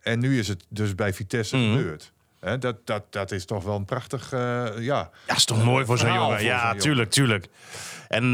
En 0.02 0.20
nu 0.20 0.40
is 0.40 0.48
het 0.48 0.66
dus 0.70 0.96
bij 0.96 1.14
Vitesse 1.14 1.58
Mhm. 1.58 1.78
gebeurd. 1.78 2.12
Dat, 2.60 2.76
dat, 2.86 3.04
dat 3.10 3.32
is 3.32 3.46
toch 3.46 3.64
wel 3.64 3.76
een 3.76 3.86
prachtig, 3.86 4.32
eh, 4.34 4.40
ja. 4.80 5.10
Ja, 5.28 5.36
is 5.36 5.46
toch 5.46 5.64
mooi 5.64 5.86
voor 5.86 5.98
zo'n 5.98 6.14
jongen. 6.14 6.38
voor 6.38 6.46
Ja, 6.48 6.70
zo'n 6.70 6.80
tuurlijk, 6.80 7.12
tuurlijk. 7.12 7.48
En 8.08 8.24
eh, 8.24 8.32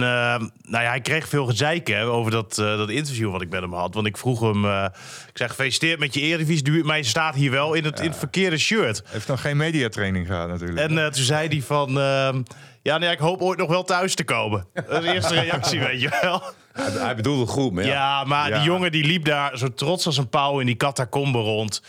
nou 0.64 0.84
ja, 0.84 0.90
hij 0.90 1.02
kreeg 1.02 1.28
veel 1.28 1.46
gezeik 1.46 1.88
hè, 1.88 2.06
over 2.06 2.32
dat, 2.32 2.58
eh, 2.58 2.78
dat 2.78 2.90
interview 2.90 3.32
wat 3.32 3.42
ik 3.42 3.50
met 3.50 3.62
hem 3.62 3.74
had. 3.74 3.94
Want 3.94 4.08
ik 4.08 4.18
vroeg 4.18 4.40
hem, 4.40 4.66
eh, 4.66 4.86
ik 5.30 5.38
zeg 5.38 5.50
gefeliciteerd 5.50 6.00
met 6.00 6.14
je 6.14 6.22
Eredivisie, 6.22 6.84
maar 6.84 6.98
je 6.98 7.04
staat 7.04 7.36
hier 7.36 7.52
wel 7.52 7.74
in 7.74 7.84
het, 7.86 8.00
in 8.00 8.10
het 8.10 8.18
verkeerde 8.18 8.58
shirt. 8.58 9.02
Heeft 9.06 9.28
nog 9.28 9.42
geen 9.42 9.58
mediatraining 9.58 10.28
gehad 10.28 10.48
natuurlijk. 10.48 10.80
En 10.80 10.98
eh, 10.98 11.06
toen 11.06 11.24
zei 11.24 11.48
hij 11.48 11.62
van, 11.62 12.00
ehm, 12.00 12.42
ja, 12.82 12.98
nee, 12.98 13.12
ik 13.12 13.20
hoop 13.20 13.42
ooit 13.42 13.60
nog 13.60 13.70
wel 13.70 13.84
thuis 13.84 14.16
te 14.16 14.24
komen. 14.24 14.68
Dat 14.74 14.86
is 14.92 15.00
de 15.00 15.14
eerste 15.14 15.34
reactie, 15.42 15.80
weet 15.80 16.02
je 16.02 16.18
wel. 16.22 16.44
Hij, 16.74 16.92
hij 16.92 17.16
bedoelde 17.16 17.42
het 17.42 17.50
goed, 17.50 17.74
maar 17.74 17.84
Ja, 17.86 17.92
ja. 17.92 18.24
maar 18.24 18.50
Ja. 18.50 18.56
die 18.56 18.64
jongen 18.66 18.92
die 18.92 19.06
liep 19.06 19.26
daar 19.26 19.58
zo 19.58 19.74
trots 19.74 20.06
als 20.06 20.18
een 20.18 20.30
pauw 20.30 20.60
in 20.60 20.66
die 20.66 20.76
catacombe 20.78 21.38
rond. 21.40 21.82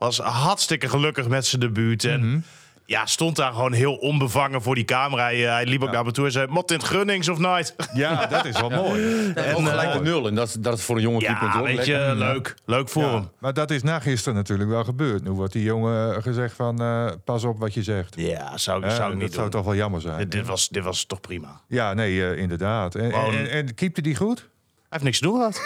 Was 0.00 0.18
hartstikke 0.18 0.88
gelukkig 0.88 1.28
met 1.28 1.46
zijn 1.46 1.60
debuut. 1.60 2.04
En 2.04 2.26
Mhm. 2.28 2.38
ja, 2.84 3.06
stond 3.06 3.36
daar 3.36 3.52
gewoon 3.52 3.72
heel 3.72 3.94
onbevangen 3.94 4.62
voor 4.62 4.74
die 4.74 4.84
camera. 4.84 5.22
Hij, 5.22 5.44
eh, 5.46 5.52
hij 5.52 5.66
liep 5.66 5.82
ook 5.82 5.90
naar 5.92 6.04
me 6.04 6.10
toe 6.12 6.24
en 6.24 6.32
zei, 6.32 6.46
mot 6.46 6.70
in 6.70 6.76
het 6.76 6.86
Grunnings 6.86 7.28
of 7.28 7.38
nooit? 7.38 7.74
Ja, 7.94 8.26
dat 8.26 8.44
is 8.44 8.60
wel 8.60 8.70
mooi. 8.70 9.32
En 9.34 9.54
ook 9.54 9.68
gelijk 9.68 9.92
de 9.92 10.00
nul. 10.00 10.26
En 10.26 10.34
dat, 10.34 10.48
is- 10.48 10.54
dat 10.54 10.78
is 10.78 10.84
voor 10.84 10.96
een 10.96 11.02
jonge 11.02 11.18
keeper 11.18 11.46
Ja, 11.48 11.62
weet 11.62 11.86
je, 11.86 11.92
lekker. 11.92 12.16
leuk. 12.16 12.54
Leuk 12.64 12.88
voor 12.88 13.02
Ja, 13.02 13.10
hem. 13.12 13.28
maar 13.38 13.54
dat 13.54 13.70
is 13.70 13.82
na 13.82 14.00
gisteren 14.00 14.34
natuurlijk 14.34 14.70
wel 14.70 14.84
gebeurd. 14.84 15.24
Nu 15.24 15.30
wordt 15.30 15.52
die 15.52 15.62
jongen 15.62 16.22
gezegd 16.22 16.54
van, 16.56 16.80
eh, 16.80 17.10
pas 17.24 17.44
op 17.44 17.58
wat 17.58 17.74
je 17.74 17.82
zegt. 17.82 18.14
Ja, 18.16 18.56
zou, 18.56 18.58
zou 18.58 18.82
ik 18.82 18.88
dat 18.98 19.14
niet 19.14 19.30
zou 19.32 19.42
doen. 19.42 19.50
toch 19.50 19.64
wel 19.64 19.74
jammer 19.74 20.00
zijn. 20.00 20.18
Dit, 20.18 20.30
dit 20.32 20.46
was, 20.46 20.68
dit 20.68 20.84
was 20.84 21.04
toch 21.04 21.20
prima. 21.20 21.60
Ja, 21.68 21.94
nee, 21.94 22.26
eh, 22.30 22.38
inderdaad. 22.38 22.94
En, 22.94 23.12
Gewoon- 23.12 23.34
en, 23.34 23.50
en 23.50 23.74
keepte 23.74 24.02
die 24.02 24.16
goed? 24.16 24.38
Hij 24.38 24.48
heeft 24.88 25.04
niks 25.04 25.18
te 25.18 25.24
doen 25.24 25.36
gehad. 25.36 25.60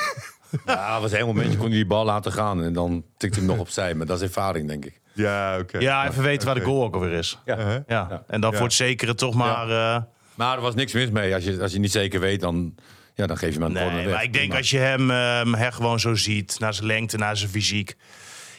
Ja, 0.66 1.00
was 1.00 1.10
een 1.10 1.16
heel 1.16 1.26
momentje 1.26 1.56
kon 1.56 1.66
hij 1.66 1.74
die 1.76 1.86
bal 1.86 2.04
laten 2.04 2.32
gaan. 2.32 2.62
En 2.62 2.72
dan 2.72 3.04
tikte 3.16 3.38
hij 3.38 3.46
hem 3.46 3.56
nog 3.56 3.64
opzij. 3.66 3.94
Maar 3.94 4.06
dat 4.06 4.20
is 4.20 4.26
ervaring, 4.26 4.68
denk 4.68 4.84
ik. 4.84 5.00
Ja, 5.12 5.58
oké. 5.58 5.78
Ja, 5.78 6.08
even 6.08 6.22
weten 6.22 6.46
waar 6.46 6.54
de 6.54 6.60
goal 6.60 6.82
ook 6.84 6.94
alweer 6.94 7.12
is. 7.12 7.38
Ja. 7.44 7.58
Uh-huh. 7.58 7.76
Ja. 7.86 8.22
En 8.26 8.40
dan 8.40 8.50
Ja. 8.50 8.56
voor 8.56 8.66
het 8.66 8.76
zekere 8.76 9.14
toch 9.14 9.34
maar... 9.34 9.70
eh, 9.70 10.02
Maar 10.34 10.56
er 10.56 10.62
was 10.62 10.74
niks 10.74 10.92
mis 10.92 11.10
mee. 11.10 11.34
Als 11.34 11.44
je, 11.44 11.62
als 11.62 11.72
je 11.72 11.78
niet 11.78 11.92
zeker 11.92 12.20
weet, 12.20 12.40
dan, 12.40 12.74
ja, 13.14 13.26
dan 13.26 13.36
geef 13.38 13.48
je 13.54 13.54
hem 13.60 13.64
aan 13.64 13.72
de 13.72 13.78
corner 13.80 14.02
Nee, 14.04 14.12
maar 14.12 14.22
ik 14.22 14.32
denk 14.32 14.54
als 14.54 14.70
je 14.70 14.78
hem, 14.78 15.10
ehm, 15.10 15.52
hè, 15.54 15.72
gewoon 15.72 16.00
zo 16.00 16.14
ziet, 16.14 16.56
naar 16.58 16.74
zijn 16.74 16.86
lengte, 16.86 17.16
naar 17.16 17.36
zijn 17.36 17.50
fysiek. 17.50 17.96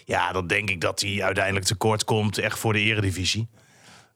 Ja, 0.06 0.32
dan 0.32 0.48
denk 0.48 0.70
ik 0.70 0.82
dat 0.82 1.00
hij 1.02 1.24
uiteindelijk 1.24 1.66
tekort 1.66 2.04
komt, 2.04 2.38
echt 2.38 2.60
voor 2.60 2.74
de 2.74 2.80
eredivisie. 2.80 3.48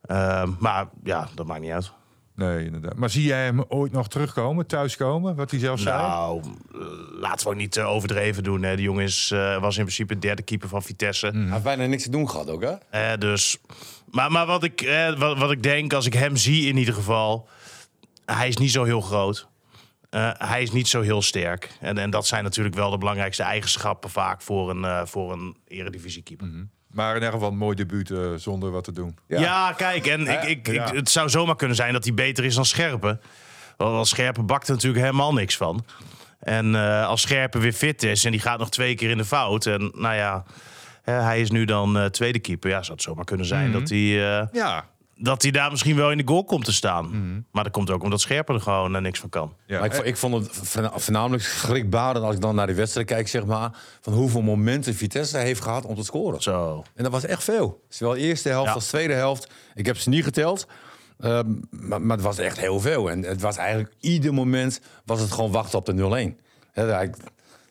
Ehm, 0.02 0.50
maar 0.60 0.86
ja, 1.04 1.28
dat 1.36 1.46
maakt 1.46 1.62
niet 1.62 1.72
uit. 1.72 1.92
Nee, 2.39 2.65
inderdaad. 2.65 2.96
Maar 2.96 3.10
zie 3.10 3.24
jij 3.24 3.43
hem 3.43 3.63
ooit 3.67 3.91
nog 3.91 4.08
terugkomen, 4.08 4.67
thuiskomen? 4.67 5.36
Wat 5.36 5.51
hij 5.51 5.60
zelf 5.60 5.79
zei? 5.79 5.98
Nou, 5.98 6.41
eh, 6.74 6.79
laten 7.19 7.46
we 7.46 7.53
ook 7.53 7.60
niet 7.60 7.77
eh, 7.77 7.89
overdreven 7.89 8.43
doen. 8.43 8.63
Hè. 8.63 8.75
De 8.75 8.81
jongen 8.81 9.03
is, 9.03 9.31
eh, 9.31 9.62
was 9.62 9.77
in 9.77 9.84
principe 9.84 10.13
de 10.13 10.19
derde 10.19 10.41
keeper 10.41 10.69
van 10.69 10.84
Vitesse. 10.84 11.27
Hij 11.27 11.51
heeft 11.51 11.63
bijna 11.63 11.86
niks 11.86 12.03
te 12.03 12.10
doen 12.12 12.29
gehad 12.29 12.50
ook, 12.50 12.62
hè? 12.62 12.74
Eh, 12.89 13.17
dus, 13.17 13.58
maar 14.12 14.31
maar 14.31 14.46
wat, 14.46 14.63
ik, 14.63 14.89
wat, 15.17 15.38
wat 15.38 15.51
ik 15.51 15.63
denk, 15.63 15.93
als 15.93 16.05
ik 16.05 16.13
hem 16.13 16.36
zie 16.36 16.67
in 16.67 16.77
ieder 16.77 16.93
geval... 16.93 17.48
Hij 18.25 18.48
is 18.48 18.58
niet 18.58 18.72
zo 18.72 18.84
heel 18.84 19.01
groot. 19.01 19.48
Eh, 20.10 20.31
hij 20.38 20.62
is 20.62 20.72
niet 20.72 20.88
zo 20.88 21.01
heel 21.01 21.22
sterk. 21.22 21.72
En, 21.79 21.98
en 21.98 22.10
dat 22.10 22.27
zijn 22.27 22.43
natuurlijk 22.43 22.75
wel 22.75 22.89
de 22.89 22.98
belangrijkste 22.98 23.43
eigenschappen 23.43 24.10
vaak 24.10 24.41
voor 24.41 24.69
een, 24.69 24.86
eh 24.86 25.01
voor 25.05 25.31
een 25.31 25.58
eredivisiekeeper. 25.67 26.48
Maar 26.89 27.10
in 27.10 27.15
ieder 27.15 27.31
geval 27.31 27.50
een 27.50 27.58
mooi 27.58 27.75
debuut 27.75 28.12
eh, 28.12 28.19
zonder 28.36 28.72
wat 28.72 28.84
te 28.84 28.91
doen. 28.91 29.17
Ja. 29.27 29.74
kijk, 29.77 30.08
en 30.08 30.27
ik, 30.27 30.43
ik, 30.43 30.67
ik- 30.67 30.74
Ja. 30.74 30.93
het 30.93 31.10
zou 31.10 31.29
zomaar 31.29 31.55
kunnen 31.55 31.75
zijn 31.75 31.93
dat 31.93 32.03
hij 32.03 32.13
beter 32.13 32.46
is 32.46 32.55
dan 32.55 32.65
Scherpen. 32.65 33.22
Want 33.77 33.96
als 33.96 34.10
Scherpen 34.10 34.46
bakt 34.46 34.67
er 34.67 34.74
natuurlijk 34.74 35.03
helemaal 35.03 35.34
niks 35.34 35.58
van. 35.58 35.86
En 36.39 36.75
eh, 36.75 37.08
als 37.08 37.22
Scherpen 37.22 37.62
weer 37.62 37.74
fit 37.74 38.03
is 38.03 38.25
en 38.25 38.31
die 38.31 38.39
gaat 38.41 38.60
nog 38.60 38.69
twee 38.69 38.96
keer 38.96 39.10
in 39.10 39.17
de 39.17 39.25
fout... 39.25 39.65
en 39.65 39.91
nou 39.96 40.15
ja, 40.15 40.43
hè, 41.01 41.13
hij 41.13 41.41
is 41.41 41.51
nu 41.51 41.65
dan 41.65 41.98
eh, 41.98 42.05
tweede 42.05 42.39
keeper. 42.39 42.69
Ja, 42.69 42.81
zou 42.81 42.93
het 42.93 43.01
zomaar 43.01 43.25
kunnen 43.25 43.46
zijn 43.46 43.72
dat, 43.72 43.89
hij, 43.89 44.39
eh, 44.39 44.48
Ja. 44.51 44.86
Dat 45.22 45.42
hij 45.42 45.52
daar 45.52 45.72
misschien 45.72 45.96
wel 45.96 46.12
in 46.12 46.18
de 46.18 46.28
goal 46.28 46.44
komt 46.44 46.66
te 46.66 46.74
staan. 46.74 47.46
Maar 47.52 47.64
dat 47.64 47.74
komt 47.74 47.90
ook 47.90 48.04
omdat 48.04 48.22
Scherpen 48.22 48.56
er 48.56 48.62
gewoon 48.62 48.96
eh, 48.96 49.02
niks 49.02 49.20
van 49.20 49.30
kan. 49.30 49.54
ja. 49.66 49.80
Maar 49.80 49.96
ik, 49.96 50.06
ik 50.06 50.18
vond 50.18 50.34
het 50.34 50.50
voorna- 50.52 50.92
voornamelijk 51.00 51.44
schrikbarend 51.44 52.26
als 52.26 52.36
ik 52.36 52.42
dan 52.42 52.56
naar 52.56 52.68
die 52.68 52.76
wedstrijd 52.76 53.08
kijk, 53.08 53.28
zeg 53.28 53.46
maar. 53.46 53.72
Van 54.02 54.14
hoeveel 54.14 54.42
momenten 54.42 54.96
Vitesse 54.96 55.38
heeft 55.38 55.62
gehad 55.62 55.86
om 55.86 55.96
te 55.96 56.04
scoren. 56.04 56.42
Zo. 56.42 56.84
En 56.96 57.04
dat 57.04 57.12
was 57.12 57.26
echt 57.26 57.44
veel. 57.44 57.84
Zowel 57.90 58.16
eerste 58.16 58.50
helft 58.50 58.68
Ja. 58.68 58.74
als 58.74 58.88
tweede 58.88 59.14
helft. 59.14 59.50
Ik 59.76 59.86
heb 59.86 59.98
ze 59.98 60.10
niet 60.10 60.24
geteld. 60.24 60.68
Ehm, 61.20 61.48
maar, 61.70 62.02
maar 62.02 62.16
het 62.16 62.26
was 62.26 62.38
echt 62.38 62.60
heel 62.60 62.80
veel. 62.80 63.10
En 63.12 63.24
het 63.24 63.42
was 63.42 63.58
eigenlijk 63.58 63.94
ieder 64.00 64.34
moment 64.34 64.82
was 65.06 65.20
het 65.20 65.32
gewoon 65.32 65.52
wachten 65.52 65.80
op 65.80 65.86
de 65.86 65.94
0-1. 65.94 66.40
Hè, 66.72 66.84
ja, 66.84 67.02
ik 67.02 67.16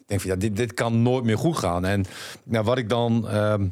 denk 0.07 0.21
van 0.21 0.31
ja, 0.31 0.37
dit, 0.37 0.57
dit 0.57 0.75
kan 0.75 1.03
nooit 1.03 1.25
meer 1.25 1.39
goed 1.39 1.59
gaan. 1.59 1.85
En 1.85 2.05
nou, 2.45 2.65
wat 2.65 2.79
ik 2.79 2.89
dan 2.89 3.29
ehm, 3.29 3.67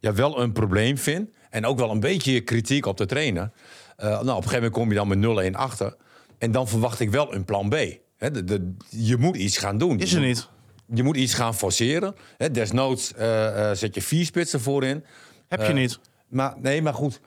ja, 0.00 0.12
wel 0.14 0.40
een 0.40 0.52
probleem 0.52 0.98
vind. 0.98 1.30
En 1.50 1.66
ook 1.66 1.78
wel 1.78 1.90
een 1.90 2.00
beetje 2.00 2.40
kritiek 2.40 2.86
op 2.86 2.96
de 2.96 3.06
trainer. 3.06 3.50
eh, 3.96 4.06
nou, 4.08 4.20
op 4.20 4.26
een 4.28 4.34
gegeven 4.34 4.54
moment 4.54 4.72
kom 4.72 4.88
je 4.88 4.94
dan 4.94 5.08
met 5.08 5.52
0-1 5.52 5.56
achter. 5.56 5.96
En 6.38 6.52
dan 6.52 6.68
verwacht 6.68 7.00
ik 7.00 7.10
wel 7.10 7.34
een 7.34 7.44
plan 7.44 7.68
B. 7.68 7.74
De, 8.18 8.44
de, 8.44 8.74
je 8.88 9.16
moet 9.16 9.36
iets 9.36 9.58
gaan 9.58 9.78
doen. 9.78 9.98
Is 9.98 10.12
er 10.12 10.20
niet. 10.20 10.48
Je 10.94 11.02
moet 11.02 11.16
iets 11.16 11.34
gaan 11.34 11.54
forceren. 11.54 12.14
Hè, 12.36 12.50
desnoods 12.50 13.14
eh, 13.14 13.70
eh, 13.70 13.76
zet 13.76 13.94
je 13.94 14.02
vier 14.02 14.24
spitsen 14.24 14.60
voorin. 14.60 15.04
Heb 15.48 15.66
je 15.66 15.72
niet. 15.72 15.98
Maar 16.28 16.54
nee, 16.58 16.82
maar 16.82 16.94
goed. 16.94 17.20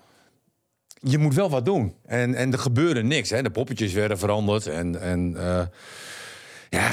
Je 1.00 1.18
moet 1.18 1.34
wel 1.34 1.50
wat 1.50 1.66
doen. 1.66 1.96
En, 2.06 2.36
en 2.36 2.52
er 2.52 2.60
gebeurde 2.60 3.04
niks. 3.04 3.30
De 3.30 3.52
poppetjes 3.52 3.94
werden 3.94 4.18
veranderd. 4.18 4.68
En, 4.68 5.02
en 5.02 5.38
ja, 6.70 6.92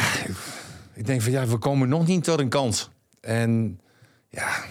ik 0.95 1.07
denk 1.07 1.23
van 1.23 1.33
ja, 1.33 1.47
we 1.47 1.59
komen 1.59 1.89
nog 1.89 2.07
niet 2.07 2.25
tot 2.25 2.39
een 2.39 2.49
kans. 2.49 2.91
En 3.21 3.81
ja, 4.29 4.65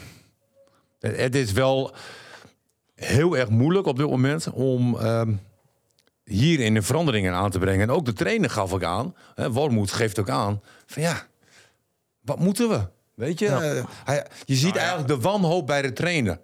het 1.00 1.36
is 1.36 1.52
wel 1.52 1.96
heel 3.00 3.38
erg 3.38 3.50
moeilijk 3.50 3.88
op 3.88 3.98
dit 3.98 4.10
moment 4.10 4.50
om 4.52 4.98
ehm, 4.98 5.34
hierin 6.24 6.74
de 6.74 6.82
veranderingen 6.82 7.34
aan 7.34 7.52
te 7.52 7.60
brengen. 7.60 7.82
En 7.82 7.96
ook 7.96 8.06
de 8.06 8.14
trainer 8.14 8.50
gaf 8.50 8.74
ook 8.74 8.84
aan, 8.84 9.16
hè, 9.36 9.52
Wormoed 9.52 9.92
geeft 9.92 10.20
ook 10.20 10.30
aan, 10.30 10.62
van 10.86 11.02
ja, 11.02 11.28
wat 12.22 12.40
moeten 12.40 12.70
we? 12.70 12.82
Weet 13.14 13.40
je, 13.40 13.48
Eh, 13.48 13.86
hij, 14.04 14.26
je 14.46 14.56
ziet 14.56 14.76
eigenlijk 14.76 15.08
de 15.08 15.20
wanhoop 15.20 15.68
bij 15.68 15.82
de 15.82 15.94
trainer. 15.94 16.40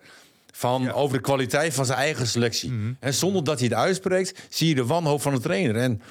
Van 0.52 0.91
over 0.91 1.18
de 1.18 1.24
kwaliteit 1.24 1.74
van 1.74 1.86
zijn 1.86 1.98
eigen 1.98 2.28
selectie. 2.28 2.96
En 3.00 3.13
zonder 3.13 3.44
dat 3.44 3.60
hij 3.60 3.68
het 3.68 3.78
uitspreekt, 3.78 4.48
zie 4.50 4.68
je 4.68 4.76
de 4.76 4.86
wanhoop 4.86 5.22
van 5.22 5.34
de 5.34 5.39
trainer. 5.39 5.76
En 5.76 6.02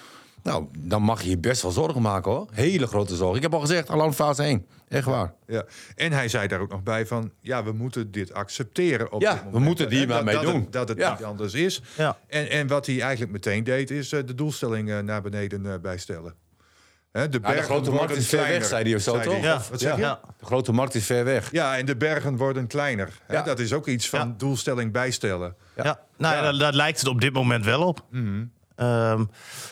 nou, 0.44 0.66
dan 0.78 1.02
mag 1.02 1.22
je 1.22 1.30
je 1.30 1.38
best 1.38 1.62
wel 1.62 1.70
zorgen 1.70 2.02
maken 2.02 2.30
hoor. 2.30 2.48
Hele 2.52 2.86
grote 2.86 3.16
zorgen. 3.16 3.36
Ik 3.36 3.42
heb 3.42 3.54
al 3.54 3.60
gezegd, 3.60 3.88
al 3.90 4.02
aan 4.02 4.14
fase 4.14 4.42
1. 4.42 4.66
Echt 4.88 5.04
waar. 5.06 5.32
Ja. 5.46 5.64
En 5.94 6.12
hij 6.12 6.28
zei 6.28 6.48
daar 6.48 6.60
ook 6.60 6.70
nog 6.70 6.82
bij 6.82 7.06
van, 7.06 7.30
ja, 7.40 7.64
we 7.64 7.72
moeten 7.72 8.10
dit 8.10 8.32
accepteren. 8.34 9.12
Op 9.12 9.20
Ja, 9.22 9.30
dit 9.32 9.38
we 9.38 9.44
moment. 9.46 9.64
moeten 9.64 9.90
hier 9.90 10.00
Hè, 10.00 10.06
maar 10.06 10.16
dat, 10.16 10.24
mee 10.24 10.34
dat 10.34 10.44
doen. 10.44 10.60
Het, 10.60 10.72
dat 10.72 10.88
het 10.88 10.98
Ja. 10.98 11.10
niet 11.10 11.24
anders 11.24 11.54
is. 11.54 11.82
Ja. 11.96 12.18
En, 12.26 12.50
en 12.50 12.66
wat 12.66 12.86
hij 12.86 13.00
eigenlijk 13.00 13.32
meteen 13.32 13.64
deed, 13.64 13.90
is 13.90 14.12
eh, 14.12 14.20
de 14.26 14.34
doelstelling 14.34 14.90
eh, 14.90 14.98
naar 14.98 15.22
beneden 15.22 15.66
eh, 15.72 15.78
bijstellen. 15.80 16.34
Hè, 17.12 17.20
de, 17.20 17.20
Ja, 17.20 17.26
de 17.28 17.40
bergen 17.40 17.64
grote 17.64 17.90
markt 17.90 17.98
worden 17.98 18.16
is 18.16 18.28
ver 18.28 18.38
weg, 18.38 18.46
kleiner, 18.46 18.68
zei 18.68 18.82
hij 18.84 18.94
of 18.94 19.02
zo, 19.02 19.20
toch? 19.20 19.42
Ja. 19.42 19.62
Wat 19.70 19.80
zeg 19.80 19.94
je? 19.94 20.00
Ja. 20.00 20.06
Ja. 20.06 20.20
De 20.38 20.44
grote 20.46 20.72
markt 20.72 20.94
is 20.94 21.06
ver 21.06 21.24
weg. 21.24 21.52
en 21.52 21.86
de 21.86 21.96
bergen 21.96 22.36
worden 22.36 22.66
kleiner. 22.66 23.08
Hè, 23.26 23.34
Ja. 23.34 23.42
Dat 23.42 23.58
is 23.58 23.72
ook 23.72 23.86
iets 23.86 24.08
van 24.08 24.28
Ja. 24.28 24.34
doelstelling 24.36 24.92
bijstellen. 24.92 25.56
Ja, 25.76 26.00
nou, 26.16 26.34
ja. 26.34 26.42
Daar, 26.42 26.58
daar 26.58 26.72
lijkt 26.72 26.98
het 26.98 27.08
op 27.08 27.20
dit 27.20 27.32
moment 27.32 27.64
wel 27.64 27.82
op. 27.86 28.04
Ehm, 28.76 29.24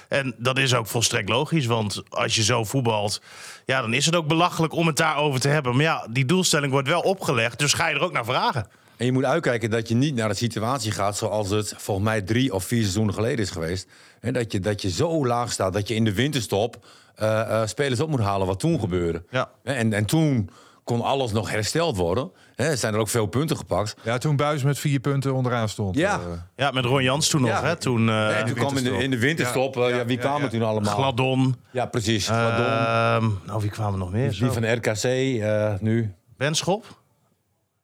en 0.09 0.35
dat 0.39 0.59
is 0.59 0.75
ook 0.75 0.87
volstrekt 0.87 1.29
logisch, 1.29 1.67
want 1.67 2.03
als 2.09 2.35
je 2.35 2.43
zo 2.43 2.65
voetbalt, 2.65 3.23
ja, 3.65 3.81
dan 3.81 3.95
is 3.95 4.07
het 4.07 4.17
ook 4.17 4.27
belachelijk 4.27 4.73
om 4.73 4.87
het 4.87 4.97
daarover 4.97 5.41
te 5.41 5.49
hebben. 5.49 5.73
Maar 5.73 5.85
ja, 5.85 6.07
die 6.11 6.25
doelstelling 6.25 6.73
wordt 6.73 6.89
wel 6.89 7.01
opgelegd, 7.01 7.59
dus 7.59 7.73
ga 7.73 7.89
je 7.89 7.95
er 7.95 8.03
ook 8.03 8.13
naar 8.13 8.25
vragen. 8.25 8.67
En 8.97 9.07
je 9.07 9.13
moet 9.13 9.25
uitkijken 9.25 9.71
dat 9.71 9.89
je 9.89 9.95
niet 9.95 10.15
naar 10.15 10.29
een 10.29 10.37
situatie 10.37 10.93
gaat 10.93 11.17
zoals 11.17 11.51
het 11.51 11.75
volgens 11.77 12.07
mij 12.07 12.23
drie 12.23 12.55
of 12.55 12.65
vier 12.65 12.81
seizoenen 12.81 13.15
geleden 13.15 13.39
is 13.39 13.51
geweest. 13.51 13.87
En 14.21 14.33
dat 14.33 14.53
je, 14.53 14.61
dat 14.61 14.83
je 14.83 14.91
zo 14.91 15.27
laag 15.27 15.53
staat 15.53 15.73
dat 15.73 15.89
je 15.89 15.95
in 15.95 16.05
de 16.05 16.15
winterstop 16.15 16.87
eh, 17.15 17.41
eh, 17.41 17.69
spelers 17.69 18.01
op 18.01 18.09
moet 18.09 18.21
halen 18.21 18.47
wat 18.47 18.61
toen 18.61 18.81
gebeurde. 18.81 19.25
Ja. 19.31 19.51
En, 19.63 19.93
en 19.93 20.05
toen 20.05 20.51
kon 20.85 21.01
alles 21.03 21.33
nog 21.33 21.51
hersteld 21.51 21.97
worden. 21.97 22.31
Hè, 22.55 22.77
zijn 22.77 22.95
er 22.95 23.01
ook 23.01 23.09
veel 23.09 23.27
punten 23.27 23.57
gepakt. 23.57 23.95
Ja, 24.03 24.19
toen 24.19 24.37
Buis 24.37 24.63
met 24.63 24.79
vier 24.79 25.01
punten 25.01 25.35
onderaan 25.35 25.69
stond. 25.69 25.97
Ja. 25.97 26.19
eh, 26.21 26.25
Ja, 26.57 26.71
met 26.71 26.85
Ron 26.85 27.03
Jans 27.03 27.29
toen 27.29 27.41
nog, 27.41 27.51
Ja. 27.51 27.63
hè? 27.65 27.77
Toen 27.77 28.09
eh 28.09 28.39
en 28.41 28.47
toen 28.47 28.55
kwam 28.55 28.77
in 28.77 28.85
de, 28.85 28.91
in 28.91 29.11
de 29.11 29.19
winterstop, 29.19 29.75
Ja, 29.75 29.83
eh, 29.83 29.91
ja, 29.91 29.97
ja, 29.97 30.05
wie 30.05 30.17
ja, 30.17 30.23
kwamen 30.23 30.43
ja. 30.43 30.49
toen 30.49 30.63
allemaal? 30.63 30.95
Gladon. 30.95 31.57
Ja, 31.71 31.87
precies. 31.87 32.27
Gladon. 32.27 32.67
Ehm, 32.67 33.47
nou, 33.47 33.61
wie 33.61 33.71
kwamen 33.71 33.93
er 33.93 33.99
nog 33.99 34.13
meer? 34.13 34.31
die 34.31 34.51
van 34.51 34.73
RKC 34.75 35.05
eh, 35.05 35.75
nu. 35.81 36.15
Benschop? 36.37 37.01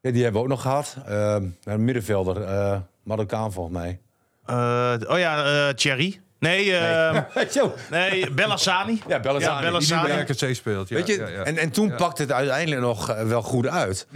Ja, 0.01 0.11
die 0.11 0.23
hebben 0.23 0.41
we 0.41 0.47
ook 0.47 0.53
nog 0.53 0.63
gehad. 0.63 0.97
Eh, 1.07 1.37
een 1.65 1.85
middenvelder, 1.85 2.43
eh 2.43 2.77
Marokkaan 3.03 3.53
volgens 3.53 3.77
mij. 3.77 4.01
Eh, 4.47 4.93
oh 5.07 5.19
ja, 5.19 5.45
eh 5.69 5.75
Thierry. 5.75 6.21
Nee, 6.39 6.77
ehm, 6.77 7.23
Zo. 7.51 7.75
nee 7.91 8.31
Bellassani. 8.31 9.01
Ja, 9.09 9.21
Bellassani. 9.21 9.55
Ja, 9.55 9.61
die 9.61 9.67
Bellassani. 9.67 10.09
bij 10.09 10.21
RKC 10.49 10.55
speelt. 10.55 10.89
Ja, 10.89 10.97
Weet 10.97 11.07
je, 11.07 11.17
ja, 11.19 11.29
ja. 11.29 11.43
En, 11.43 11.57
en 11.57 11.71
toen 11.71 11.95
pakte 11.95 12.23
het 12.23 12.33
uiteindelijk 12.33 12.81
nog 12.81 13.11
eh, 13.11 13.27
wel 13.27 13.43
goed 13.43 13.67
uit. 13.67 14.07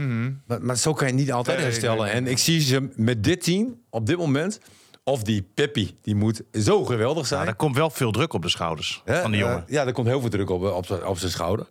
maar, 0.47 0.63
maar 0.63 0.77
zo 0.77 0.93
kan 0.93 1.07
je 1.07 1.13
niet 1.15 1.33
altijd 1.33 1.57
Nee, 1.57 1.67
herstellen. 1.67 1.97
nee, 2.05 2.07
nee. 2.07 2.15
En 2.15 2.27
ik 2.27 2.39
zie 2.39 2.61
ze 2.61 2.89
met 2.97 3.25
dit 3.25 3.43
team 3.45 3.77
op 3.91 4.07
dit 4.07 4.17
moment. 4.17 4.61
Of 5.05 5.23
die 5.23 5.49
Peppi, 5.55 5.97
die 6.03 6.15
moet 6.15 6.43
zo 6.53 6.85
geweldig 6.85 7.27
zijn. 7.27 7.35
Nou, 7.41 7.51
daar 7.51 7.61
komt 7.61 7.77
wel 7.77 7.91
veel 7.91 8.11
druk 8.13 8.33
op 8.33 8.43
de 8.43 8.49
schouders 8.49 9.03
van 9.05 9.31
die 9.31 9.41
jongen. 9.41 9.65
Ja, 9.67 9.87
er 9.87 9.93
komt 9.93 10.07
heel 10.07 10.21
veel 10.21 10.31
druk 10.31 10.51
op, 10.51 10.63
op, 10.65 10.87
zijn- 10.87 11.07
op 11.07 11.19
zijn 11.19 11.31
schouder. 11.33 11.67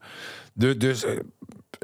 Dus, 0.54 0.78
dus 0.78 1.04
eh, 1.04 1.12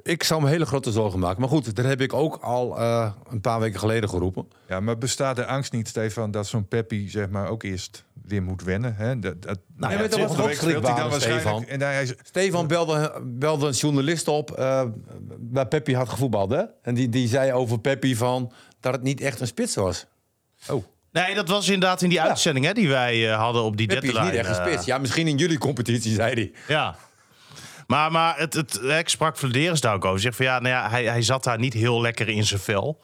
ik 0.04 0.24
zou 0.24 0.42
me 0.42 0.50
hele 0.50 0.66
grote 0.66 0.92
zorgen 0.92 1.20
maken. 1.20 1.40
Maar 1.40 1.50
goed, 1.50 1.76
dat 1.76 1.86
heb 1.86 2.02
ik 2.02 2.14
ook 2.14 2.36
al 2.42 2.80
eh, 2.80 3.12
een 3.30 3.42
paar 3.42 3.60
weken 3.60 3.80
geleden 3.80 4.10
geroepen. 4.10 4.48
Ja, 4.68 4.80
maar 4.80 4.98
bestaat 4.98 5.36
de 5.36 5.46
angst 5.46 5.72
niet, 5.72 5.88
Stefan, 5.88 6.32
dat 6.32 6.48
zo'n 6.48 6.68
Peppi 6.68 7.10
zeg 7.10 7.30
maar 7.30 7.50
ook 7.50 7.64
eerst 7.64 8.06
weer 8.28 8.44
moet 8.44 8.64
wennen? 8.64 8.96
Hè? 8.96 9.20
Dat, 9.20 9.42
dat, 9.42 9.60
Nou 9.78 9.94
ja, 9.94 10.00
ja, 10.00 10.08
maar 10.08 10.10
dat 10.10 10.20
was 10.20 10.30
ook 10.30 10.38
hij 10.38 10.82
waarschijnlijk. 10.82 11.20
Stefan. 11.22 11.66
En 11.66 11.82
hij, 11.82 12.02
is- 12.04 12.14
Stefan 12.24 12.68
belde, 12.68 13.22
belde 13.24 13.68
een 13.68 13.74
journalist 13.74 14.28
op 14.28 14.52
eh 14.52 14.84
waar 15.52 15.68
Peppi 15.68 15.96
had 15.96 16.10
gevoetbald. 16.10 16.52
Hè? 16.52 16.64
En 16.82 16.94
die, 16.96 17.10
die 17.10 17.28
zei 17.28 17.54
over 17.54 17.80
Peppi 17.80 18.16
van 18.16 18.52
dat 18.80 18.94
het 18.94 19.02
niet 19.04 19.22
echt 19.22 19.40
een 19.40 19.48
spits 19.48 19.76
was. 19.76 20.06
Oh, 20.70 20.84
Nee, 21.12 21.36
dat 21.36 21.48
was 21.50 21.70
inderdaad 21.70 22.02
in 22.02 22.10
die 22.10 22.22
uitzending 22.22 22.66
hè, 22.66 22.74
die 22.74 22.88
wij 22.90 23.30
eh, 23.32 23.38
hadden 23.38 23.62
op 23.64 23.78
die 23.78 23.88
Peppi 23.88 24.08
is 24.08 24.14
deadline. 24.14 24.38
niet 24.38 24.46
echt 24.46 24.58
een 24.58 24.64
eh, 24.64 24.70
spits. 24.70 24.86
Ja, 24.86 24.98
misschien 24.98 25.28
in 25.28 25.38
jullie 25.38 25.58
competitie, 25.58 26.14
zei 26.14 26.34
hij. 26.34 26.52
Ja. 26.68 26.96
Maar, 27.88 28.12
maar 28.12 28.38
het, 28.38 28.54
het, 28.54 28.76
ik 28.76 29.10
sprak 29.10 29.38
Vladeris 29.38 29.82
daar 29.82 29.94
ook 29.94 30.06
over. 30.06 30.20
Zegt 30.20 30.36
van 30.36 30.46
ja, 30.46 30.60
nou 30.60 30.74
ja 30.76 30.90
hij, 30.90 31.04
hij 31.06 31.22
zat 31.22 31.44
daar 31.44 31.60
niet 31.60 31.74
heel 31.74 32.02
lekker 32.02 32.30
in 32.30 32.44
zijn 32.46 32.60
vel. 32.60 33.00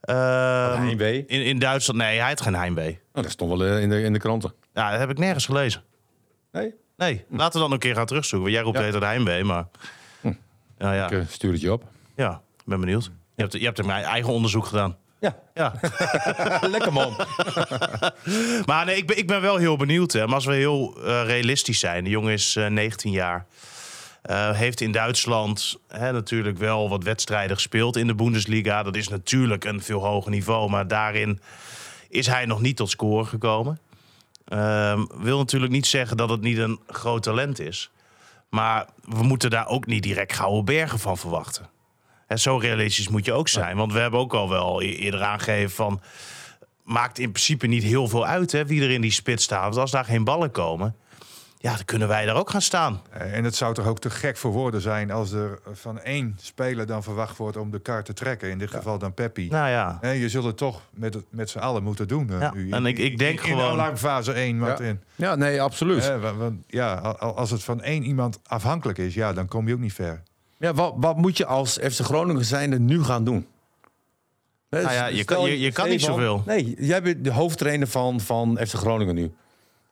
Ehm, 0.00 0.80
heimwee? 0.82 1.24
In, 1.26 1.44
in 1.44 1.58
Duitsland, 1.58 1.98
nee, 2.00 2.18
hij 2.18 2.28
had 2.28 2.40
geen 2.40 2.54
heimwee. 2.54 2.98
Nou, 3.12 3.22
dat 3.26 3.30
stond 3.30 3.58
wel 3.58 3.68
eh, 3.68 3.82
in 3.82 3.88
de, 3.88 4.02
in 4.02 4.12
de 4.12 4.18
kranten. 4.18 4.52
Ja, 4.74 4.90
dat 4.90 5.00
heb 5.00 5.10
ik 5.10 5.18
nergens 5.18 5.44
gelezen. 5.46 5.82
Nee? 6.52 6.74
Nee, 6.96 7.24
laten 7.30 7.52
we 7.52 7.58
dan 7.58 7.72
een 7.72 7.78
keer 7.78 7.94
gaan 7.94 8.06
terugzoeken. 8.06 8.52
Want 8.52 8.54
Jij 8.54 8.72
roept 8.72 8.78
Ja. 8.92 8.94
het 8.94 9.04
heimwee, 9.04 9.44
maar... 9.44 9.64
Ja, 10.78 10.92
ja, 10.94 11.04
Ik 11.04 11.12
eh, 11.12 11.18
stuur 11.28 11.52
het 11.52 11.60
je 11.60 11.72
op. 11.72 11.84
ja, 12.16 12.42
ik 12.58 12.64
ben 12.66 12.80
benieuwd. 12.80 13.04
Je 13.34 13.42
hebt, 13.42 13.52
je 13.52 13.64
hebt 13.64 13.78
er 13.78 13.86
mijn 13.86 14.04
eigen 14.04 14.32
onderzoek 14.32 14.66
gedaan. 14.66 14.96
Ja, 15.20 15.36
Ja. 15.54 15.72
lekker 16.74 16.92
man. 16.92 17.16
Maar 18.66 18.84
nee, 18.84 18.96
ik 18.96 19.06
ben, 19.06 19.18
ik 19.18 19.26
ben 19.26 19.40
wel 19.40 19.56
heel 19.56 19.76
benieuwd. 19.76 20.12
Hè. 20.12 20.26
Maar 20.26 20.34
als 20.34 20.44
we 20.44 20.54
heel 20.54 20.96
eh, 21.04 21.22
realistisch 21.26 21.78
zijn. 21.78 22.04
De 22.04 22.10
jongen 22.10 22.32
is 22.32 22.56
eh, 22.56 22.66
19 22.66 23.10
jaar. 23.12 23.46
Eh, 24.22 24.50
heeft 24.50 24.80
in 24.80 24.92
Duitsland 24.92 25.78
hè, 25.88 26.12
natuurlijk 26.12 26.58
wel 26.58 26.88
wat 26.88 27.04
wedstrijden 27.04 27.56
gespeeld 27.56 27.96
in 27.96 28.06
de 28.06 28.14
Bundesliga. 28.14 28.82
Dat 28.82 28.96
is 28.96 29.08
natuurlijk 29.08 29.64
een 29.64 29.82
veel 29.82 30.04
hoger 30.04 30.30
niveau. 30.30 30.70
Maar 30.70 30.88
daarin 30.88 31.40
is 32.08 32.26
hij 32.26 32.46
nog 32.46 32.60
niet 32.60 32.76
tot 32.76 32.90
scoren 32.90 33.26
gekomen. 33.26 33.78
Ehm, 34.44 35.04
wil 35.14 35.38
natuurlijk 35.38 35.72
niet 35.72 35.86
zeggen 35.86 36.16
dat 36.16 36.30
het 36.30 36.40
niet 36.40 36.58
een 36.58 36.80
groot 36.86 37.22
talent 37.22 37.60
is. 37.60 37.90
Maar 38.48 38.86
we 39.04 39.22
moeten 39.22 39.50
daar 39.50 39.68
ook 39.68 39.86
niet 39.86 40.02
direct 40.02 40.32
gouden 40.32 40.64
bergen 40.64 40.98
van 40.98 41.18
verwachten. 41.18 41.68
En 42.26 42.38
zo 42.38 42.56
realistisch 42.56 43.08
moet 43.08 43.24
je 43.24 43.32
ook 43.32 43.48
zijn. 43.48 43.76
Want 43.76 43.92
we 43.92 43.98
hebben 43.98 44.20
ook 44.20 44.34
al 44.34 44.48
wel 44.48 44.82
e- 44.82 44.86
eerder 44.86 45.22
aangegeven 45.22 45.70
van 45.70 46.00
maakt 46.84 47.18
in 47.18 47.30
principe 47.30 47.66
niet 47.66 47.82
heel 47.82 48.08
veel 48.08 48.26
uit 48.26 48.52
hè, 48.52 48.66
wie 48.66 48.82
er 48.82 48.90
in 48.90 49.00
die 49.00 49.12
spits 49.12 49.44
staat. 49.44 49.76
Als 49.76 49.90
daar 49.90 50.04
geen 50.04 50.24
ballen 50.24 50.50
komen, 50.50 50.96
ja, 51.62 51.74
dan 51.74 51.84
kunnen 51.84 52.08
wij 52.08 52.24
daar 52.24 52.36
ook 52.36 52.50
gaan 52.50 52.62
staan. 52.62 53.02
Eh, 53.10 53.36
En 53.36 53.44
het 53.44 53.54
zou 53.54 53.74
toch 53.74 53.86
ook 53.86 53.98
te 53.98 54.10
gek 54.10 54.36
voor 54.36 54.52
woorden 54.52 54.80
zijn 54.80 55.10
als 55.10 55.32
er 55.32 55.58
van 55.72 56.00
één 56.00 56.36
speler 56.40 56.86
dan 56.86 57.02
verwacht 57.02 57.36
wordt 57.36 57.56
om 57.56 57.70
de 57.70 57.78
kaart 57.80 58.04
te 58.04 58.12
trekken. 58.12 58.50
In 58.50 58.58
dit 58.58 58.70
geval 58.70 58.98
dan 58.98 59.14
Peppi. 59.14 59.48
Nou 59.48 59.68
ja, 59.68 59.98
En 60.00 60.16
je 60.16 60.28
zult 60.28 60.44
het 60.44 60.56
toch 60.56 60.80
met, 60.90 61.16
met 61.30 61.50
z'n 61.50 61.58
allen 61.58 61.82
moeten 61.82 62.08
doen. 62.08 62.30
eh, 62.30 62.40
Ja, 62.40 62.52
nu. 62.54 62.70
en 62.70 62.86
ik- 62.86 62.98
ik 62.98 63.18
denk 63.18 63.40
in, 63.40 63.46
in 63.48 63.54
gewoon- 63.56 63.70
alarmfase 63.72 64.32
1, 64.32 64.54
Ja. 64.54 64.60
Martin. 64.60 65.00
ja, 65.14 65.34
nee, 65.34 65.62
absoluut. 65.62 66.08
Eh, 66.08 66.20
wa- 66.20 66.34
want 66.34 66.54
ja, 66.66 66.94
al- 66.94 67.18
al- 67.18 67.36
als 67.36 67.50
het 67.50 67.62
van 67.64 67.82
één 67.82 68.02
iemand 68.02 68.40
afhankelijk 68.46 68.98
is, 68.98 69.14
ja, 69.14 69.32
dan 69.32 69.46
kom 69.48 69.68
je 69.68 69.74
ook 69.74 69.80
niet 69.80 69.92
ver. 69.92 70.22
Ja, 70.58 70.74
wat, 70.74 70.94
wat 70.96 71.16
moet 71.16 71.36
je 71.36 71.46
als 71.46 71.72
FC 71.72 72.00
Groningen 72.00 72.44
zijnde 72.44 72.78
nu 72.78 73.02
gaan 73.04 73.24
doen? 73.24 73.46
Nou 74.70 74.92
ja, 74.92 75.06
je 75.06 75.22
stel 75.22 75.36
kan- 75.36 75.50
je- 75.50 75.60
je 75.60 75.72
kan 75.72 75.88
niet 75.88 76.00
zoveel. 76.02 76.42
Nee, 76.46 76.74
jij 76.78 77.02
bent 77.02 77.24
de 77.24 77.32
hoofdtrainer 77.32 77.86
van, 77.86 78.20
van 78.20 78.58
FC 78.66 78.74
Groningen 78.74 79.14
nu. 79.14 79.32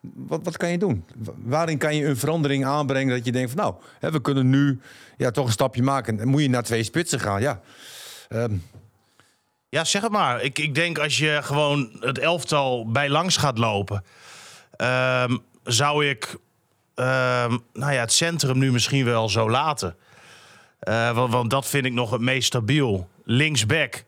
Wat, 0.00 0.40
wat 0.42 0.56
kan 0.56 0.70
je 0.70 0.78
doen? 0.78 1.04
Wa- 1.16 1.32
Waarin 1.36 1.78
kan 1.78 1.96
je 1.96 2.04
een 2.06 2.16
verandering 2.16 2.64
aanbrengen 2.64 3.16
dat 3.16 3.24
je 3.24 3.32
denkt 3.32 3.50
van 3.50 3.60
nou, 3.60 3.74
hè, 3.98 4.10
we 4.10 4.20
kunnen 4.20 4.50
nu 4.50 4.80
ja, 5.16 5.30
toch 5.30 5.46
een 5.46 5.52
stapje 5.52 5.82
maken. 5.82 6.16
Dan 6.16 6.28
moet 6.28 6.42
je 6.42 6.48
naar 6.50 6.62
twee 6.62 6.82
spitsen 6.82 7.20
gaan. 7.20 7.40
Ja, 7.40 7.60
Ehm, 8.28 8.54
ja 9.68 9.84
zeg 9.84 10.02
het 10.02 10.10
maar. 10.12 10.42
Ik, 10.42 10.58
ik 10.58 10.74
denk 10.74 10.98
als 10.98 11.18
je 11.18 11.38
gewoon 11.42 11.90
het 12.00 12.18
elftal 12.18 12.90
bij 12.90 13.08
langs 13.08 13.36
gaat 13.36 13.58
lopen, 13.58 14.04
ehm, 14.76 15.36
zou 15.64 16.06
ik 16.06 16.36
ehm, 16.94 17.56
nou 17.72 17.92
ja, 17.92 18.00
het 18.00 18.12
centrum 18.12 18.58
nu 18.58 18.72
misschien 18.72 19.04
wel 19.04 19.28
zo 19.28 19.50
laten. 19.50 19.96
Eh, 20.78 21.14
want, 21.14 21.32
want 21.32 21.50
dat 21.50 21.66
vind 21.66 21.84
ik 21.84 21.92
nog 21.92 22.10
het 22.10 22.20
meest 22.20 22.46
stabiel. 22.46 23.08
Linksback, 23.24 24.04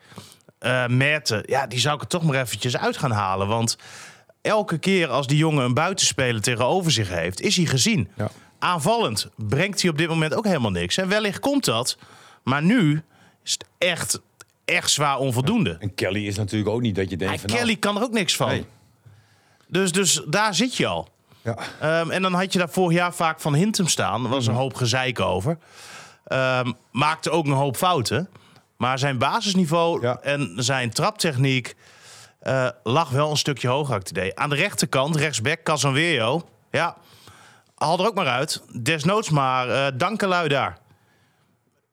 eh 0.58 0.86
Merten, 0.86 1.42
ja, 1.46 1.66
die 1.66 1.78
zou 1.78 1.94
ik 1.94 2.00
er 2.00 2.06
toch 2.08 2.22
maar 2.22 2.40
eventjes 2.40 2.76
uit 2.76 2.96
gaan 2.96 3.10
halen. 3.10 3.48
Want 3.48 3.76
elke 4.42 4.78
keer 4.78 5.08
als 5.08 5.26
die 5.26 5.36
jongen 5.36 5.64
een 5.64 5.74
buitenspeler 5.74 6.40
tegenover 6.40 6.90
zich 6.90 7.08
heeft, 7.08 7.40
is 7.40 7.56
hij 7.56 7.66
gezien. 7.66 8.08
Ja. 8.16 8.30
Aanvallend 8.58 9.28
brengt 9.36 9.80
hij 9.82 9.90
op 9.90 9.98
dit 9.98 10.08
moment 10.08 10.34
ook 10.34 10.44
helemaal 10.44 10.70
niks. 10.70 10.96
En 10.96 11.08
wellicht 11.08 11.38
komt 11.40 11.64
dat, 11.64 11.98
maar 12.44 12.62
nu 12.62 13.02
is 13.44 13.52
het 13.52 13.64
echt, 13.78 14.20
echt 14.64 14.90
zwaar 14.90 15.18
onvoldoende. 15.18 15.76
en 15.80 15.94
Kelly 15.94 16.26
is 16.26 16.36
natuurlijk 16.36 16.70
ook 16.70 16.80
niet 16.80 16.94
dat 16.94 17.10
je 17.10 17.16
denkt 17.16 17.28
Hij, 17.32 17.38
van 17.38 17.48
nou, 17.50 17.60
Kelly 17.60 17.76
kan 17.76 17.96
er 17.96 18.02
ook 18.02 18.12
niks 18.12 18.36
van. 18.36 18.48
Nee. 18.48 18.66
Dus, 19.66 19.92
dus 19.92 20.22
daar 20.28 20.54
zit 20.54 20.76
je 20.76 20.86
al. 20.86 21.08
ja, 21.42 21.56
Ehm, 21.80 22.10
en 22.10 22.22
dan 22.22 22.32
had 22.34 22.52
je 22.52 22.58
daar 22.58 22.70
vorig 22.70 22.96
jaar 22.96 23.14
vaak 23.14 23.40
van 23.40 23.54
Hintem 23.54 23.86
staan. 23.86 24.24
Er 24.24 24.30
was 24.30 24.46
een 24.46 24.54
hoop 24.54 24.74
gezeik 24.74 25.20
over. 25.20 25.58
Ehm, 26.24 26.72
maakte 26.92 27.30
ook 27.30 27.46
een 27.46 27.52
hoop 27.52 27.76
fouten. 27.76 28.28
Maar 28.76 28.98
zijn 28.98 29.18
basisniveau 29.18 30.00
Ja. 30.02 30.18
en 30.22 30.52
zijn 30.56 30.90
traptechniek 30.90 31.74
eh, 32.40 32.68
lag 32.82 33.10
wel 33.10 33.30
een 33.30 33.36
stukje 33.36 33.68
hoger, 33.68 33.92
had 33.92 34.00
ik 34.00 34.08
het 34.08 34.16
idee. 34.16 34.38
Aan 34.38 34.50
de 34.50 34.56
rechterkant, 34.56 35.16
rechtsback, 35.16 35.62
Casanweo. 35.62 36.48
Ja, 36.70 36.96
haal 37.74 37.98
er 37.98 38.06
ook 38.06 38.14
maar 38.14 38.26
uit. 38.26 38.62
Desnoods 38.82 39.30
maar 39.30 39.68
eh 39.68 39.86
Dankelui 39.96 40.48
daar. 40.48 40.78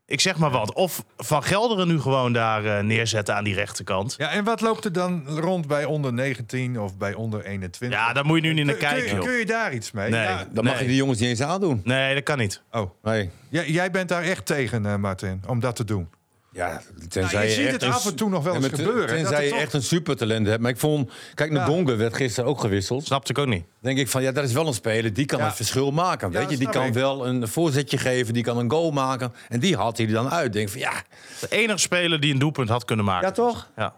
Ik 0.05 0.21
zeg 0.21 0.38
maar 0.38 0.49
wat. 0.49 0.73
Of 0.73 1.03
Van 1.17 1.43
Gelderen 1.43 1.88
nu 1.88 1.99
gewoon 2.01 2.33
daar 2.33 2.65
eh, 2.65 2.83
neerzetten 2.83 3.36
aan 3.36 3.43
die 3.43 3.53
rechterkant. 3.53 4.15
Ja, 4.17 4.29
en 4.29 4.43
wat 4.43 4.62
loopt 4.62 4.86
er 4.86 4.91
dan 4.93 5.27
rond 5.39 5.67
bij 5.67 5.86
onder 5.86 6.13
19 6.13 6.79
of 6.79 6.97
bij 6.97 7.13
onder 7.13 7.45
21? 7.45 7.99
Ja, 7.99 8.13
daar 8.13 8.25
moet 8.25 8.36
je 8.36 8.47
nu 8.47 8.53
niet 8.53 8.65
naar 8.65 8.75
kun, 8.75 8.88
kun 8.88 8.97
kijken, 8.97 9.19
kun 9.19 9.31
je 9.33 9.45
daar 9.45 9.73
iets 9.73 9.91
mee? 9.91 10.10
Nee. 10.10 10.21
Ja, 10.21 10.47
dan 10.51 10.63
mag 10.63 10.79
je 10.79 10.88
die 10.88 10.95
jongens 10.95 11.19
niet 11.19 11.29
eens 11.29 11.41
aandoen. 11.41 11.81
Nee, 11.83 12.13
dat 12.13 12.23
kan 12.23 12.38
niet. 12.38 12.62
oh, 12.71 12.91
Nee. 13.03 13.29
jij, 13.49 13.69
jij 13.69 13.91
bent 13.91 14.10
daar 14.10 14.23
echt 14.23 14.45
tegen, 14.45 14.86
eh, 14.86 14.95
Martin, 14.95 15.41
om 15.47 15.60
dat 15.60 15.75
te 15.75 15.83
doen. 15.83 16.10
Ja, 16.58 16.82
tenzij 17.10 17.34
Nou, 17.34 17.46
je 17.46 17.52
ziet 17.52 17.63
echt 17.63 17.72
het 17.74 17.84
een 17.84 17.91
af 17.91 18.06
en 18.06 18.15
toe 18.15 18.30
nog 18.30 18.43
wel 18.43 18.56
eens 18.56 18.65
gebeuren, 18.67 19.08
dat 19.08 19.08
Tenzij 19.17 19.43
je 19.43 19.50
toch- 19.50 19.60
echt 19.60 19.74
een 19.74 19.84
supertalent 19.84 20.48
hebt. 20.48 20.62
Maar 20.62 20.72
ik 20.72 20.78
vond, 20.78 21.12
kijk, 21.34 21.52
Ja. 21.54 21.63
Ndonga 21.67 21.96
werd 21.96 22.13
gisteren 22.15 22.50
ook 22.50 22.60
gewisseld. 22.60 23.06
Snapte 23.06 23.32
ik 23.32 23.38
ook 23.38 23.48
niet. 23.48 23.65
denk 23.80 23.98
ik 23.98 24.08
van 24.08 24.22
ja, 24.22 24.32
dat 24.32 24.43
is 24.43 24.54
wel 24.54 24.67
een 24.67 24.74
speler 24.74 25.13
die 25.13 25.26
kan 25.26 25.39
Ja. 25.39 25.46
het 25.46 25.56
verschil 25.56 25.91
maken. 25.91 26.32
Ja, 26.32 26.39
Weet 26.39 26.50
je, 26.50 26.58
die 26.58 26.70
kan 26.70 26.86
ik. 26.86 26.93
wel 26.93 27.28
een 27.28 27.48
voorzetje 27.48 27.98
geven, 27.98 28.34
die 28.34 28.43
kan 28.43 28.58
een 28.58 28.70
goal 28.72 28.91
maken. 28.91 29.34
En 29.50 29.60
die 29.60 29.76
haalt 29.78 29.98
hij 29.98 30.08
dan 30.08 30.30
uit. 30.30 30.54
Denk 30.54 30.70
van 30.70 30.80
ja, 30.80 30.93
De 31.39 31.48
enige 31.50 31.78
speler 31.80 32.20
die 32.20 32.34
een 32.34 32.39
doelpunt 32.39 32.70
had 32.70 32.86
kunnen 32.86 33.06
maken. 33.06 33.28
ja 33.28 33.34
toch? 33.34 33.70
Ja. 33.76 33.96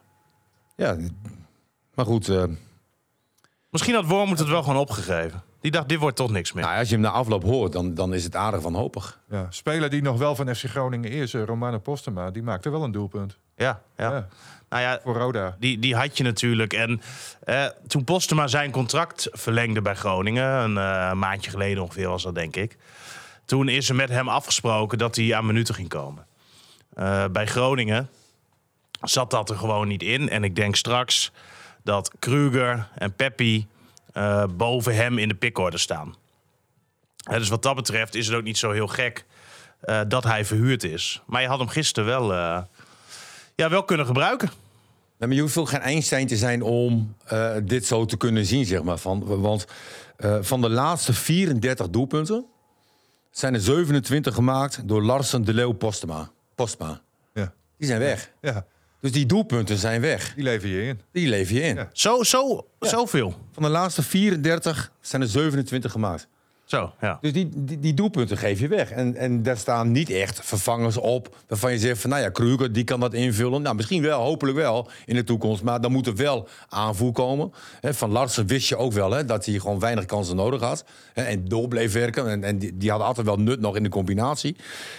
Ja, 0.76 0.98
maar 1.93 2.06
goed. 2.06 2.30
eh, 2.30 2.43
Misschien 3.69 3.95
had 3.95 4.06
Wormoed 4.06 4.39
het 4.39 4.48
wel 4.48 4.63
gewoon 4.63 4.80
opgegeven. 4.80 5.43
Die 5.62 5.72
dacht, 5.72 5.89
dit 5.89 6.00
wordt 6.00 6.15
toch 6.15 6.32
niks 6.32 6.54
meer. 6.54 6.63
nou, 6.63 6.78
als 6.78 6.88
je 6.88 6.93
hem 6.93 7.04
na 7.04 7.10
afloop 7.10 7.43
hoort, 7.43 7.72
dan, 7.72 7.93
dan 7.93 8.13
is 8.13 8.24
het 8.24 8.36
aardig 8.36 8.62
wanhopig. 8.62 9.19
Ja, 9.30 9.48
speler 9.50 9.89
die 9.89 10.02
nog 10.02 10.17
wel 10.17 10.36
van 10.36 10.56
FC 10.56 10.65
Groningen 10.65 11.12
is, 11.12 11.34
eh, 11.34 11.43
Romano 11.43 11.80
Postema, 11.80 12.32
die 12.32 12.43
maakte 12.43 12.69
wel 12.69 12.84
een 12.84 12.91
doelpunt. 12.91 13.38
Ja, 13.56 13.82
ja. 13.98 14.12
Ja, 14.12 14.28
Nou 14.69 14.84
ja, 14.84 15.00
voor 15.04 15.15
Roda. 15.15 15.56
die, 15.60 15.80
die 15.80 15.95
had 15.95 16.17
je 16.17 16.24
natuurlijk. 16.24 16.74
En 16.74 17.02
eh, 17.43 17.65
toen 17.88 18.04
Postema 18.04 18.48
zijn 18.48 18.72
contract 18.72 19.28
verlengde 19.32 19.82
bij 19.82 19.95
Groningen... 19.95 20.45
een 20.45 20.78
eh, 20.78 21.13
maandje 21.13 21.52
geleden 21.52 21.84
ongeveer 21.84 22.10
was 22.10 22.24
dat, 22.24 22.36
denk 22.36 22.56
ik... 22.56 22.78
toen 23.45 23.69
is 23.69 23.89
er 23.89 23.95
met 23.95 24.10
hem 24.10 24.30
afgesproken 24.30 24.98
dat 24.98 25.15
hij 25.15 25.36
aan 25.36 25.45
minuten 25.45 25.76
ging 25.76 25.89
komen. 25.89 26.26
Eh, 26.93 27.26
bij 27.32 27.45
Groningen 27.45 28.10
zat 29.02 29.32
dat 29.32 29.50
er 29.50 29.58
gewoon 29.58 29.88
niet 29.88 30.04
in. 30.04 30.30
En 30.30 30.43
ik 30.43 30.56
denk 30.56 30.76
straks 30.76 31.32
dat 31.84 32.12
Kruger 32.19 32.88
en 32.95 33.13
Peppi 33.13 33.67
eh, 34.19 34.43
boven 34.55 34.95
hem 34.95 35.17
in 35.17 35.27
de 35.27 35.36
pickorde 35.36 35.77
staan. 35.77 36.15
Hè, 37.23 37.38
dus 37.38 37.49
wat 37.49 37.63
dat 37.63 37.75
betreft 37.75 38.15
is 38.15 38.27
het 38.27 38.36
ook 38.36 38.43
niet 38.43 38.58
zo 38.58 38.71
heel 38.71 38.88
gek 38.88 39.25
eh, 39.79 40.01
dat 40.08 40.23
hij 40.23 40.45
verhuurd 40.45 40.84
is. 40.84 41.21
Maar 41.25 41.41
je 41.41 41.47
had 41.47 41.60
hem 41.60 41.67
gisteren 41.67 42.10
wel, 42.10 42.34
eh, 42.34 42.62
ja, 43.55 43.69
wel 43.69 43.84
kunnen 43.84 44.05
gebruiken. 44.05 44.49
Nee, 45.17 45.27
maar 45.27 45.38
je 45.38 45.43
hoeft 45.43 45.58
ook 45.58 45.69
geen 45.69 45.82
Einstein 45.82 46.27
te 46.27 46.38
zijn 46.38 46.62
om 46.62 47.15
eh, 47.25 47.55
dit 47.63 47.86
zo 47.86 48.05
te 48.05 48.17
kunnen 48.17 48.45
zien, 48.45 48.65
zeg 48.65 48.84
maar. 48.84 48.97
Van, 48.97 49.41
want 49.41 49.65
eh, 50.15 50.38
van 50.41 50.62
de 50.62 50.69
laatste 50.69 51.13
34 51.13 51.89
doelpunten 51.89 52.45
zijn 53.32 53.53
er 53.53 53.62
27 53.62 54.34
gemaakt 54.34 54.88
door 54.88 55.03
Larsen 55.03 55.45
de 55.45 55.53
Leeuw 55.53 55.71
Postma. 55.71 56.32
Postma. 56.55 57.01
Ja. 57.34 57.53
Die 57.77 57.88
zijn 57.88 57.99
weg. 57.99 58.32
ja, 58.41 58.65
Dus 59.01 59.12
die 59.12 59.25
doelpunten 59.25 59.77
zijn 59.77 60.01
weg. 60.01 60.33
die 60.35 60.43
lever 60.43 60.69
je 60.69 60.83
in. 60.83 61.01
Die 61.12 61.27
lever 61.27 61.55
je 61.55 61.62
in. 61.62 61.75
Ja. 61.75 61.89
Zo, 61.93 62.23
zo, 62.23 62.67
zoveel. 62.79 63.35
Van 63.51 63.63
de 63.63 63.69
laatste 63.69 64.03
34 64.03 64.91
zijn 65.01 65.21
er 65.21 65.27
27 65.27 65.91
gemaakt. 65.91 66.27
Zo, 66.69 66.91
ja. 67.01 67.17
Dus 67.21 67.34
die, 67.34 67.49
die, 67.55 67.79
die 67.79 67.93
doelpunten 67.93 68.38
geef 68.38 68.60
je 68.60 68.67
weg. 68.67 68.91
En, 68.91 69.15
en 69.15 69.43
daar 69.43 69.58
staan 69.58 69.91
niet 69.91 70.10
echt 70.10 70.39
vervangers 70.43 70.97
op 70.97 71.36
waarvan 71.47 71.71
je 71.71 71.79
zegt 71.79 72.01
van, 72.01 72.10
nou 72.10 72.21
ja, 72.21 72.29
Kruger 72.29 72.71
die 72.71 72.84
kan 72.84 72.99
dat 72.99 73.13
invullen. 73.13 73.62
Nou, 73.62 73.75
misschien 73.75 74.01
wel, 74.01 74.21
hopelijk 74.21 74.58
wel 74.58 74.89
in 75.05 75.15
de 75.15 75.23
toekomst. 75.23 75.63
Maar 75.63 75.82
dan 75.82 75.91
moet 75.91 76.08
er 76.08 76.15
wel 76.15 76.47
aanvoer 76.67 77.12
komen. 77.12 77.51
Van 77.82 78.12
Larsen 78.12 78.47
wist 78.47 78.69
je 78.69 78.77
ook 78.77 78.91
wel 78.91 79.12
hè, 79.12 79.25
dat 79.25 79.45
hij 79.45 79.60
gewoon 79.60 79.79
weinig 79.79 80.05
kansen 80.05 80.36
nodig 80.36 80.62
had. 80.62 80.86
En 81.13 81.47
door 81.47 81.67
bleef 81.67 81.93
werken. 81.93 82.29
En, 82.29 82.43
en 82.43 82.58
die, 82.58 82.77
die 82.77 82.89
hadden 82.89 83.08
altijd 83.08 83.25
wel 83.25 83.38
nut 83.38 83.60
nog 83.60 83.75
in 83.75 83.84
de 83.84 83.89
combinatie. 83.89 84.55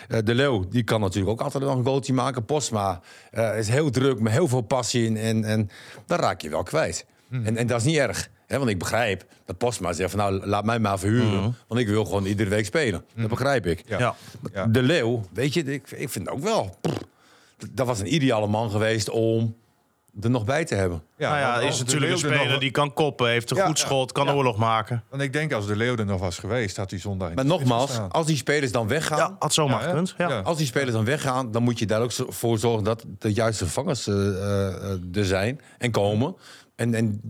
Eh, 0.08 0.18
de 0.24 0.34
Leeuw, 0.34 0.64
die 0.68 0.82
kan 0.82 1.00
natuurlijk 1.00 1.32
ook 1.32 1.40
altijd 1.40 1.64
nog 1.64 1.76
een 1.76 1.84
goaltje 1.84 2.12
maken. 2.12 2.44
Postma 2.44 3.00
eh, 3.30 3.58
is 3.58 3.68
heel 3.68 3.90
druk, 3.90 4.20
met 4.20 4.32
heel 4.32 4.48
veel 4.48 4.60
passie. 4.60 5.06
En, 5.06 5.16
en, 5.16 5.44
en 5.44 5.70
dan 6.06 6.18
raak 6.18 6.40
je 6.40 6.48
wel 6.48 6.62
kwijt. 6.62 7.06
En, 7.30 7.56
en 7.56 7.66
dat 7.66 7.80
is 7.80 7.86
niet 7.86 7.96
erg. 7.96 8.30
Hè, 8.50 8.58
want 8.58 8.70
ik 8.70 8.78
begrijp 8.78 9.24
dat 9.44 9.58
Postma 9.58 9.92
zegt 9.92 10.10
van 10.10 10.18
nou, 10.18 10.46
laat 10.46 10.64
mij 10.64 10.78
maar 10.78 10.98
verhuren. 10.98 11.56
Want 11.68 11.80
ik 11.80 11.88
wil 11.88 12.04
gewoon 12.04 12.24
iedere 12.24 12.50
week 12.50 12.64
spelen. 12.64 13.04
Dat 13.16 13.28
begrijp 13.28 13.66
ik. 13.66 13.82
Ja. 13.86 13.98
ja. 13.98 14.14
Ja. 14.52 14.66
De 14.66 14.82
Leeuw, 14.82 15.22
weet 15.32 15.54
je, 15.54 15.62
ik, 15.64 15.90
ik 15.90 16.08
vind 16.08 16.28
ook 16.28 16.40
wel... 16.42 16.76
pff, 16.80 16.98
dat 17.70 17.86
was 17.86 18.00
een 18.00 18.14
ideale 18.14 18.46
man 18.46 18.70
geweest 18.70 19.10
om 19.10 19.56
er 20.20 20.30
nog 20.30 20.44
bij 20.44 20.64
te 20.64 20.74
hebben. 20.74 21.02
nou 21.16 21.36
ja, 21.38 21.58
is 21.60 21.78
natuurlijk 21.78 22.06
een 22.06 22.10
er 22.12 22.18
speler 22.18 22.48
nog- 22.50 22.58
die 22.60 22.70
kan 22.70 22.92
koppen, 22.92 23.28
heeft 23.28 23.50
een 23.50 23.56
Ja, 23.56 23.66
goed 23.66 23.78
ja, 23.78 23.84
schot, 23.86 24.12
kan 24.12 24.26
ja. 24.26 24.32
oorlog 24.32 24.56
maken. 24.56 25.04
Want 25.10 25.22
ik 25.22 25.32
denk 25.32 25.52
als 25.52 25.66
de 25.66 25.76
Leeuw 25.76 25.96
er 25.96 26.04
nog 26.04 26.20
was 26.20 26.38
geweest, 26.38 26.76
had 26.76 26.90
hij 26.90 26.98
zondag 26.98 27.34
Maar 27.34 27.44
nogmaals, 27.44 27.86
gestaan. 27.86 28.10
als 28.10 28.26
die 28.26 28.36
spelers 28.36 28.72
dan 28.72 28.88
weggaan... 28.88 29.18
Ja, 29.18 29.36
had 29.38 29.54
Ja, 29.54 29.78
gekund. 29.78 30.14
Ja. 30.18 30.28
Ja. 30.28 30.40
Als 30.40 30.56
die 30.56 30.66
spelers 30.66 30.92
dan 30.92 31.04
weggaan, 31.04 31.50
dan 31.50 31.62
moet 31.62 31.78
je 31.78 31.86
daar 31.86 32.00
ook 32.02 32.12
zo- 32.12 32.26
voor 32.30 32.58
zorgen 32.58 32.84
dat 32.84 33.04
de 33.18 33.32
juiste 33.32 33.64
vervangers 33.64 34.06
eh, 34.06 34.14
eh, 34.28 34.90
er 35.16 35.24
zijn 35.24 35.60
en 35.78 35.90
komen. 35.90 36.36
En, 36.80 36.94
en 36.94 37.20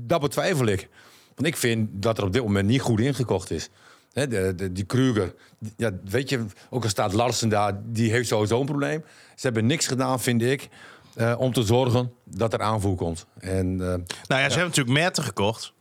dat 0.00 0.20
betwijfel 0.20 0.66
ik. 0.66 0.88
Want 1.34 1.46
ik 1.48 1.56
vind 1.56 1.88
dat 1.92 2.18
er 2.18 2.24
op 2.24 2.32
dit 2.32 2.42
moment 2.42 2.66
niet 2.68 2.80
goed 2.80 3.00
ingekocht 3.00 3.50
is. 3.50 3.68
De, 4.12 4.54
de, 4.54 4.72
die 4.72 4.84
Kruger, 4.84 5.34
ja, 5.76 5.90
weet 6.04 6.28
je, 6.28 6.44
ook 6.70 6.82
al 6.82 6.88
staat 6.88 7.12
Larsen 7.12 7.48
daar, 7.48 7.72
die 7.84 8.10
heeft 8.10 8.28
sowieso 8.28 8.60
een 8.60 8.66
probleem. 8.66 9.04
Ze 9.34 9.46
hebben 9.46 9.66
niks 9.66 9.86
gedaan, 9.86 10.20
vind 10.20 10.42
ik, 10.42 10.68
eh, 11.14 11.34
om 11.38 11.52
te 11.52 11.62
zorgen 11.62 12.12
dat 12.24 12.52
er 12.52 12.60
aanvoer 12.60 12.96
komt. 12.96 13.26
En 13.38 13.66
eh, 13.80 13.86
Nou 13.86 13.96
ja, 14.28 14.36
ze 14.36 14.58
hebben 14.58 14.64
natuurlijk 14.66 14.98
Merten 14.98 15.22
gekocht. 15.24 15.72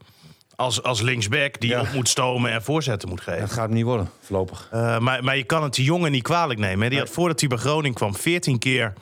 Als, 0.55 0.83
als 0.83 1.01
linksback 1.01 1.59
die 1.59 1.69
Ja. 1.69 1.81
op 1.81 1.93
moet 1.93 2.09
stomen 2.09 2.51
en 2.51 2.63
voorzetten 2.63 3.09
moet 3.09 3.21
geven. 3.21 3.39
dat 3.39 3.51
gaat 3.51 3.65
hem 3.65 3.73
niet 3.73 3.83
worden, 3.85 4.09
voorlopig. 4.19 4.67
Eh, 4.71 4.99
maar, 4.99 5.23
maar 5.23 5.37
je 5.37 5.43
kan 5.43 5.63
het 5.63 5.73
die 5.73 5.85
jongen 5.85 6.11
niet 6.11 6.23
kwalijk 6.23 6.59
nemen. 6.59 6.83
Hè. 6.83 6.89
Die 6.89 6.99
had 6.99 7.09
voordat 7.09 7.39
hij 7.39 7.49
bij 7.49 7.57
Groningen 7.57 7.93
kwam 7.93 8.15
14 8.15 8.59
keer 8.59 8.93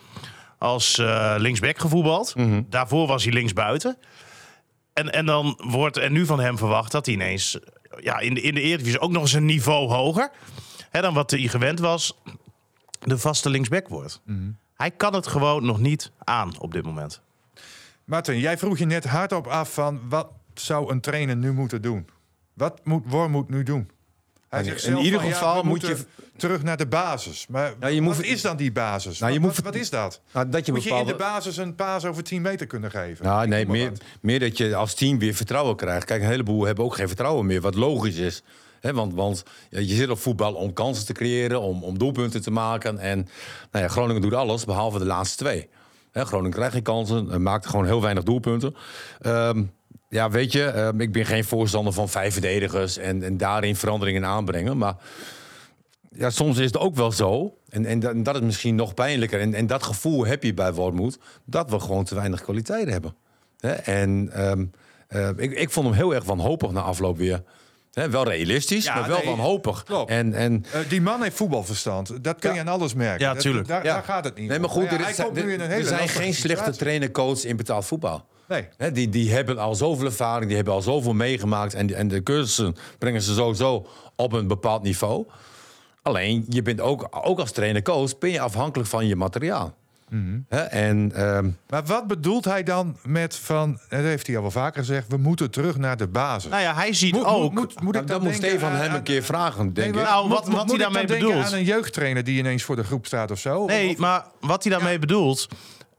als 0.61 0.97
eh, 0.97 1.35
linksback 1.37 1.79
gevoetbald. 1.79 2.35
Mhm. 2.35 2.61
Daarvoor 2.69 3.07
was 3.07 3.23
hij 3.23 3.33
linksbuiten. 3.33 3.97
En, 4.93 5.13
en 5.13 5.25
dan 5.25 5.59
wordt 5.63 5.97
er 5.97 6.11
nu 6.11 6.25
van 6.25 6.39
hem 6.39 6.57
verwacht 6.57 6.91
dat 6.91 7.05
hij 7.05 7.15
ineens 7.15 7.59
ja, 7.99 8.19
in, 8.19 8.33
de, 8.33 8.41
in 8.41 8.53
de 8.53 8.61
Eredivisie 8.61 8.99
ook 8.99 9.11
nog 9.11 9.21
eens 9.21 9.33
een 9.33 9.45
niveau 9.45 9.89
hoger 9.89 10.31
hè, 10.89 11.01
dan 11.01 11.13
wat 11.13 11.31
hij 11.31 11.39
gewend 11.39 11.79
was, 11.79 12.17
de 12.99 13.17
vaste 13.17 13.49
linksback 13.49 13.87
wordt. 13.87 14.21
Mhm. 14.25 14.51
Hij 14.73 14.91
kan 14.91 15.13
het 15.13 15.27
gewoon 15.27 15.65
nog 15.65 15.79
niet 15.79 16.11
aan 16.17 16.59
op 16.59 16.73
dit 16.73 16.83
moment. 16.83 17.21
Martin, 18.03 18.39
jij 18.39 18.57
vroeg 18.57 18.77
je 18.77 18.85
net 18.85 19.05
hardop 19.05 19.47
af 19.47 19.73
van 19.73 20.09
wat 20.09 20.27
zou 20.53 20.91
een 20.91 21.01
trainer 21.01 21.35
nu 21.35 21.53
moeten 21.53 21.81
doen? 21.81 22.07
Wat 22.53 22.85
moet 22.85 23.03
Wormoed 23.07 23.49
nu 23.49 23.63
doen? 23.63 23.89
Hij 24.51 24.63
In- 24.63 24.97
ieder 24.97 25.19
van, 25.21 25.31
geval 25.31 25.63
moet 25.63 25.81
je- 25.87 25.97
terug 26.37 26.63
naar 26.63 26.77
de 26.77 26.87
basis. 26.87 27.45
Maar 27.49 27.73
Nou, 27.79 27.93
je 27.93 28.01
moet- 28.01 28.15
wat 28.15 28.25
is 28.25 28.41
dan 28.41 28.57
die 28.57 28.71
basis? 28.71 29.19
Nou, 29.19 29.31
je 29.33 29.39
wat, 29.39 29.47
moet- 29.47 29.55
wat, 29.55 29.65
wat 29.65 29.75
is 29.75 29.89
dat? 29.89 30.21
Nou, 30.33 30.49
dat 30.49 30.65
je 30.65 30.71
moet 30.71 30.83
je 30.83 30.89
in 30.89 30.95
bepaalde- 30.95 31.17
de 31.17 31.23
basis 31.23 31.57
een 31.57 31.75
paas 31.75 32.05
over 32.05 32.23
10 32.23 32.41
meter 32.41 32.67
kunnen 32.67 32.91
geven? 32.91 33.25
Nou, 33.25 33.47
nee, 33.47 33.65
meer, 33.67 33.91
meer 34.21 34.39
dat 34.39 34.57
je 34.57 34.75
als 34.75 34.93
team 34.93 35.19
weer 35.19 35.33
vertrouwen 35.33 35.75
krijgt. 35.75 36.05
Kijk, 36.05 36.21
een 36.21 36.27
heleboel 36.27 36.63
hebben 36.65 36.85
ook 36.85 36.95
geen 36.95 37.07
vertrouwen 37.07 37.45
meer, 37.45 37.61
wat 37.61 37.75
logisch 37.75 38.15
is. 38.15 38.43
Want 38.81 39.13
want 39.13 39.43
je 39.69 39.83
zit 39.95 40.09
op 40.09 40.19
voetbal 40.19 40.53
om 40.53 40.73
kansen 40.73 41.05
te 41.05 41.13
creëren, 41.13 41.61
om, 41.61 41.83
om 41.83 41.97
doelpunten 41.97 42.41
te 42.41 42.51
maken. 42.51 42.99
En 42.99 43.27
nou 43.71 43.83
ja, 43.85 43.91
Groningen 43.91 44.21
doet 44.21 44.33
alles, 44.33 44.65
behalve 44.65 44.97
de 44.99 45.05
laatste 45.05 45.37
twee. 45.43 45.69
Hè, 46.11 46.25
Groningen 46.25 46.51
krijgt 46.51 46.73
geen 46.73 46.83
kansen, 46.83 47.31
en 47.31 47.41
maakt 47.41 47.65
gewoon 47.65 47.85
heel 47.85 48.01
weinig 48.01 48.23
doelpunten. 48.23 48.75
Ehm, 49.21 49.63
ja, 50.11 50.29
weet 50.29 50.51
je, 50.51 50.63
ehm, 50.65 50.99
ik 51.01 51.11
ben 51.11 51.25
geen 51.25 51.43
voorstander 51.43 51.93
van 51.93 52.09
vijf 52.09 52.33
verdedigers 52.33 52.97
en, 52.97 53.23
en 53.23 53.37
daarin 53.37 53.75
veranderingen 53.75 54.25
aanbrengen. 54.25 54.77
Maar 54.77 54.95
ja, 56.11 56.29
soms 56.29 56.57
is 56.57 56.65
het 56.65 56.77
ook 56.77 56.95
wel 56.95 57.11
zo, 57.11 57.57
en, 57.69 57.85
en, 57.85 57.99
dat- 57.99 58.11
en 58.13 58.23
dat 58.23 58.35
is 58.35 58.41
misschien 58.41 58.75
nog 58.75 58.93
pijnlijker. 58.93 59.39
En, 59.39 59.53
en 59.53 59.67
dat 59.67 59.83
gevoel 59.83 60.25
heb 60.25 60.43
je 60.43 60.53
bij 60.53 60.73
Wormoed, 60.73 61.17
dat 61.45 61.69
we 61.69 61.79
gewoon 61.79 62.03
te 62.03 62.15
weinig 62.15 62.41
kwaliteit 62.41 62.89
hebben. 62.89 63.15
Hè? 63.59 63.71
En 63.71 64.29
ehm, 64.33 64.65
eh, 65.07 65.29
ik, 65.35 65.51
ik 65.51 65.69
vond 65.69 65.85
hem 65.87 65.95
heel 65.95 66.13
erg 66.15 66.23
wanhopig 66.23 66.71
na 66.71 66.81
afloop 66.81 67.17
weer. 67.17 67.43
Hè, 67.93 68.09
wel 68.09 68.23
realistisch, 68.23 68.83
Ja, 68.85 68.95
maar 68.99 69.07
wel 69.07 69.17
nee, 69.17 69.25
wanhopig. 69.25 69.83
klopt. 69.83 70.09
En, 70.09 70.33
en 70.33 70.65
Eh, 70.71 70.79
die 70.89 71.01
man 71.01 71.21
heeft 71.23 71.35
voetbalverstand. 71.35 72.23
Dat 72.23 72.39
kun 72.39 72.49
je 72.49 72.55
Ja. 72.55 72.61
aan 72.61 72.67
alles 72.67 72.93
merken. 72.93 73.25
Ja, 73.25 73.33
Dat- 73.33 73.41
tuurlijk. 73.41 73.67
daar, 73.67 73.83
Ja. 73.85 73.93
daar 73.93 74.03
gaat 74.03 74.23
het 74.23 74.35
niet 74.37 74.49
Nee, 74.49 74.59
maar 74.59 74.69
goed, 74.69 74.83
ja, 74.83 74.91
er, 74.91 74.99
hij 75.01 75.09
is, 75.09 75.15
komt 75.21 75.33
nu 75.35 75.53
in 75.53 75.59
een 75.59 75.69
er 75.69 75.83
zijn 75.83 76.09
geen 76.09 76.33
slechte 76.33 76.71
trainer-coach 76.71 77.43
in 77.43 77.55
betaald 77.57 77.85
voetbal. 77.85 78.25
Nee. 78.51 78.67
Hè, 78.77 78.91
die, 78.91 79.09
die 79.09 79.31
hebben 79.33 79.57
al 79.57 79.75
zoveel 79.75 80.05
ervaring, 80.05 80.45
die 80.47 80.55
hebben 80.55 80.73
al 80.73 80.81
zoveel 80.81 81.13
meegemaakt. 81.13 81.73
En, 81.73 81.93
en 81.95 82.07
de 82.07 82.23
cursussen 82.23 82.75
brengen 82.97 83.21
ze 83.21 83.33
sowieso 83.33 83.87
op 84.15 84.33
een 84.33 84.47
bepaald 84.47 84.83
niveau. 84.83 85.25
Alleen, 86.01 86.45
je 86.49 86.61
bent 86.61 86.81
ook, 86.81 87.07
ook 87.11 87.39
als 87.39 87.51
trainer-coach 87.51 88.17
ben 88.17 88.29
je 88.29 88.39
afhankelijk 88.39 88.89
van 88.89 89.07
je 89.07 89.15
materiaal. 89.15 89.73
Mhm. 90.09 90.39
Hè, 90.49 90.59
en 90.61 91.11
ehm, 91.15 91.49
Maar 91.69 91.83
wat 91.85 92.07
bedoelt 92.07 92.45
hij 92.45 92.63
dan 92.63 92.97
met 93.03 93.35
van... 93.35 93.79
Dat 93.89 93.99
heeft 93.99 94.27
hij 94.27 94.35
al 94.35 94.41
wel 94.41 94.51
vaker 94.51 94.79
gezegd. 94.79 95.07
We 95.07 95.17
moeten 95.17 95.51
terug 95.51 95.77
naar 95.77 95.97
de 95.97 96.07
basis. 96.07 96.49
Nou 96.51 96.61
ja, 96.61 96.73
hij 96.73 96.93
ziet 96.93 97.13
Moet- 97.13 97.25
ook... 97.25 97.41
moet, 97.41 97.53
moet, 97.53 97.81
moet 97.81 97.93
nou, 97.93 98.03
ik 98.03 98.09
dat 98.11 98.21
dan 98.21 98.23
moet 98.27 98.35
Stefan 98.35 98.69
aan- 98.71 98.75
hem 98.77 98.93
een 98.93 99.03
keer 99.03 99.23
vragen, 99.23 99.63
denk 99.73 99.75
Nee, 99.75 99.87
ik. 99.87 99.93
maar 99.95 100.03
Nou, 100.03 100.29
wat- 100.29 100.45
moet- 100.47 100.55
wat 100.55 100.65
moet 100.65 100.75
hij 100.75 100.83
daarmee 100.85 101.05
bedoelt? 101.05 101.45
aan 101.45 101.53
een 101.53 101.63
jeugdtrainer 101.63 102.23
die 102.23 102.37
ineens 102.37 102.63
voor 102.63 102.75
de 102.75 102.83
groep 102.83 103.05
staat 103.05 103.31
of 103.31 103.39
zo? 103.39 103.65
Nee, 103.65 103.89
Of- 103.89 103.97
maar 103.97 104.25
wat 104.39 104.63
hij 104.63 104.71
daarmee 104.73 104.99
bedoelt, 104.99 105.47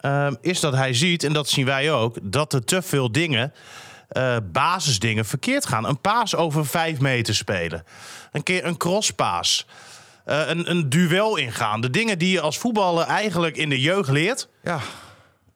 ehm, 0.03 0.35
is 0.41 0.61
dat 0.61 0.75
hij 0.75 0.95
ziet, 0.95 1.25
en 1.25 1.33
dat 1.33 1.49
zien 1.49 1.65
wij 1.67 1.93
ook, 1.93 2.17
dat 2.23 2.53
er 2.53 2.65
te 2.65 2.83
veel 2.83 3.13
dingen, 3.13 3.53
eh, 4.09 4.37
basisdingen, 4.53 5.25
verkeerd 5.25 5.67
gaan. 5.67 5.87
Een 5.89 6.01
paas 6.01 6.35
over 6.37 6.67
vijf 6.67 7.01
meter 7.01 7.35
spelen. 7.35 7.85
Een 8.33 8.43
keer 8.43 8.65
een 8.65 8.77
crosspaas. 8.77 9.67
Eh, 10.25 10.49
een, 10.49 10.71
een 10.71 10.89
duel 10.89 11.37
ingaan. 11.37 11.81
De 11.81 11.91
dingen 11.91 12.19
die 12.19 12.31
je 12.31 12.41
als 12.41 12.59
voetballer 12.59 13.07
eigenlijk 13.07 13.57
in 13.57 13.69
de 13.69 13.81
jeugd 13.81 14.11
leert, 14.11 14.49
Ja, 14.63 14.79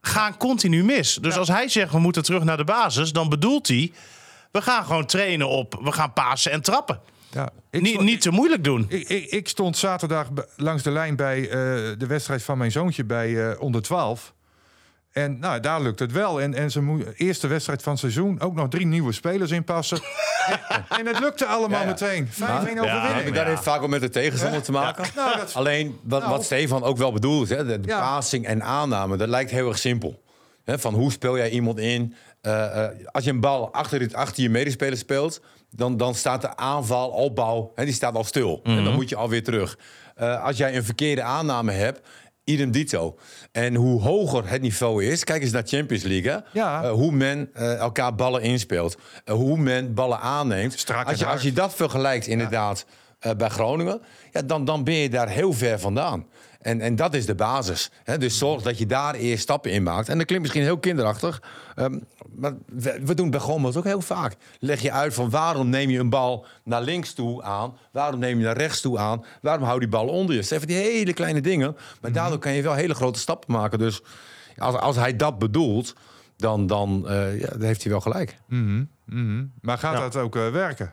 gaan 0.01 0.37
continu 0.37 0.85
mis. 0.85 1.15
Dus 1.15 1.37
als 1.37 1.49
hij 1.49 1.69
zegt 1.69 1.93
we 1.93 1.99
moeten 1.99 2.23
terug 2.23 2.43
naar 2.45 2.57
de 2.57 2.65
basis, 2.65 3.13
dan 3.13 3.29
bedoelt 3.29 3.69
hij, 3.69 3.93
we 4.53 4.63
gaan 4.63 4.85
gewoon 4.85 5.07
trainen 5.07 5.49
op, 5.49 5.81
we 5.83 5.93
gaan 5.93 6.13
pasen 6.13 6.53
en 6.53 6.61
trappen. 6.63 7.01
ja. 7.31 7.49
Niet, 7.71 7.87
stond- 7.89 8.05
niet 8.05 8.21
te 8.21 8.31
moeilijk 8.31 8.65
doen. 8.65 8.87
Ik, 8.89 9.09
ik, 9.09 9.25
ik 9.31 9.49
stond 9.49 9.77
zaterdag 9.77 10.29
langs 10.57 10.83
de 10.83 10.91
lijn 10.91 11.17
bij 11.17 11.43
eh, 11.43 11.49
de 11.99 12.07
wedstrijd 12.09 12.43
van 12.43 12.59
mijn 12.59 12.73
zoontje 12.73 13.05
bij 13.05 13.57
onder 13.57 13.83
12. 13.83 14.35
En 15.17 15.39
nou, 15.39 15.61
daar 15.61 15.81
lukt 15.83 15.99
het 15.99 16.13
wel. 16.13 16.41
En, 16.41 16.55
en 16.55 16.85
moe- 16.85 17.15
eerste 17.17 17.47
wedstrijd 17.47 17.83
van 17.83 17.93
het 17.93 18.01
seizoen 18.01 18.41
ook 18.41 18.55
nog 18.55 18.69
drie 18.69 18.87
nieuwe 18.87 19.13
spelers 19.13 19.51
inpassen. 19.51 19.99
en, 20.69 20.85
en 20.99 21.07
het 21.07 21.19
lukte 21.21 21.47
allemaal 21.47 21.81
Ja, 21.81 21.85
ja. 21.87 21.91
meteen. 21.91 22.27
5-1 22.27 22.35
Ja, 22.39 22.59
overwinning. 22.81 23.35
Dat 23.37 23.47
heeft 23.47 23.63
vaak 23.63 23.83
ook 23.83 23.89
met 23.89 24.01
de 24.01 24.09
tegenstander 24.09 24.63
te 24.63 24.73
maken. 24.73 25.05
Nou, 25.17 25.37
dat- 25.37 25.55
Alleen 25.55 25.99
wat, 26.03 26.21
Nou. 26.21 26.33
wat 26.33 26.45
Stefan 26.45 26.83
ook 26.83 26.97
wel 26.97 27.13
bedoelt, 27.13 27.49
hè, 27.49 27.65
de, 27.67 27.81
de 27.81 27.89
Ja. 27.89 28.01
passing 28.01 28.47
en 28.47 28.63
aanname, 28.63 29.17
dat 29.17 29.29
lijkt 29.29 29.51
heel 29.51 29.69
erg 29.69 29.79
simpel. 29.79 30.23
Hè, 30.65 30.79
van 30.79 30.95
hoe 30.95 31.13
speel 31.13 31.37
jij 31.37 31.51
iemand 31.51 31.79
in? 31.79 32.15
Eh, 32.41 32.85
eh, 32.85 32.91
als 33.13 33.25
je 33.25 33.31
een 33.31 33.41
bal 33.41 33.73
achter, 33.73 34.01
het, 34.01 34.15
achter 34.15 34.43
je 34.43 34.51
medespeler 34.51 34.99
speelt, 34.99 35.41
dan, 35.71 35.97
dan 35.97 36.15
staat 36.15 36.41
de 36.41 36.57
aanval, 36.57 37.09
opbouw, 37.09 37.73
hè, 37.75 37.85
die 37.85 37.95
staat 37.95 38.15
al 38.15 38.25
stil. 38.25 38.61
En 38.63 38.85
dan 38.85 38.95
moet 38.95 39.09
je 39.09 39.17
alweer 39.17 39.43
terug. 39.45 39.79
Eh, 40.15 40.45
als 40.45 40.57
jij 40.57 40.77
een 40.77 40.85
verkeerde 40.85 41.23
aanname 41.23 41.73
hebt, 41.73 42.09
idem 42.47 42.71
dito. 42.71 43.19
En 43.53 43.75
hoe 43.75 44.01
hoger 44.03 44.49
het 44.49 44.63
niveau 44.63 45.05
is, 45.05 45.25
kijk 45.25 45.43
eens 45.43 45.51
naar 45.51 45.63
Champions 45.67 46.03
League, 46.03 46.31
hè? 46.33 46.39
Ja. 46.53 46.83
Eh, 46.83 46.91
hoe 46.91 47.13
men 47.13 47.51
eh, 47.55 47.75
elkaar 47.79 48.15
ballen 48.15 48.43
inspeelt, 48.43 48.97
Eh, 49.25 49.35
hoe 49.35 49.59
men 49.59 49.95
ballen 49.95 50.21
aanneemt. 50.21 50.79
Strak 50.79 51.07
als, 51.07 51.19
je, 51.19 51.25
als 51.25 51.33
hard. 51.35 51.45
je 51.45 51.53
dat 51.53 51.75
vergelijkt 51.75 52.27
inderdaad 52.27 52.87
eh, 53.31 53.37
bij 53.37 53.49
Groningen, 53.49 54.01
ja, 54.33 54.43
dan, 54.43 54.65
dan 54.65 54.85
ben 54.85 54.95
je 54.95 55.09
daar 55.11 55.29
heel 55.29 55.53
ver 55.53 55.79
vandaan. 55.81 56.27
En, 56.61 56.81
en 56.81 56.97
dat 56.97 57.15
is 57.15 57.27
de 57.27 57.35
basis. 57.35 57.91
Hè? 58.05 58.19
Dus 58.19 58.39
zorg 58.39 58.63
dat 58.63 58.79
je 58.79 58.87
daar 58.87 59.15
eerst 59.15 59.43
stappen 59.43 59.71
in 59.71 59.83
maakt. 59.83 60.09
En 60.09 60.17
dat 60.17 60.27
klinkt 60.27 60.43
misschien 60.45 60.65
heel 60.67 60.79
kinderachtig. 60.79 61.43
ehm, 61.75 61.99
maar 62.35 62.53
we, 62.67 62.99
we 63.05 63.15
doen 63.15 63.31
bij 63.31 63.41
Groningen 63.41 63.77
ook 63.77 63.85
heel 63.85 64.01
vaak. 64.01 64.37
Leg 64.59 64.81
je 64.81 64.93
uit 64.93 65.15
van 65.15 65.31
waarom 65.31 65.69
neem 65.69 65.91
je 65.91 65.99
een 65.99 66.11
bal 66.11 66.47
naar 66.65 66.83
links 66.83 67.13
toe 67.13 67.43
aan? 67.43 67.77
Waarom 67.93 68.21
neem 68.21 68.39
je 68.39 68.45
naar 68.45 68.57
rechts 68.57 68.81
toe 68.81 68.99
aan? 68.99 69.25
Waarom 69.43 69.65
hou 69.65 69.79
die 69.79 69.89
bal 69.89 70.09
onder 70.09 70.35
je? 70.35 70.43
Zijn 70.43 70.61
even 70.61 70.75
die 70.75 70.83
hele 70.85 71.13
kleine 71.13 71.41
dingen. 71.41 71.77
Maar 72.01 72.13
daardoor 72.13 72.39
kan 72.39 72.53
je 72.53 72.63
wel 72.63 72.75
hele 72.75 72.95
grote 72.95 73.19
stappen 73.19 73.53
maken. 73.53 73.79
Dus 73.79 74.01
als, 74.57 74.75
als 74.75 74.97
hij 74.97 75.17
dat 75.17 75.39
bedoelt, 75.39 75.95
dan, 76.37 76.67
dan, 76.67 77.09
eh, 77.09 77.41
ja, 77.41 77.49
dan 77.49 77.63
heeft 77.63 77.83
hij 77.83 77.93
wel 77.93 78.01
gelijk. 78.01 78.37
Maar 79.61 79.79
gaat 79.79 79.95
Ja. 79.95 80.01
dat 80.01 80.17
ook 80.17 80.37
eh, 80.37 80.49
werken? 80.51 80.93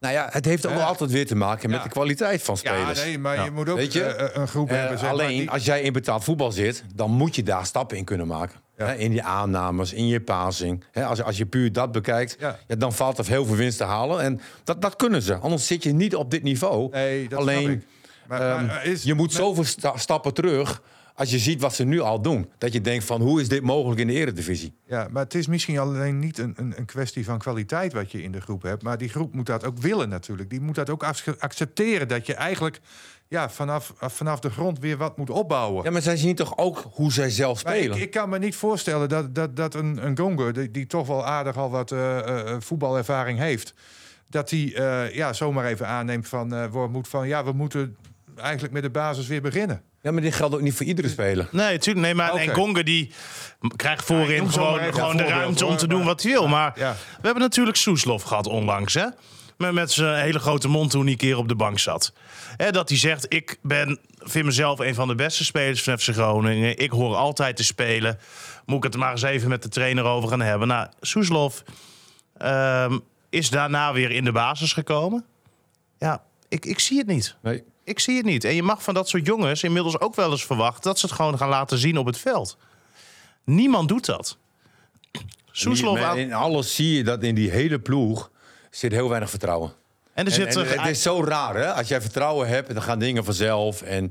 Nou 0.00 0.14
ja, 0.14 0.28
het 0.30 0.44
heeft 0.44 0.66
ook 0.66 0.72
wel 0.72 0.80
Ja. 0.80 0.86
altijd 0.86 1.10
weer 1.10 1.26
te 1.26 1.34
maken 1.34 1.70
met 1.70 1.78
Ja. 1.78 1.84
de 1.84 1.90
kwaliteit 1.90 2.42
van 2.42 2.58
Ja, 2.62 2.72
spelers. 2.74 3.04
nee, 3.04 3.18
maar 3.18 3.34
Ja. 3.34 3.44
je 3.44 3.50
moet 3.50 3.68
ook 3.68 3.76
Weet 3.76 3.92
je, 3.92 4.04
eh, 4.04 4.40
een 4.40 4.48
groep 4.48 4.70
Eh, 4.70 4.76
hebben. 4.76 4.98
zeg 4.98 5.10
maar, 5.10 5.18
alleen 5.20 5.38
die- 5.38 5.50
als 5.50 5.64
jij 5.64 5.80
in 5.82 5.92
betaald 5.92 6.24
voetbal 6.24 6.52
zit, 6.52 6.84
dan 6.94 7.10
moet 7.10 7.34
je 7.34 7.42
daar 7.42 7.66
stappen 7.66 7.96
in 7.96 8.04
kunnen 8.04 8.26
maken. 8.26 8.60
Ja. 8.76 8.92
In 8.92 9.12
je 9.12 9.22
aannames, 9.22 9.92
in 9.92 10.06
je 10.06 10.20
passing. 10.20 10.84
Als, 10.94 11.22
als 11.22 11.36
je 11.36 11.46
puur 11.46 11.72
dat 11.72 11.92
bekijkt, 11.92 12.36
Ja. 12.38 12.58
ja. 12.66 12.74
dan 12.76 12.92
valt 12.92 13.18
er 13.18 13.26
heel 13.26 13.44
veel 13.46 13.56
winst 13.56 13.78
te 13.78 13.84
halen. 13.84 14.20
En 14.20 14.40
dat, 14.64 14.82
dat 14.82 14.96
kunnen 14.96 15.22
ze. 15.22 15.34
Anders 15.34 15.66
zit 15.66 15.82
je 15.82 15.92
niet 15.92 16.14
op 16.14 16.30
dit 16.30 16.42
niveau. 16.42 16.90
Nee, 16.90 17.20
dat 17.20 17.28
snap 17.28 17.40
alleen, 17.40 17.70
ik. 17.70 17.82
Maar- 18.26 18.40
ehm, 18.56 18.66
maar 18.66 18.84
is- 18.86 19.02
je 19.02 19.14
moet 19.14 19.26
met- 19.26 19.36
zoveel 19.36 19.64
sta- 19.64 19.96
stappen 19.96 20.34
terug 20.34 20.82
als 21.14 21.30
je 21.30 21.38
ziet 21.38 21.60
wat 21.60 21.74
ze 21.74 21.84
nu 21.84 22.00
al 22.00 22.22
doen. 22.22 22.50
Dat 22.58 22.72
je 22.72 22.80
denkt 22.80 23.04
van, 23.04 23.20
hoe 23.20 23.40
is 23.40 23.48
dit 23.48 23.62
mogelijk 23.62 24.00
in 24.00 24.06
de 24.06 24.12
eredivisie? 24.12 24.74
Ja, 24.86 25.08
maar 25.10 25.22
het 25.22 25.34
is 25.34 25.46
misschien 25.46 25.78
alleen 25.78 26.18
niet 26.18 26.38
een, 26.38 26.54
een, 26.56 26.72
een 26.76 26.84
kwestie 26.84 27.24
van 27.24 27.38
kwaliteit 27.38 27.92
wat 27.92 28.12
je 28.12 28.22
in 28.22 28.32
de 28.32 28.40
groep 28.40 28.62
hebt. 28.62 28.82
Maar 28.82 28.98
die 28.98 29.08
groep 29.08 29.34
moet 29.34 29.46
dat 29.46 29.64
ook 29.64 29.78
willen 29.78 30.08
natuurlijk. 30.08 30.50
Die 30.50 30.60
moet 30.60 30.74
dat 30.74 30.90
ook 30.90 31.04
ac- 31.04 31.36
accepteren 31.38 32.08
dat 32.08 32.26
je 32.26 32.34
eigenlijk 32.34 32.80
ja, 33.28 33.50
vanaf, 33.50 33.92
vanaf 33.96 34.40
de 34.40 34.50
grond 34.50 34.78
weer 34.78 34.96
wat 34.96 35.16
moet 35.16 35.30
opbouwen. 35.30 35.84
Ja, 35.84 35.90
maar 35.90 36.02
zij 36.02 36.16
zien 36.16 36.34
toch 36.34 36.58
ook 36.58 36.84
hoe 36.92 37.12
zij 37.12 37.30
zelf 37.30 37.58
spelen? 37.58 37.96
ik, 37.96 38.02
ik 38.02 38.10
kan 38.10 38.28
me 38.28 38.38
niet 38.38 38.56
voorstellen 38.56 39.08
dat, 39.08 39.34
dat, 39.34 39.56
dat 39.56 39.74
een, 39.74 40.06
een 40.06 40.18
Gonger, 40.18 40.52
die, 40.52 40.70
die 40.70 40.86
toch 40.86 41.06
wel 41.06 41.26
aardig 41.26 41.56
al 41.56 41.70
wat 41.70 41.92
eh, 41.92 42.18
eh, 42.18 42.60
voetbalervaring 42.60 43.38
heeft, 43.38 43.74
dat 44.26 44.48
die 44.48 44.74
eh, 44.74 45.14
ja, 45.14 45.32
zomaar 45.32 45.64
even 45.64 45.86
aanneemt 45.86 46.28
van 46.28 46.70
moet 46.90 47.08
van 47.08 47.28
ja, 47.28 47.44
we 47.44 47.52
moeten 47.52 47.96
eigenlijk 48.36 48.72
met 48.72 48.82
de 48.82 48.90
basis 48.90 49.26
weer 49.26 49.42
beginnen. 49.42 49.82
Ja, 50.02 50.10
maar 50.10 50.22
dit 50.22 50.34
geldt 50.34 50.54
ook 50.54 50.60
niet 50.60 50.74
voor 50.74 50.86
iedere 50.86 51.08
speler. 51.08 51.48
Nee, 51.50 51.72
natuurlijk. 51.72 52.06
Nee, 52.06 52.14
maar 52.14 52.32
Oké. 52.32 52.40
en 52.40 52.54
Gonga 52.54 52.82
die 52.82 53.12
krijgt 53.76 54.04
voorin 54.04 54.50
gewoon, 54.50 54.80
gewoon 54.80 55.10
een 55.10 55.16
de 55.16 55.24
ruimte 55.24 55.66
om 55.66 55.76
te 55.76 55.86
doen 55.86 56.04
wat 56.04 56.22
hij 56.22 56.32
wil. 56.32 56.48
Maar 56.48 56.72
ja. 56.78 56.92
we 56.92 57.22
hebben 57.22 57.42
natuurlijk 57.42 57.76
Soeslof 57.76 58.22
gehad 58.22 58.46
onlangs, 58.46 58.94
hè? 58.94 59.06
Met, 59.56 59.72
met 59.72 59.92
zijn 59.92 60.22
hele 60.22 60.38
grote 60.38 60.68
mond 60.68 60.90
toen 60.90 61.02
hij 61.02 61.10
een 61.10 61.16
keer 61.16 61.36
op 61.36 61.48
de 61.48 61.54
bank 61.54 61.78
zat. 61.78 62.12
Hè, 62.56 62.70
dat 62.70 62.88
hij 62.88 62.98
zegt, 62.98 63.26
ik 63.28 63.58
ben, 63.62 63.98
vind 64.18 64.44
mezelf 64.44 64.78
een 64.78 64.94
van 64.94 65.08
de 65.08 65.14
beste 65.14 65.44
spelers 65.44 65.82
van 65.82 65.98
FC 65.98 66.08
Groningen. 66.08 66.78
Ik 66.78 66.90
hoor 66.90 67.16
altijd 67.16 67.56
te 67.56 67.64
spelen. 67.64 68.18
Moet 68.66 68.76
ik 68.76 68.82
het 68.82 68.94
er 68.94 69.00
maar 69.00 69.10
eens 69.10 69.22
even 69.22 69.48
met 69.48 69.62
de 69.62 69.68
trainer 69.68 70.04
over 70.04 70.28
gaan 70.28 70.40
hebben. 70.40 70.68
Nou, 70.68 70.88
Soeslof 71.00 71.62
ehm, 72.36 72.98
is 73.30 73.50
daarna 73.50 73.92
weer 73.92 74.10
in 74.10 74.24
de 74.24 74.32
basis 74.32 74.72
gekomen. 74.72 75.24
Ja, 75.98 76.22
ik, 76.48 76.64
ik 76.64 76.78
zie 76.78 76.98
het 76.98 77.06
niet. 77.06 77.36
Nee. 77.42 77.62
Ik 77.90 77.98
zie 77.98 78.16
het 78.16 78.24
niet. 78.24 78.44
En 78.44 78.54
je 78.54 78.62
mag 78.62 78.82
van 78.82 78.94
dat 78.94 79.08
soort 79.08 79.26
jongens 79.26 79.62
inmiddels 79.62 80.00
ook 80.00 80.14
wel 80.14 80.30
eens 80.30 80.44
verwachten 80.44 80.82
dat 80.82 80.98
ze 80.98 81.06
het 81.06 81.14
gewoon 81.14 81.38
gaan 81.38 81.48
laten 81.48 81.78
zien 81.78 81.98
op 81.98 82.06
het 82.06 82.18
veld. 82.18 82.56
Niemand 83.44 83.88
doet 83.88 84.06
dat. 84.06 84.36
Soeslof 85.50 85.98
aan- 85.98 86.18
in 86.18 86.32
alles 86.32 86.74
zie 86.74 86.96
je 86.96 87.04
dat 87.04 87.22
in 87.22 87.34
die 87.34 87.50
hele 87.50 87.78
ploeg 87.78 88.30
zit 88.70 88.92
heel 88.92 89.08
weinig 89.08 89.30
vertrouwen. 89.30 89.72
En 90.12 90.26
er 90.26 90.32
zit 90.32 90.56
en 90.56 90.64
er. 90.64 90.80
het 90.80 90.90
is 90.90 91.02
zo 91.02 91.24
raar, 91.24 91.56
hè? 91.56 91.72
Als 91.72 91.88
jij 91.88 92.00
vertrouwen 92.00 92.48
hebt, 92.48 92.72
dan 92.74 92.82
gaan 92.82 92.98
dingen 92.98 93.24
vanzelf. 93.24 93.82
En 93.82 94.10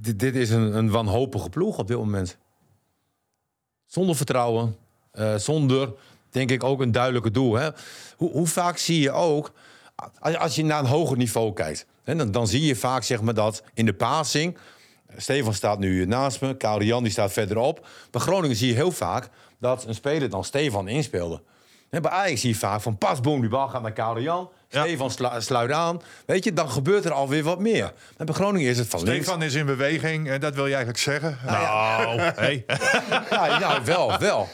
dit, 0.00 0.18
dit 0.18 0.36
is 0.36 0.50
een, 0.50 0.76
een 0.76 0.90
wanhopige 0.90 1.48
ploeg 1.48 1.78
op 1.78 1.88
dit 1.88 1.96
moment. 1.96 2.36
Zonder 3.86 4.16
vertrouwen, 4.16 4.76
eh, 5.12 5.34
zonder, 5.34 5.92
denk 6.30 6.50
ik, 6.50 6.64
ook 6.64 6.80
een 6.80 6.92
duidelijke 6.92 7.30
doel. 7.30 7.54
Hè? 7.54 7.68
Hoe, 8.16 8.30
hoe 8.30 8.46
vaak 8.46 8.78
zie 8.78 9.00
je 9.00 9.10
ook, 9.10 9.52
als, 10.20 10.54
je 10.54 10.64
naar 10.64 10.78
een 10.78 10.86
hoger 10.86 11.16
niveau 11.16 11.52
kijkt... 11.52 11.86
Hè, 12.04 12.14
dan, 12.16 12.30
dan 12.30 12.46
zie 12.46 12.66
je 12.66 12.76
vaak 12.76 13.02
zeg 13.02 13.20
maar, 13.20 13.34
dat 13.34 13.62
in 13.74 13.86
de 13.86 13.94
passing... 13.94 14.58
Stefan 15.16 15.54
staat 15.54 15.78
nu 15.78 16.06
naast 16.06 16.40
me, 16.40 16.54
Jan 16.78 17.02
die 17.02 17.12
staat 17.12 17.32
verderop. 17.32 17.86
Bij 18.10 18.20
Groningen 18.20 18.56
zie 18.56 18.68
je 18.68 18.74
heel 18.74 18.90
vaak 18.90 19.28
dat 19.58 19.84
een 19.84 19.94
speler 19.94 20.30
dan 20.30 20.44
Stefan 20.44 20.88
inspeelde. 20.88 21.42
Bij 21.90 22.10
Ajax 22.10 22.40
zie 22.40 22.50
je 22.50 22.56
vaak 22.56 22.80
van 22.80 22.98
pas, 22.98 23.20
boom, 23.20 23.40
die 23.40 23.50
bal 23.50 23.68
gaat 23.68 23.96
naar. 23.96 24.20
Ja. 24.20 24.48
Stefan 24.68 25.10
slu- 25.10 25.28
sluit 25.40 25.70
aan. 25.72 26.00
Weet 26.26 26.44
je, 26.44 26.52
dan 26.52 26.70
gebeurt 26.70 27.04
er 27.04 27.12
alweer 27.12 27.42
wat 27.42 27.58
meer. 27.58 27.92
En 28.16 28.26
bij 28.26 28.34
Groningen 28.34 28.70
is 28.70 28.78
het 28.78 28.88
van 28.88 29.02
links. 29.02 29.24
Stefan 29.24 29.42
is 29.42 29.54
in 29.54 29.66
beweging 29.66 30.28
en 30.30 30.40
dat 30.40 30.54
wil 30.54 30.66
je 30.66 30.74
eigenlijk 30.74 31.02
zeggen. 31.02 31.38
Nou, 31.46 32.20
hey. 32.20 32.64
Ja, 33.30 33.58
nou, 33.58 33.84
wel, 33.94 34.18
wel. 34.18 34.48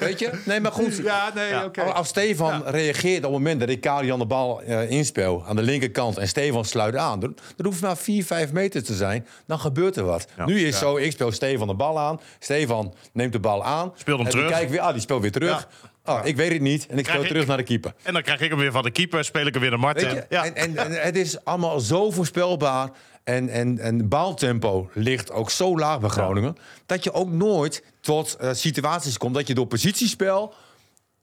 Weet 0.00 0.18
je? 0.18 0.30
Nee, 0.44 0.60
maar 0.60 0.72
goed. 0.72 0.96
Ja, 0.96 1.30
nee, 1.34 1.64
oké. 1.64 1.82
Als- 1.82 1.92
Als 1.94 2.08
Stefan 2.08 2.62
reageert 2.66 3.16
op 3.16 3.22
het 3.22 3.32
moment 3.32 3.60
dat 3.60 3.68
ik 3.68 3.80
Karel 3.80 4.04
Jan 4.04 4.18
de 4.18 4.26
bal 4.26 4.62
eh, 4.62 4.90
inspeel 4.90 5.44
aan 5.46 5.56
de 5.56 5.62
linkerkant 5.62 6.16
en 6.18 6.28
Stefan 6.28 6.64
sluit 6.64 6.96
aan, 6.96 7.20
dan, 7.20 7.34
dan 7.56 7.66
hoeft 7.66 7.78
het 7.78 7.86
maar 7.86 7.96
4, 7.96 8.24
5 8.24 8.52
meter 8.52 8.84
te 8.84 8.94
zijn, 8.94 9.26
dan 9.46 9.58
gebeurt 9.58 9.96
er 9.96 10.04
wat. 10.04 10.26
Nu 10.46 10.60
is 10.66 10.78
zo, 10.78 10.96
ik 10.96 11.12
speel 11.12 11.32
Stefan 11.32 11.66
de 11.66 11.74
bal 11.74 11.98
aan, 11.98 12.20
Stefan 12.38 12.94
neemt 13.12 13.32
de 13.32 13.40
bal 13.40 13.64
aan. 13.64 13.92
Speelt 13.96 14.16
hem 14.18 14.26
en 14.26 14.32
terug. 14.32 14.50
Kijk 14.50 14.68
weer, 14.68 14.80
ah, 14.80 14.92
die 14.92 15.00
speelt 15.00 15.20
weer 15.22 15.32
terug. 15.32 15.68
Ah, 16.08 16.26
ik 16.26 16.36
weet 16.36 16.52
het 16.52 16.60
niet 16.60 16.86
en 16.86 16.98
ik 16.98 17.06
speel 17.06 17.20
ik- 17.22 17.28
terug 17.28 17.46
naar 17.46 17.56
de 17.56 17.62
keeper. 17.62 17.94
En 18.02 18.12
dan 18.12 18.22
krijg 18.22 18.40
ik 18.40 18.50
hem 18.50 18.58
weer 18.58 18.72
van 18.72 18.82
de 18.82 18.90
keeper, 18.90 19.24
speel 19.24 19.46
ik 19.46 19.52
hem 19.54 19.62
weer 19.62 19.78
naar 19.78 20.00
je, 20.00 20.24
ja. 20.28 20.44
en, 20.44 20.54
en, 20.54 20.76
en 20.76 20.92
het 20.92 21.16
is 21.16 21.44
allemaal 21.44 21.80
zo 21.80 22.10
voorspelbaar. 22.10 22.90
En, 23.24 23.48
en, 23.48 23.78
en 23.78 24.08
baaltempo 24.08 24.90
ligt 24.92 25.30
ook 25.30 25.50
zo 25.50 25.78
laag 25.78 26.00
bij 26.00 26.08
Groningen. 26.08 26.56
Dat 26.86 27.04
je 27.04 27.12
ook 27.12 27.30
nooit 27.30 27.84
tot 28.00 28.36
eh, 28.36 28.52
situaties 28.52 29.18
komt 29.18 29.34
dat 29.34 29.46
je 29.46 29.54
door 29.54 29.66
positiespel 29.66 30.54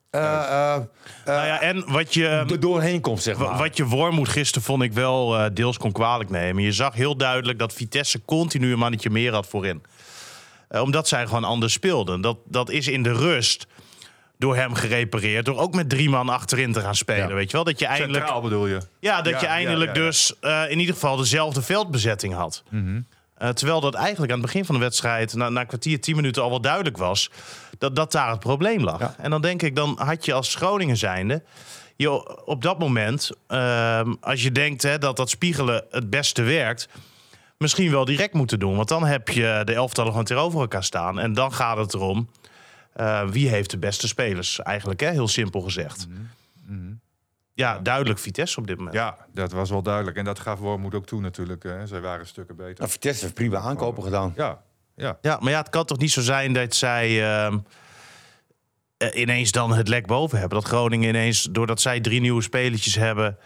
eh, 0.10 0.74
eh, 0.76 0.82
nou 1.26 1.45
ja, 1.48 1.62
en 1.62 1.91
wat 1.91 2.13
je, 2.13 2.28
er 2.28 2.60
doorheen 2.60 3.02
komt, 3.02 3.21
zeg 3.21 3.38
maar. 3.38 3.58
wat 3.58 3.78
je 3.78 3.86
Wormoed 3.86 4.30
gisteren 4.30 4.63
vond 4.63 4.84
ik 4.84 4.93
wel 4.93 5.38
eh, 5.38 5.45
deels 5.54 5.78
kon 5.78 5.91
kwalijk 5.91 6.30
nemen. 6.30 6.63
Je 6.63 6.71
zag 6.71 6.93
heel 6.93 7.17
duidelijk 7.17 7.60
dat 7.60 7.74
Vitesse 7.74 8.21
continu 8.26 8.71
een 8.71 8.80
mannetje 8.80 9.10
meer 9.10 9.34
had 9.34 9.48
voorin. 9.48 9.84
Eh, 10.67 10.82
omdat 10.82 11.08
zij 11.08 11.26
gewoon 11.26 11.43
anders 11.43 11.74
speelden. 11.74 12.21
Dat, 12.21 12.38
dat 12.45 12.69
is 12.69 12.88
in 12.88 13.04
de 13.04 13.13
rust 13.13 13.67
door 14.38 14.56
hem 14.56 14.74
gerepareerd. 14.74 15.45
Door 15.45 15.58
ook 15.58 15.74
met 15.74 15.89
drie 15.89 16.10
man 16.10 16.30
achterin 16.30 16.74
te 16.74 16.82
gaan 16.82 16.95
spelen. 16.95 17.28
Ja. 17.28 17.34
Weet 17.34 17.52
je 17.52 17.56
wel? 17.56 17.65
Dat 17.65 17.80
je 17.80 17.86
eindelijk 17.86 18.17
Centraal 18.17 18.41
bedoel 18.41 18.67
je? 18.67 18.80
Ja, 19.00 19.21
dat 19.21 19.34
Ja, 19.34 19.39
je 19.39 19.45
eindelijk 19.45 19.95
ja, 19.95 20.02
dus 20.02 20.39
eh, 20.39 20.63
in 20.69 20.80
ieder 20.80 20.93
geval 20.93 21.15
dezelfde 21.15 21.62
veldbezetting 21.62 22.34
had. 22.34 22.63
Eh, 23.36 23.50
terwijl 23.50 23.82
dat 23.82 23.93
eigenlijk 23.93 24.32
aan 24.32 24.38
het 24.38 24.48
begin 24.48 24.65
van 24.65 24.76
de 24.76 24.82
wedstrijd, 24.82 25.34
na, 25.34 25.50
na 25.50 25.62
een 25.62 25.67
kwartier, 25.67 26.02
tien 26.02 26.15
minuten 26.15 26.43
al 26.43 26.50
wel 26.50 26.62
duidelijk 26.62 26.98
was 26.98 27.32
dat, 27.78 27.95
dat 27.95 28.12
daar 28.12 28.30
het 28.30 28.39
probleem 28.39 28.84
lag. 28.84 29.15
En 29.17 29.30
dan 29.30 29.41
denk 29.41 29.62
ik, 29.62 29.76
dan 29.76 30.00
had 30.00 30.26
je 30.26 30.34
als 30.34 30.56
Groningen 30.56 30.98
zijnde, 30.98 31.43
je 31.95 32.45
op 32.45 32.62
dat 32.62 32.80
moment, 32.80 33.32
ehm, 33.48 34.13
als 34.21 34.43
je 34.43 34.52
denkt 34.52 34.82
hè, 34.84 34.98
dat 34.98 35.17
dat 35.17 35.30
spiegelen 35.30 35.84
het 35.89 36.10
beste 36.10 36.41
werkt, 36.41 36.88
misschien 37.58 37.91
wel 37.91 38.06
direct 38.06 38.34
moeten 38.34 38.60
doen. 38.60 38.76
Want 38.76 38.88
dan 38.88 39.06
heb 39.06 39.30
je 39.30 39.62
de 39.65 39.74
elftallen 39.74 40.12
gewoon 40.12 40.26
tegenover 40.26 40.60
elkaar 40.60 40.84
staan. 40.84 41.19
En 41.19 41.34
dan 41.34 41.54
gaat 41.54 41.78
het 41.78 41.93
erom, 41.93 42.30
eh, 42.95 43.27
wie 43.27 43.49
heeft 43.49 43.69
de 43.69 43.77
beste 43.77 44.08
spelers 44.08 44.60
eigenlijk, 44.60 44.99
hè? 44.99 45.10
heel 45.10 45.27
simpel 45.27 45.62
gezegd. 45.62 46.08
Ja, 47.53 47.79
duidelijk 47.79 48.19
Vitesse 48.19 48.60
op 48.60 48.67
dit 48.67 48.77
moment. 48.77 48.95
Ja, 48.95 49.17
dat 49.34 49.51
was 49.51 49.69
wel 49.69 49.81
duidelijk. 49.81 50.17
En 50.17 50.25
dat 50.25 50.39
gaf 50.39 50.60
Wormoed 50.60 50.95
ook 50.95 51.05
toe 51.05 51.21
natuurlijk. 51.21 51.63
Hè. 51.63 51.88
Zij 51.88 52.01
waren 52.01 52.27
stukken 52.27 52.55
beter. 52.55 52.75
Nou, 52.77 52.89
Vitesse 52.89 53.23
heeft 53.23 53.34
prima 53.34 53.60
aankopen 53.60 54.03
gedaan. 54.03 54.34
Ja, 54.36 54.62
ja. 54.95 55.17
Ja, 55.21 55.38
maar 55.41 55.51
ja, 55.51 55.58
het 55.58 55.69
kan 55.69 55.86
toch 55.86 55.97
niet 55.97 56.12
zo 56.12 56.21
zijn 56.21 56.53
dat 56.53 56.75
zij 56.75 57.23
ehm, 57.23 57.58
eh, 58.97 59.21
ineens 59.21 59.51
dan 59.51 59.73
het 59.73 59.88
lek 59.88 60.08
boven 60.08 60.39
hebben. 60.39 60.60
Dat 60.60 60.67
Groningen 60.67 61.10
ineens, 61.10 61.47
doordat 61.51 61.81
zij 61.81 61.99
drie 62.01 62.21
nieuwe 62.21 62.41
spelertjes 62.41 62.95
hebben, 62.95 63.38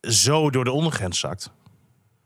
zo 0.00 0.50
door 0.50 0.64
de 0.64 0.72
ondergrens 0.72 1.18
zakt. 1.18 1.50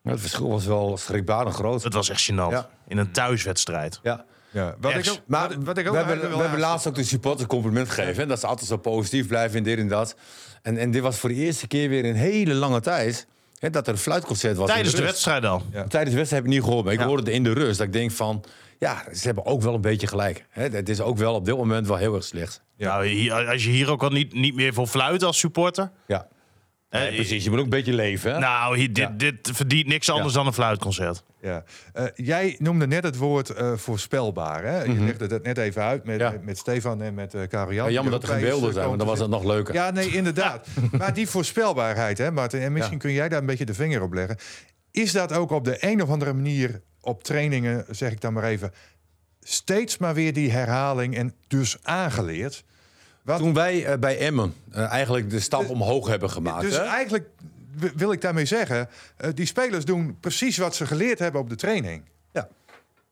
Maar 0.03 0.13
het 0.13 0.23
verschil 0.23 0.49
was 0.49 0.67
wel 0.67 0.97
schrikbarend 0.97 1.55
groot. 1.55 1.83
Dat 1.83 1.93
was 1.93 2.09
echt 2.09 2.31
gênant. 2.31 2.51
Ja. 2.51 2.69
In 2.89 2.99
een 2.99 3.13
thuiswedstrijd. 3.13 4.01
Ja. 4.03 4.25
Ja. 4.57 4.75
Wat 4.81 4.93
Echt. 4.93 5.07
ik 5.07 5.13
ook, 5.13 5.19
Maar 5.27 5.49
wat, 5.49 5.57
wat 5.65 5.79
ik 5.79 5.87
ook 5.87 5.93
we, 5.93 5.99
hebben, 5.99 6.31
we 6.31 6.37
hebben 6.37 6.61
laatst 6.61 6.87
ook 6.87 6.95
de 6.95 7.05
supporters 7.05 7.43
een 7.43 7.49
compliment 7.49 7.89
gegeven. 7.89 8.23
hè, 8.23 8.27
Dat 8.27 8.41
ze 8.41 8.47
altijd 8.47 8.69
zo 8.69 8.77
positief 8.77 9.27
blijven 9.27 9.59
en 9.59 9.63
dit 9.65 9.79
en 9.79 9.89
dat. 9.89 10.17
En, 10.63 10.77
en 10.79 10.91
dit 10.91 11.03
was 11.03 11.19
voor 11.19 11.29
de 11.29 11.35
eerste 11.35 11.67
keer 11.67 11.89
weer 11.89 12.05
in 12.05 12.11
een 12.11 12.17
hele 12.21 12.55
lange 12.55 12.81
tijd... 12.81 13.27
Hè, 13.59 13.71
dat 13.71 13.87
er 13.87 13.93
een 13.93 13.99
fluitconcert 13.99 14.57
was. 14.57 14.69
in 14.69 14.75
Tijdens 14.75 14.95
de 14.95 15.03
wedstrijd 15.03 15.45
al. 15.45 15.63
Ja. 15.73 15.85
Tijdens 15.85 16.11
de 16.11 16.17
wedstrijd 16.17 16.31
heb 16.31 16.45
ik 16.45 16.49
niet 16.59 16.63
gehoord, 16.63 16.85
maar 16.85 16.93
ik 16.93 16.99
Ja. 17.01 17.07
hoorde 17.07 17.23
het 17.23 17.33
in 17.33 17.45
de 17.45 17.53
rust. 17.53 17.79
Dat 17.79 17.87
ik 17.87 17.93
denk 17.93 18.11
van, 18.11 18.45
ja, 18.79 19.03
ze 19.15 19.27
hebben 19.27 19.47
ook 19.47 19.63
wel 19.63 19.75
een 19.75 19.81
beetje 19.81 20.07
gelijk. 20.07 20.45
Hè, 20.51 20.69
het 20.69 20.89
is 20.89 21.01
ook 21.01 21.17
wel 21.19 21.35
op 21.35 21.45
dit 21.45 21.57
moment 21.57 21.87
wel 21.87 21.97
heel 21.97 22.15
erg 22.15 22.25
slecht. 22.25 22.63
Nou, 22.79 23.07
hier- 23.07 23.33
als 23.49 23.65
je 23.65 23.71
hier 23.71 23.91
ook 23.91 24.03
al 24.03 24.09
niet, 24.11 24.35
niet 24.35 24.55
meer 24.55 24.75
voor 24.75 24.87
fluit 24.87 25.23
als 25.23 25.39
supporter. 25.39 25.91
Ja, 26.07 26.27
Nee, 26.91 27.15
precies. 27.15 27.45
Je 27.45 27.51
moet 27.51 27.59
ook 27.59 27.65
een 27.65 27.71
beetje 27.71 27.93
leven. 27.93 28.33
Hè? 28.33 28.39
Nou, 28.39 28.77
hier, 28.79 28.87
dit, 28.93 28.97
Ja. 28.97 29.09
dit 29.17 29.51
verdient 29.53 29.87
niks 29.87 30.11
anders 30.11 30.35
dan 30.35 30.47
een 30.47 30.53
fluitconcert. 30.53 31.23
Ja. 31.41 31.65
Eh, 31.93 32.05
jij 32.15 32.57
noemde 32.59 32.87
net 32.87 33.05
het 33.05 33.17
woord 33.17 33.51
eh, 33.51 33.73
voorspelbaar. 33.77 34.65
Hè? 34.65 34.83
Je 34.83 34.93
legde 35.01 35.27
het 35.27 35.43
net 35.43 35.59
even 35.59 35.83
uit 35.83 36.05
met, 36.05 36.21
Ja. 36.21 36.35
met 36.43 36.59
Stefan 36.59 37.03
en 37.03 37.15
met 37.15 37.35
uh, 37.35 37.43
jammer 37.71 38.11
dat 38.11 38.23
er 38.23 38.29
geen 38.29 38.41
beelden 38.41 38.69
is, 38.69 38.73
zijn, 38.75 38.83
eh, 38.83 38.87
want 38.87 38.99
dan 38.99 39.09
was 39.09 39.19
het 39.19 39.31
nog 39.31 39.45
leuker. 39.45 39.75
Ja, 39.75 39.91
nee, 39.91 40.09
inderdaad. 40.09 40.67
maar 40.99 41.15
die 41.15 41.29
voorspelbaarheid, 41.29 42.19
hè, 42.19 42.31
Martin, 42.31 42.61
en 42.61 42.73
misschien 42.73 42.95
Ja. 42.97 43.01
kun 43.03 43.13
jij 43.13 43.29
daar 43.29 43.41
een 43.41 43.47
beetje 43.47 43.67
de 43.67 43.75
vinger 43.75 44.03
op 44.03 44.13
leggen. 44.13 44.37
Is 44.91 45.13
dat 45.13 45.33
ook 45.33 45.51
op 45.51 45.65
de 45.65 45.77
een 45.81 46.03
of 46.03 46.11
andere 46.11 46.33
manier 46.33 46.83
op 47.01 47.23
trainingen, 47.25 47.85
zeg 47.91 48.13
ik 48.13 48.21
dan 48.21 48.33
maar 48.33 48.45
even, 48.45 48.73
steeds 49.41 49.99
maar 49.99 50.15
weer 50.15 50.33
die 50.33 50.51
herhaling 50.51 51.17
en 51.17 51.35
dus 51.49 51.77
aangeleerd? 51.83 52.65
Wat, 53.27 53.39
Toen 53.39 53.55
wij 53.55 53.85
eh, 53.85 53.99
bij 53.99 54.19
Emmen 54.19 54.55
eh, 54.73 54.91
eigenlijk 54.91 55.31
de 55.31 55.41
stap 55.41 55.69
omhoog 55.69 56.07
hebben 56.09 56.31
gemaakt. 56.31 56.61
dus 56.63 56.77
hè? 56.77 56.83
eigenlijk 56.83 57.29
wil 57.97 58.13
ik 58.13 58.21
daarmee 58.21 58.45
zeggen, 58.45 58.89
eh, 59.17 59.31
die 59.35 59.47
spelers 59.47 59.85
doen 59.85 60.17
precies 60.21 60.57
wat 60.57 60.75
ze 60.75 60.87
geleerd 60.87 61.19
hebben 61.19 61.41
op 61.41 61.49
de 61.49 61.55
training. 61.55 62.03
Ja. 62.33 62.49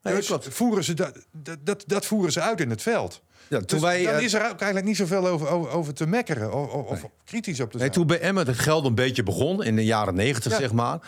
Nee, 0.02 0.14
Dus 0.14 0.26
klopt. 0.26 0.48
voeren 0.48 0.84
ze 0.84 0.94
dat, 0.94 1.18
dat, 1.62 1.84
dat, 1.86 2.06
voeren 2.06 2.32
ze 2.32 2.40
uit 2.40 2.60
in 2.60 2.70
het 2.70 2.82
veld. 2.82 3.22
Ja, 3.48 3.58
toen 3.58 3.66
Dus 3.66 3.80
wij, 3.80 4.04
dan 4.04 4.20
is 4.20 4.34
er 4.34 4.40
ook 4.40 4.46
eigenlijk 4.60 4.84
niet 4.84 4.96
zoveel 4.96 5.26
over, 5.26 5.48
over, 5.48 5.70
over 5.70 5.94
te 5.94 6.06
mekkeren 6.06 6.52
of, 6.54 6.72
of, 6.72 7.04
kritisch 7.24 7.60
op 7.60 7.70
te 7.70 7.76
Nee, 7.76 7.86
zijn. 7.86 7.90
toen 7.98 8.06
bij 8.06 8.20
Emmen 8.20 8.46
het 8.46 8.58
geld 8.58 8.84
een 8.84 8.94
beetje 8.94 9.22
begon, 9.22 9.62
in 9.62 9.76
de 9.76 9.84
jaren 9.84 10.14
negentig 10.14 10.52
Ja. 10.52 10.58
zeg 10.58 10.72
maar... 10.72 10.98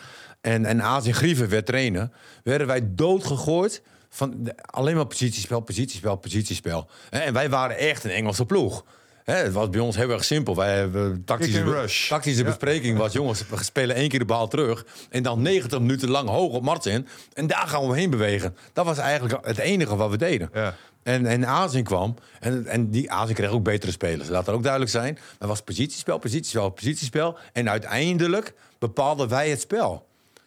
en, 0.40 0.64
en 0.64 0.82
Azin 0.82 1.14
Grieven 1.14 1.48
werd 1.48 1.66
trainer... 1.66 2.10
werden 2.42 2.66
wij 2.66 2.80
doodgegooid 2.94 3.82
van 4.16 4.34
de- 4.38 4.54
alleen 4.66 4.94
maar 4.96 5.06
positiespel, 5.06 5.60
positiespel, 5.60 6.16
positiespel. 6.16 6.86
En 7.10 7.32
wij 7.32 7.50
waren 7.50 7.78
echt 7.78 8.04
een 8.04 8.10
Engelse 8.10 8.46
ploeg. 8.46 8.84
Het 9.24 9.52
was 9.52 9.70
bij 9.70 9.80
ons 9.80 9.96
heel 9.96 10.10
erg 10.10 10.24
simpel. 10.24 10.56
Wij 10.56 10.76
hebben 10.76 11.24
tactische, 11.24 11.62
be- 11.64 12.04
tactische 12.08 12.40
Ja. 12.42 12.44
bespreking 12.48 12.98
was... 12.98 13.12
jongens, 13.12 13.48
we 13.48 13.64
spelen 13.64 13.96
één 13.96 14.08
keer 14.08 14.18
de 14.18 14.24
bal 14.24 14.48
terug... 14.48 14.86
en 15.10 15.22
dan 15.22 15.42
90 15.42 15.80
minuten 15.80 16.08
lang 16.10 16.28
hoog 16.28 16.52
op 16.52 16.62
Martin... 16.62 17.06
en 17.32 17.46
daar 17.46 17.66
gaan 17.68 17.88
we 17.88 17.96
heen 17.96 18.10
bewegen. 18.10 18.56
Dat 18.72 18.84
was 18.84 18.98
eigenlijk 18.98 19.46
het 19.46 19.58
enige 19.58 19.96
wat 19.96 20.10
we 20.10 20.16
deden. 20.16 20.50
Ja. 20.54 20.74
En, 21.02 21.26
en 21.26 21.46
Azin 21.46 21.84
kwam. 21.84 22.14
En, 22.40 22.66
en 22.66 22.90
die 22.90 23.10
Azin 23.12 23.34
kreeg 23.34 23.50
ook 23.50 23.62
betere 23.62 23.92
spelers. 23.92 24.28
Laat 24.28 24.44
dat 24.46 24.54
ook 24.54 24.62
duidelijk 24.62 24.90
zijn. 24.92 25.14
Maar 25.14 25.22
het 25.38 25.48
was 25.48 25.62
positiespel, 25.62 26.18
positiespel, 26.18 26.70
positiespel. 26.70 27.38
En 27.52 27.70
uiteindelijk 27.70 28.54
bepaalden 28.78 29.28
wij 29.28 29.50
het 29.50 29.60
spel. 29.60 30.06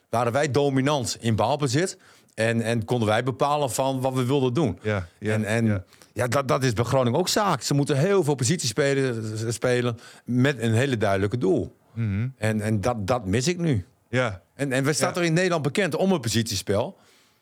Waren 0.10 0.32
wij 0.32 0.52
dominant 0.52 1.18
in 1.20 1.36
balbezit. 1.36 1.98
En, 2.40 2.62
en 2.62 2.86
konden 2.86 3.08
wij 3.08 3.24
bepalen 3.24 3.72
van 3.72 4.02
wat 4.02 4.14
we 4.14 4.26
wilden 4.26 4.54
doen. 4.54 4.80
Ja, 4.82 5.08
ja, 5.20 5.34
en 5.34 5.46
en 5.46 5.66
ja. 5.66 5.84
ja. 6.14 6.28
dat, 6.28 6.48
dat 6.48 6.64
is 6.64 6.74
bij 6.74 6.84
Groningen 6.86 7.20
ook 7.20 7.28
zaak. 7.28 7.62
Ze 7.62 7.74
moeten 7.74 7.98
heel 7.98 8.24
veel 8.24 8.36
positiespelen 8.36 9.54
spelen 9.54 10.00
met 10.26 10.60
een 10.62 10.74
hele 10.74 10.98
duidelijke 10.98 11.38
doel. 11.38 11.76
Mhm. 11.94 12.28
En, 12.38 12.62
en 12.62 12.82
dat, 12.82 13.08
dat 13.08 13.26
mis 13.26 13.48
ik 13.48 13.58
nu. 13.58 13.86
Ja, 14.10 14.42
En, 14.56 14.72
en 14.72 14.84
we 14.84 14.94
staan 14.94 15.14
toch 15.14 15.24
in 15.24 15.34
Nederland 15.34 15.62
bekend 15.64 15.96
om 15.96 16.12
een 16.12 16.20
positiespel. 16.20 16.98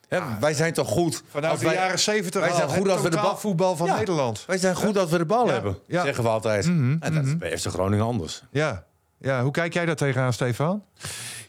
Hè, 0.07 0.19
wij 0.39 0.53
zijn 0.53 0.73
toch 0.73 0.87
goed. 0.89 1.23
Vanuit 1.29 1.59
de 1.59 1.65
wij- 1.65 1.75
jaren 1.75 1.99
70 1.99 2.41
wij 2.41 2.51
zijn 2.53 2.67
al, 2.67 2.73
goed 2.73 2.89
als 2.89 3.01
we 3.01 3.09
de 3.09 3.15
bal 3.15 3.23
totaalvoetbal 3.23 3.75
van 3.75 3.87
Ja. 3.87 3.95
Nederland. 3.97 4.43
Wij 4.47 4.57
zijn 4.57 4.75
goed 4.75 4.97
als 4.97 5.09
we 5.09 5.17
de 5.17 5.25
bal 5.25 5.47
hebben, 5.47 5.77
zeggen 5.87 6.23
we 6.23 6.29
altijd. 6.29 6.65
en 6.65 6.99
dat 7.13 7.25
is 7.25 7.37
bij 7.37 7.57
FC 7.57 7.67
Groningen 7.67 8.05
anders. 8.05 8.43
Ja. 8.51 8.85
ja, 9.17 9.41
hoe 9.43 9.51
kijk 9.51 9.73
jij 9.73 9.85
daar 9.85 9.95
tegenaan, 9.95 10.33
Stefan? 10.33 10.83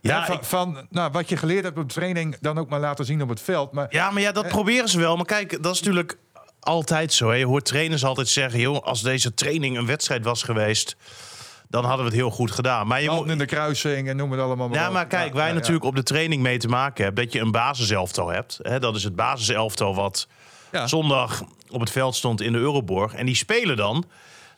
Ja, 0.00 0.24
van, 0.26 0.34
ik- 0.36 0.42
van 0.44 0.86
nou, 0.90 1.10
wat 1.12 1.28
je 1.28 1.36
geleerd 1.36 1.64
hebt 1.64 1.78
op 1.78 1.88
training, 1.88 2.36
dan 2.40 2.58
ook 2.58 2.68
maar 2.68 2.80
laten 2.80 3.04
zien 3.04 3.22
op 3.22 3.28
het 3.28 3.40
veld. 3.40 3.72
Maar 3.72 3.86
Ja, 3.90 4.10
maar 4.10 4.22
ja, 4.22 4.32
dat 4.32 4.48
proberen 4.48 4.88
ze 4.88 4.98
wel. 4.98 5.16
Maar 5.16 5.24
kijk, 5.26 5.62
dat 5.62 5.74
is 5.74 5.80
natuurlijk 5.80 6.18
altijd 6.60 7.12
zo. 7.12 7.28
Hè. 7.28 7.34
Je 7.34 7.46
hoort 7.46 7.64
trainers 7.64 8.04
altijd 8.04 8.28
zeggen... 8.28 8.60
Joh, 8.60 8.82
als 8.82 9.02
deze 9.02 9.34
training 9.34 9.76
een 9.78 9.86
wedstrijd 9.86 10.24
was 10.24 10.42
geweest... 10.42 10.96
dan 11.68 11.84
hadden 11.84 12.04
we 12.04 12.10
het 12.10 12.20
heel 12.20 12.30
goed 12.30 12.50
gedaan. 12.50 12.86
Maar 12.86 13.02
je 13.02 13.10
moet... 13.10 13.28
in 13.28 13.38
de 13.38 13.44
kruising 13.46 14.08
en 14.08 14.16
noem 14.16 14.30
het 14.30 14.40
allemaal 14.40 14.68
maar 14.68 14.78
Ja, 14.78 14.90
maar 14.90 15.06
kijk, 15.06 15.32
wij 15.32 15.42
ja, 15.42 15.48
ja. 15.48 15.54
natuurlijk 15.54 15.84
op 15.84 15.96
de 15.96 16.02
training 16.02 16.42
mee 16.42 16.58
te 16.58 16.68
maken 16.68 17.04
hebben... 17.04 17.24
dat 17.24 17.32
je 17.32 17.40
een 17.40 17.50
basiselftal 17.52 18.28
hebt. 18.28 18.58
Hè. 18.62 18.78
Dat 18.78 18.96
is 18.96 19.04
het 19.04 19.16
basiselftal 19.16 19.94
wat 19.94 20.26
Ja. 20.72 20.86
zondag 20.86 21.42
op 21.70 21.80
het 21.80 21.90
veld 21.90 22.16
stond 22.16 22.40
in 22.40 22.52
de 22.52 22.58
Euroborg. 22.58 23.14
En 23.14 23.26
die 23.26 23.34
spelen 23.36 23.76
dan 23.76 24.04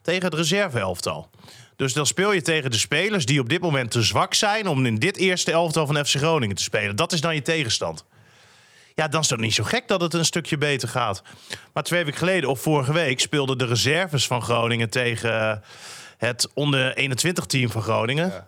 tegen 0.02 0.24
het 0.24 0.34
reserveelftal. 0.34 1.30
Dus 1.80 1.92
dan 1.92 2.06
speel 2.06 2.32
je 2.32 2.42
tegen 2.42 2.70
de 2.70 2.78
spelers 2.78 3.26
die 3.26 3.40
op 3.40 3.48
dit 3.48 3.60
moment 3.60 3.90
te 3.90 4.02
zwak 4.02 4.34
zijn... 4.34 4.66
om 4.66 4.86
in 4.86 4.96
dit 4.96 5.16
eerste 5.16 5.52
elftal 5.52 5.86
van 5.86 6.06
FC 6.06 6.16
Groningen 6.16 6.56
te 6.56 6.62
spelen. 6.62 6.96
Dat 6.96 7.12
is 7.12 7.20
dan 7.20 7.34
je 7.34 7.42
tegenstand. 7.42 8.04
Ja, 8.94 9.08
dan 9.08 9.20
is 9.20 9.30
het 9.30 9.40
niet 9.40 9.54
zo 9.54 9.64
gek 9.64 9.88
dat 9.88 10.00
het 10.00 10.14
een 10.14 10.24
stukje 10.24 10.58
beter 10.58 10.88
gaat. 10.88 11.22
Maar 11.72 11.82
twee 11.82 12.04
weken 12.04 12.18
geleden, 12.18 12.50
of 12.50 12.60
vorige 12.60 12.92
week, 12.92 13.20
speelden 13.20 13.58
de 13.58 13.66
reserves 13.66 14.26
van 14.26 14.42
Groningen 14.42 14.90
tegen 14.90 15.40
eh, 15.40 15.56
het 16.18 16.48
onder 16.54 16.96
21 16.96 17.46
team 17.46 17.70
van 17.70 17.82
Groningen. 17.82 18.46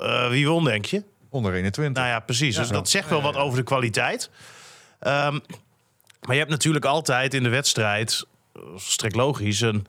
Eh, 0.00 0.28
wie 0.28 0.48
won, 0.48 0.64
denk 0.64 0.84
je? 0.84 1.02
Onder 1.28 1.54
21. 1.54 2.02
Nou 2.02 2.14
ja, 2.14 2.20
precies. 2.20 2.56
Dus 2.56 2.68
dat 2.68 2.88
zegt 2.88 3.08
wel 3.08 3.22
wat 3.22 3.36
over 3.36 3.58
de 3.58 3.64
kwaliteit. 3.64 4.30
Ehm, 4.98 5.38
maar 6.20 6.34
je 6.34 6.38
hebt 6.38 6.50
natuurlijk 6.50 6.84
altijd 6.84 7.34
in 7.34 7.42
de 7.42 7.48
wedstrijd, 7.48 8.26
eh, 8.54 8.62
strikt 8.76 9.16
logisch, 9.16 9.60
een 9.60 9.86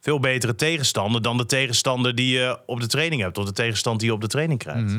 veel 0.00 0.20
betere 0.20 0.54
tegenstander 0.54 1.22
dan 1.22 1.36
de 1.36 1.46
tegenstander 1.46 2.14
die 2.14 2.38
je 2.38 2.58
op 2.66 2.80
de 2.80 2.86
training 2.86 3.22
hebt. 3.22 3.38
Of 3.38 3.44
de 3.44 3.52
tegenstander 3.52 4.00
die 4.00 4.08
je 4.10 4.14
op 4.14 4.20
de 4.20 4.26
training 4.28 4.58
krijgt. 4.58 4.94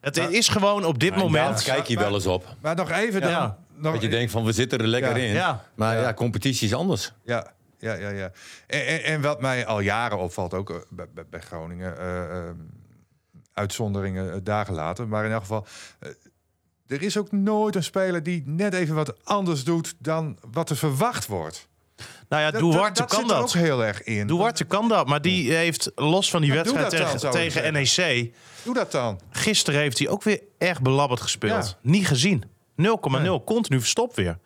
Het 0.00 0.16
is 0.16 0.48
gewoon 0.48 0.84
op 0.84 0.98
dit 0.98 1.10
Daar 1.10 1.18
moment. 1.18 1.62
kijk 1.62 1.86
je 1.86 1.96
wel 1.98 2.14
eens 2.14 2.26
op. 2.26 2.56
Maar 2.60 2.74
nog 2.76 2.90
even 2.90 3.20
dan. 3.20 3.30
Ja. 3.30 3.58
Nog, 3.74 3.92
Dat 3.92 4.02
je 4.02 4.08
denkt 4.08 4.32
van, 4.32 4.44
we 4.44 4.52
zitten 4.52 4.78
er 4.78 4.86
lekker 4.86 5.16
Ja. 5.18 5.24
in. 5.24 5.32
Ja. 5.32 5.64
Maar 5.74 5.94
Ja. 5.96 6.00
ja. 6.02 6.14
competitie 6.14 6.66
is 6.68 6.74
anders. 6.74 7.12
Ja, 7.24 7.52
ja, 7.78 7.94
ja. 7.94 8.08
ja. 8.08 8.32
En, 8.66 8.86
en, 8.86 9.04
en 9.04 9.20
wat 9.20 9.40
mij 9.40 9.66
al 9.66 9.80
jaren 9.80 10.18
opvalt, 10.18 10.54
ook 10.54 10.70
eh, 10.70 10.76
bij, 11.30 11.40
Groningen, 11.40 11.98
eh, 11.98 12.38
eh, 12.48 12.54
uitzonderingen 13.54 14.32
eh, 14.32 14.38
dagen 14.42 14.74
later, 14.74 15.08
maar 15.08 15.24
in 15.24 15.30
elk 15.32 15.40
geval, 15.40 15.66
er 16.86 17.02
is 17.02 17.16
ook 17.18 17.32
nooit 17.32 17.74
een 17.76 17.84
speler 17.84 18.22
die 18.22 18.42
net 18.46 18.74
even 18.74 18.94
wat 18.94 19.24
anders 19.24 19.64
doet 19.64 19.94
dan 19.98 20.38
wat 20.50 20.70
er 20.70 20.76
verwacht 20.76 21.26
wordt. 21.26 21.68
Nou 22.30 22.42
ja, 22.42 22.50
Dat- 22.50 22.60
Duarte 22.60 23.00
dat, 23.00 23.10
kan 23.10 23.20
zit 23.20 23.30
er 23.30 23.36
dat. 23.36 23.44
ook 23.44 23.52
heel 23.52 23.84
erg 23.84 24.02
in. 24.02 24.26
Duarte 24.26 24.64
kan 24.64 24.88
dat, 24.88 25.06
maar 25.06 25.22
die 25.22 25.52
heeft 25.52 25.90
los 25.94 26.30
van 26.30 26.40
die 26.40 26.52
wedstrijd 26.52 26.90
dat 26.90 27.20
dan, 27.20 27.30
tegen, 27.30 27.72
NEC. 27.72 28.34
Doe 28.62 28.74
dat 28.74 28.92
dan. 28.92 29.20
Gisteren 29.30 29.80
heeft 29.80 29.98
hij 29.98 30.08
ook 30.08 30.22
weer 30.22 30.40
echt 30.58 30.82
belabberd 30.82 31.20
gespeeld. 31.20 31.66
Ja. 31.82 31.90
Niet 31.90 32.06
gezien. 32.06 32.44
0,0. 32.76 33.44
Continu 33.44 33.78
verstopt 33.80 34.16
weer. 34.16 34.38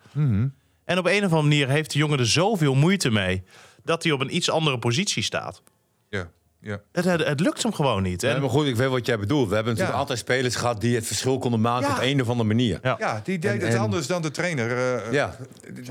En 0.85 0.97
op 0.97 1.05
een 1.05 1.17
of 1.17 1.23
andere 1.23 1.41
manier 1.41 1.69
heeft 1.69 1.91
de 1.91 1.97
jongen 1.97 2.19
er 2.19 2.27
zoveel 2.27 2.75
moeite 2.75 3.09
mee... 3.11 3.43
dat 3.83 4.03
hij 4.03 4.11
op 4.11 4.21
een 4.21 4.35
iets 4.35 4.49
andere 4.49 4.79
positie 4.79 5.23
staat. 5.23 5.61
Ja, 6.09 6.29
ja. 6.65 6.79
Het, 6.91 7.05
het, 7.05 7.23
het 7.27 7.39
lukt 7.39 7.63
hem 7.63 7.73
gewoon 7.73 8.03
niet. 8.03 8.21
Ja, 8.21 8.39
maar 8.39 8.49
goed, 8.49 8.65
ik 8.65 8.75
weet 8.75 8.89
wat 8.89 9.05
jij 9.05 9.19
bedoelt. 9.19 9.47
We 9.49 9.53
hebben 9.55 9.71
natuurlijk 9.73 9.97
Ja. 9.97 10.01
altijd 10.01 10.19
spelers 10.19 10.55
gehad 10.55 10.81
die 10.81 10.95
het 10.95 11.05
verschil 11.07 11.37
konden 11.37 11.61
maken 11.61 11.87
Ja. 11.89 11.95
op 11.95 12.01
een 12.01 12.21
of 12.21 12.29
andere 12.29 12.47
manier. 12.47 12.79
Ja. 12.81 12.95
ja, 12.99 13.21
die 13.23 13.39
deed 13.39 13.51
En- 13.51 13.59
het 13.65 13.73
en- 13.75 13.79
anders 13.79 14.07
dan 14.07 14.21
de 14.21 14.31
trainer. 14.31 14.71
eh, 14.77 15.11
Ja, 15.11 15.35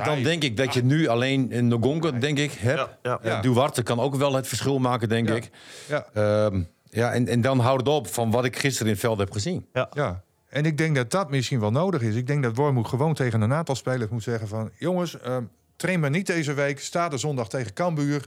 dan 0.04 0.22
denk 0.22 0.42
ik 0.42 0.56
dat 0.56 0.74
je 0.74 0.84
nu 0.84 1.06
alleen 1.06 1.50
in 1.50 1.68
Nogonga, 1.68 2.10
denk 2.10 2.38
ik, 2.38 2.52
hebt. 2.52 2.78
Ja, 2.78 2.98
ja. 3.02 3.18
Ja. 3.22 3.40
Duarte 3.40 3.82
kan 3.82 4.00
ook 4.00 4.14
wel 4.14 4.34
het 4.34 4.46
verschil 4.48 4.78
maken, 4.78 5.08
denk 5.08 5.28
Ja. 5.28 5.34
ik. 5.34 5.50
Ja, 5.88 6.06
Ehm, 6.12 6.62
ja, 6.90 7.12
en, 7.12 7.28
en 7.28 7.40
dan 7.40 7.58
houdt 7.58 7.80
het 7.86 7.88
op 7.94 8.06
van 8.08 8.30
wat 8.30 8.44
ik 8.44 8.56
gisteren 8.58 8.86
in 8.86 8.92
het 8.92 9.00
veld 9.02 9.18
heb 9.18 9.30
gezien. 9.32 9.66
ja. 9.92 10.22
En 10.48 10.64
ik 10.66 10.78
denk 10.78 10.94
dat 10.96 11.10
dat 11.10 11.30
misschien 11.30 11.60
wel 11.60 11.70
nodig 11.70 12.02
is. 12.02 12.14
Ik 12.14 12.26
denk 12.26 12.42
dat 12.42 12.56
Wormoed 12.56 12.88
gewoon 12.88 13.14
tegen 13.14 13.40
een 13.40 13.52
aantal 13.52 13.74
spelers 13.74 14.10
moet 14.10 14.22
zeggen 14.22 14.48
van... 14.48 14.70
jongens, 14.78 15.20
eh, 15.20 15.36
train 15.76 16.00
maar 16.00 16.10
niet 16.10 16.26
deze 16.26 16.52
week. 16.52 16.80
Sta 16.80 17.10
er 17.12 17.18
zondag 17.18 17.48
tegen 17.48 17.72
Cambuur. 17.72 18.24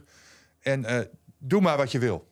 En 0.60 0.84
eh, 0.84 0.98
doe 1.38 1.60
maar 1.60 1.76
wat 1.76 1.92
je 1.92 1.98
wil. 1.98 2.27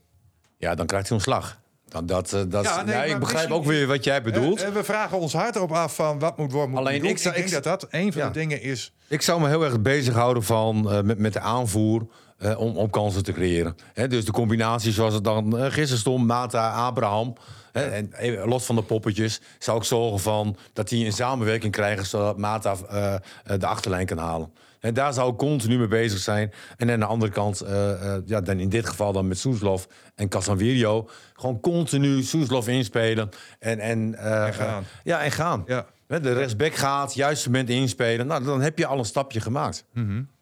Ja, 0.67 0.75
dan 0.75 0.87
krijgt 0.87 1.07
hij 1.09 1.17
ontslag. 1.17 1.59
Dan, 1.89 2.07
dat, 2.07 2.33
eh, 2.33 2.41
dat, 2.49 2.65
Ja, 2.65 2.83
nee, 2.83 2.95
maar 2.95 3.07
ik 3.07 3.19
begrijp 3.19 3.51
ook 3.51 3.65
weer 3.65 3.87
wat 3.87 4.05
jij 4.05 4.23
bedoelt. 4.23 4.61
Eh, 4.61 4.67
en 4.67 4.73
we 4.73 4.85
vragen 4.85 5.19
ons 5.19 5.33
hard 5.33 5.57
erop 5.57 5.73
af 5.73 5.95
van 5.95 6.19
wat 6.19 6.37
moet 6.37 6.53
Wormoed 6.53 6.79
Alleen 6.79 7.05
ik 7.05 7.19
zou- 7.19 7.35
ik 7.35 7.41
denk 7.41 7.47
ik- 7.57 7.63
dat 7.65 7.81
dat 7.81 7.87
een 7.93 8.13
van 8.13 8.21
Ja. 8.23 8.27
de 8.29 8.33
dingen 8.39 8.63
is... 8.63 8.93
Ik 9.09 9.23
zou 9.23 9.41
me 9.41 9.49
heel 9.49 9.65
erg 9.65 9.81
bezighouden 9.81 10.43
van, 10.43 10.91
eh, 10.93 11.01
met, 11.03 11.19
met 11.19 11.33
de 11.33 11.41
aanvoer 11.41 12.07
eh, 12.39 12.61
om, 12.61 12.77
om 12.77 12.91
kansen 12.91 13.25
te 13.25 13.33
creëren. 13.33 13.77
Hè, 13.93 14.09
dus 14.09 14.25
de 14.25 14.33
combinatie 14.33 14.93
zoals 14.93 15.15
het 15.15 15.25
dan 15.25 15.59
eh, 15.59 15.65
gisteren 15.65 15.99
stond, 15.99 16.27
Mata, 16.27 16.71
Abraham. 16.73 17.33
Hè, 17.73 17.83
en 17.83 18.11
los 18.45 18.65
van 18.65 18.77
de 18.77 18.83
poppetjes 18.83 19.41
zou 19.59 19.79
ik 19.79 19.85
zorgen 19.85 20.21
van 20.21 20.57
dat 20.73 20.89
die 20.89 21.07
een 21.07 21.13
samenwerking 21.13 21.73
krijgen... 21.73 22.07
zodat 22.07 22.39
Mata 22.39 22.75
eh, 22.91 23.15
eh, 23.15 23.21
de 23.59 23.67
achterlijn 23.67 24.07
kan 24.07 24.19
halen. 24.19 24.53
En 24.81 24.95
daar 24.95 25.13
zou 25.13 25.33
ik 25.33 25.39
continu 25.39 25.79
mee 25.79 25.89
bezig 25.89 26.19
zijn. 26.19 26.53
En 26.77 26.91
aan 26.91 26.99
de 26.99 27.07
andere 27.07 27.33
kant, 27.33 27.61
eh, 27.61 28.15
eh, 28.15 28.23
ja, 28.27 28.41
dan 28.41 28.61
in 28.61 28.69
dit 28.69 28.89
geval 28.89 29.13
dan 29.13 29.29
met 29.29 29.39
Soeslof 29.39 29.89
en 30.15 30.29
Casanvirio... 30.29 31.09
gewoon 31.35 31.61
continu 31.61 32.23
Soeslof 32.23 32.69
inspelen 32.69 33.29
en, 33.59 33.79
en, 33.79 34.15
eh, 34.15 34.47
En 34.47 34.55
gaan. 34.55 34.85
ja, 35.05 35.23
en 35.23 35.33
gaan. 35.33 35.65
Ja. 35.67 35.87
De 36.07 36.33
rechtsback 36.33 36.75
gaat, 36.75 37.15
juiste 37.15 37.51
moment 37.51 37.71
inspelen. 37.71 38.27
Nou, 38.27 38.45
dan 38.45 38.61
heb 38.61 38.79
je 38.79 38.87
al 38.87 38.99
een 38.99 39.05
stapje 39.05 39.41
gemaakt. 39.41 39.85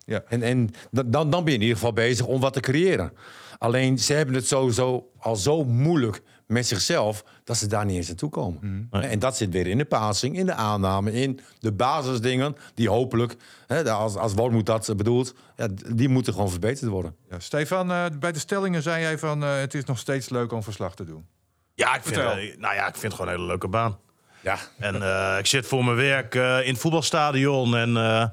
Ja. 0.07 0.23
En, 0.29 0.43
en 0.43 0.71
dan, 0.91 1.31
dan 1.31 1.31
ben 1.31 1.45
je 1.45 1.59
in 1.59 1.61
ieder 1.61 1.77
geval 1.77 1.93
bezig 1.93 2.27
om 2.27 2.41
wat 2.41 2.53
te 2.53 2.61
creëren. 2.61 3.13
Alleen 3.59 3.99
ze 3.99 4.13
hebben 4.13 4.35
het 4.35 4.47
sowieso 4.47 5.11
al 5.19 5.37
zo 5.37 5.65
moeilijk 5.65 6.23
met 6.55 6.67
zichzelf 6.67 7.25
dat 7.45 7.57
ze 7.57 7.67
daar 7.67 7.85
niet 7.85 7.97
eens 7.97 8.07
naartoe 8.09 8.31
komen. 8.31 8.89
En 8.91 9.19
dat 9.19 9.37
zit 9.37 9.51
weer 9.51 9.67
in 9.67 9.79
de 9.79 9.85
passing, 9.85 10.37
in 10.37 10.47
de 10.47 10.55
aanname, 10.55 11.13
in 11.13 11.41
de 11.61 11.73
basisdingen 11.73 12.57
die 12.75 12.89
hopelijk, 12.89 13.37
hè, 13.67 13.91
als, 13.91 14.17
als 14.17 14.35
Wormoed 14.35 14.67
dat 14.67 14.93
bedoelt, 14.97 15.35
ja, 15.57 15.67
die 15.95 16.09
moeten 16.09 16.33
gewoon 16.33 16.51
verbeterd 16.51 16.91
worden. 16.91 17.17
Ja, 17.31 17.39
Stefan, 17.39 17.91
eh, 17.93 18.05
bij 18.19 18.33
de 18.33 18.39
stellingen 18.39 18.83
zei 18.83 19.01
jij 19.03 19.19
van... 19.19 19.45
eh, 19.45 19.57
het 19.57 19.75
is 19.75 19.85
nog 19.85 19.99
steeds 19.99 20.29
leuk 20.29 20.53
om 20.53 20.63
verslag 20.63 20.95
te 20.95 21.05
doen. 21.05 21.27
ja, 21.75 21.95
ik 21.95 22.03
vind, 22.03 22.15
Vertel. 22.15 22.37
eh, 22.37 22.57
nou 22.59 22.75
ja, 22.75 22.87
ik 22.87 22.93
vind 22.97 23.03
het 23.03 23.15
gewoon 23.15 23.29
een 23.29 23.35
hele 23.37 23.47
leuke 23.49 23.69
baan. 23.69 23.99
Ja, 24.41 24.59
En 24.79 25.03
eh, 25.03 25.39
ik 25.39 25.47
zit 25.47 25.67
voor 25.67 25.85
mijn 25.85 25.97
werk 25.97 26.35
eh, 26.35 26.59
in 26.67 26.73
het 26.73 26.79
voetbalstadion. 26.81 27.77
En 27.77 27.97
eh, 27.97 28.27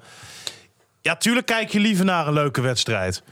ja, 1.02 1.16
tuurlijk 1.16 1.46
kijk 1.46 1.70
je 1.70 1.80
liever 1.80 2.06
naar 2.06 2.28
een 2.28 2.34
leuke 2.34 2.62
wedstrijd. 2.62 3.24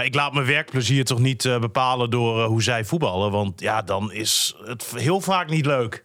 Maar 0.00 0.08
ik 0.08 0.14
laat 0.14 0.32
mijn 0.32 0.46
werkplezier 0.46 1.04
toch 1.04 1.18
niet 1.18 1.44
eh, 1.44 1.58
bepalen 1.58 2.10
door 2.10 2.40
eh, 2.40 2.46
hoe 2.46 2.62
zij 2.62 2.84
voetballen. 2.84 3.30
Want 3.30 3.60
ja, 3.60 3.82
dan 3.82 4.12
is 4.12 4.56
het 4.64 4.92
heel 4.96 5.20
vaak 5.20 5.50
niet 5.50 5.66
leuk. 5.66 6.04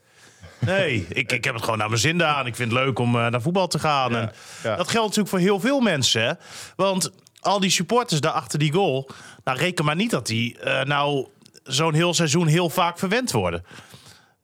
Nee, 0.60 1.06
ik, 1.10 1.32
ik 1.32 1.44
heb 1.44 1.54
het 1.54 1.64
gewoon 1.64 1.80
naar 1.80 1.90
mijn 1.90 2.00
zin 2.00 2.18
daar. 2.18 2.40
En 2.40 2.46
ik 2.46 2.56
vind 2.56 2.72
het 2.72 2.80
leuk 2.80 3.00
om 3.00 3.16
eh, 3.16 3.28
naar 3.28 3.42
voetbal 3.42 3.68
te 3.68 3.80
gaan. 3.80 4.16
en 4.16 4.32
ja. 4.64 4.76
Dat 4.76 4.88
geldt 4.88 5.08
natuurlijk 5.08 5.28
voor 5.28 5.40
heel 5.40 5.60
veel 5.60 5.80
mensen. 5.80 6.24
Hè? 6.24 6.32
Want 6.76 7.12
al 7.40 7.60
die 7.60 7.70
supporters 7.70 8.22
daar 8.22 8.32
achter 8.32 8.60
die 8.60 8.72
goal... 8.72 9.10
Nou, 9.44 9.58
reken 9.58 9.86
maar 9.86 9.96
niet 9.96 10.12
dat 10.12 10.28
die 10.28 10.58
nou 10.84 11.28
zo'n 11.64 11.94
heel 11.94 12.14
seizoen 12.14 12.48
heel 12.48 12.70
vaak 12.70 13.00
verwend 13.00 13.32
worden. 13.32 13.66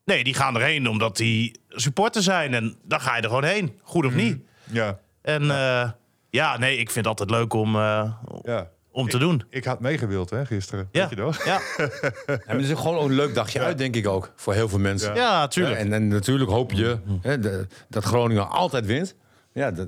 Nee, 0.05 0.23
die 0.23 0.33
gaan 0.33 0.55
erheen 0.55 0.89
omdat 0.89 1.17
die 1.17 1.59
supporter 1.69 2.21
zijn. 2.21 2.53
En 2.53 2.77
dan 2.83 3.01
ga 3.01 3.15
je 3.15 3.21
er 3.21 3.27
gewoon 3.27 3.43
heen. 3.43 3.79
Goed 3.81 4.05
of 4.05 4.13
niet. 4.13 4.37
Ja, 4.63 4.99
En 5.21 5.43
ja. 5.43 5.97
ja, 6.29 6.57
nee, 6.57 6.77
ik 6.77 6.91
vind 6.91 7.05
het 7.05 7.19
altijd 7.19 7.39
leuk 7.39 7.53
om, 7.53 7.75
ja. 7.75 8.69
Om 8.91 9.09
te 9.09 9.17
doen. 9.17 9.43
Ik 9.49 9.65
had 9.65 9.79
meegewild 9.79 10.29
hè, 10.29 10.45
gisteren. 10.45 10.89
Ja, 10.91 11.01
Weet 11.01 11.09
je 11.17 11.23
nog? 11.23 11.43
ja. 11.45 11.59
en 12.45 12.57
het 12.57 12.69
is 12.69 12.77
gewoon 12.79 13.03
een 13.05 13.15
leuk 13.15 13.33
dagje 13.35 13.59
uit, 13.59 13.77
denk 13.77 13.95
ik 13.95 14.07
ook, 14.07 14.31
voor 14.35 14.53
heel 14.53 14.69
veel 14.69 14.79
mensen. 14.79 15.15
ja 15.15 15.47
tuurlijk. 15.47 15.75
Ja, 15.77 15.81
en, 15.85 15.93
en 15.93 16.07
natuurlijk 16.07 16.49
hoop 16.51 16.71
je 16.71 16.97
hè, 17.21 17.39
de- 17.39 17.67
dat 17.89 18.03
Groningen 18.03 18.49
altijd 18.49 18.85
wint. 18.85 19.15
Ja, 19.53 19.71
dat, 19.71 19.87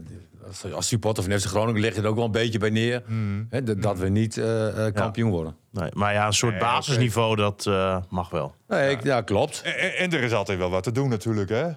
als, 0.73 0.87
supporter 0.87 1.23
van 1.23 1.39
FC 1.39 1.45
Groningen 1.45 1.81
leg 1.81 1.95
je 1.95 2.01
er 2.01 2.07
ook 2.07 2.15
wel 2.15 2.25
een 2.25 2.31
beetje 2.31 2.59
bij 2.59 2.69
neer. 2.69 3.03
Hè, 3.49 3.63
dat, 3.63 3.81
dat 3.81 3.97
we 3.99 4.09
niet 4.09 4.37
eh, 4.37 4.87
eh, 4.87 4.93
kampioen 4.93 5.29
worden. 5.31 5.55
Nee, 5.71 5.89
maar 5.93 6.13
ja, 6.13 6.25
een 6.27 6.33
soort 6.33 6.57
basisniveau, 6.57 7.35
dat 7.35 7.65
eh, 7.67 7.97
mag 8.09 8.29
wel. 8.29 8.55
Nee, 8.67 8.91
ik- 8.91 9.03
ja, 9.03 9.21
klopt. 9.21 9.61
En, 9.65 9.77
en- 9.77 9.95
en 9.97 10.11
er 10.13 10.23
is 10.23 10.31
altijd 10.33 10.57
wel 10.57 10.69
wat 10.69 10.83
te 10.83 10.91
doen 10.91 11.09
natuurlijk, 11.09 11.49
hè? 11.49 11.67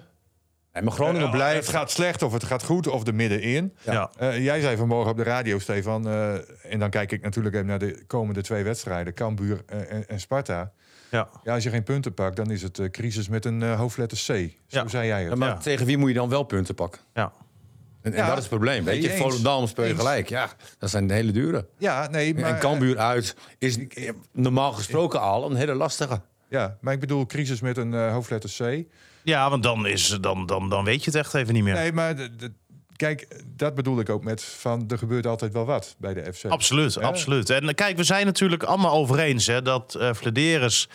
En 0.71 0.83
maar 0.83 0.93
Groningen 0.93 1.27
Eh, 1.27 1.31
blijft... 1.33 1.67
Het 1.67 1.75
gaat 1.75 1.91
slecht 1.91 2.21
of 2.21 2.33
het 2.33 2.43
gaat 2.43 2.63
goed 2.63 2.87
of 2.87 3.07
er 3.07 3.15
middenin. 3.15 3.75
Ja. 3.83 4.11
Eh, 4.17 4.43
jij 4.43 4.61
zei 4.61 4.77
vanmorgen 4.77 5.11
op 5.11 5.17
de 5.17 5.23
radio, 5.23 5.59
Stefan... 5.59 6.07
eh, 6.07 6.33
en 6.73 6.79
dan 6.79 6.89
kijk 6.89 7.11
ik 7.11 7.21
natuurlijk 7.21 7.55
even 7.55 7.67
naar 7.67 7.79
de 7.79 8.03
komende 8.07 8.41
twee 8.41 8.63
wedstrijden... 8.63 9.13
Cambuur 9.13 9.61
en, 9.65 10.07
en 10.07 10.19
Sparta. 10.19 10.71
Ja. 11.11 11.29
Ja, 11.43 11.53
als 11.53 11.63
je 11.63 11.69
geen 11.69 11.83
punten 11.83 12.13
pakt, 12.13 12.35
dan 12.35 12.51
is 12.51 12.61
het 12.61 12.79
eh, 12.79 12.89
crisis 12.89 13.27
met 13.29 13.45
een 13.45 13.63
eh, 13.63 13.77
hoofdletter 13.79 14.17
C. 14.17 14.21
Zo 14.23 14.39
Ja. 14.67 14.87
zei 14.87 15.07
jij 15.07 15.23
Ja, 15.23 15.29
het. 15.29 15.37
maar 15.37 15.49
Ja. 15.49 15.57
tegen 15.57 15.85
wie 15.85 15.97
moet 15.97 16.09
je 16.09 16.15
dan 16.15 16.29
wel 16.29 16.43
punten 16.43 16.75
pakken? 16.75 17.01
Ja. 17.13 17.31
En, 18.01 18.11
en 18.13 18.17
Ja. 18.19 18.25
dat 18.27 18.33
is 18.35 18.39
het 18.43 18.49
probleem. 18.49 18.83
Weet 18.83 19.03
je, 19.03 19.09
eens. 19.11 19.19
Volendam 19.21 19.67
speel 19.67 19.83
je 19.83 19.89
Eens. 19.89 19.99
gelijk. 19.99 20.29
Ja, 20.29 20.49
dat 20.77 20.89
zijn 20.89 21.11
hele 21.11 21.31
dure. 21.31 21.67
Ja, 21.77 22.07
nee, 22.09 22.35
maar, 22.35 22.43
en 22.53 22.59
Cambuur 22.59 22.97
uit 22.97 23.35
is 23.57 23.77
normaal 24.31 24.71
gesproken 24.71 25.21
al 25.21 25.49
een 25.49 25.55
hele 25.55 25.73
lastige. 25.73 26.21
Ja, 26.49 26.77
maar 26.81 26.93
ik 26.93 26.99
bedoel 26.99 27.25
crisis 27.25 27.61
met 27.61 27.77
een 27.77 27.93
eh, 27.93 28.11
hoofdletter 28.11 28.49
C. 28.49 28.85
Ja, 29.27 29.49
want 29.49 29.63
dan, 29.63 29.87
is, 29.87 30.07
dan, 30.21 30.45
dan, 30.45 30.69
dan 30.69 30.83
weet 30.83 30.99
je 31.03 31.11
het 31.11 31.19
echt 31.19 31.33
even 31.33 31.53
niet 31.53 31.63
meer. 31.63 31.73
Nee, 31.73 31.91
maar 31.93 32.15
de- 32.15 32.35
de- 32.35 32.51
kijk, 32.95 33.41
dat 33.45 33.75
bedoel 33.75 33.99
ik 33.99 34.09
ook 34.09 34.23
met 34.23 34.43
van 34.43 34.83
er 34.87 34.97
gebeurt 34.97 35.27
altijd 35.27 35.53
wel 35.53 35.65
wat 35.65 35.95
bij 35.97 36.13
de 36.13 36.33
FC. 36.33 36.45
Absoluut, 36.45 36.97
absoluut. 37.01 37.49
En 37.49 37.67
eh, 37.69 37.75
kijk, 37.75 37.97
we 37.97 38.03
zijn 38.03 38.25
natuurlijk 38.25 38.63
allemaal 38.63 38.91
over 38.91 39.19
eens 39.19 39.45
hè, 39.47 39.61
dat 39.61 39.95
eh 39.95 40.13
Flederis 40.13 40.89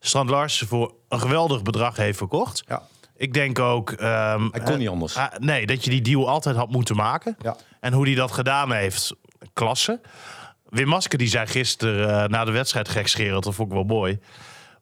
Strand 0.00 0.30
Larsen 0.30 0.66
voor 0.66 0.94
een 1.08 1.20
geweldig 1.20 1.62
bedrag 1.62 1.96
heeft 1.96 2.18
verkocht. 2.18 2.62
Ja. 2.66 2.82
Ik 3.16 3.32
denk 3.34 3.58
ook. 3.58 3.90
ehm, 3.92 4.48
Hij 4.50 4.60
kon 4.60 4.72
eh, 4.72 4.78
niet 4.78 4.88
anders. 4.88 5.16
ah, 5.16 5.32
nee, 5.38 5.66
dat 5.66 5.84
je 5.84 5.90
die 5.90 6.02
deal 6.02 6.28
altijd 6.28 6.56
had 6.56 6.70
moeten 6.70 6.96
maken. 6.96 7.36
Ja. 7.42 7.56
En 7.80 7.92
hoe 7.92 8.06
hij 8.06 8.14
dat 8.14 8.32
gedaan 8.32 8.72
heeft, 8.72 9.14
klasse. 9.52 10.00
Wim 10.68 10.88
Masker 10.88 11.18
die 11.18 11.28
zei 11.28 11.46
gisteren 11.46 12.22
eh, 12.22 12.28
na 12.28 12.44
de 12.44 12.50
wedstrijd 12.52 12.88
gekscherend, 12.88 13.44
dat 13.44 13.54
vond 13.54 13.68
ik 13.68 13.74
wel 13.74 13.84
mooi. 13.84 14.18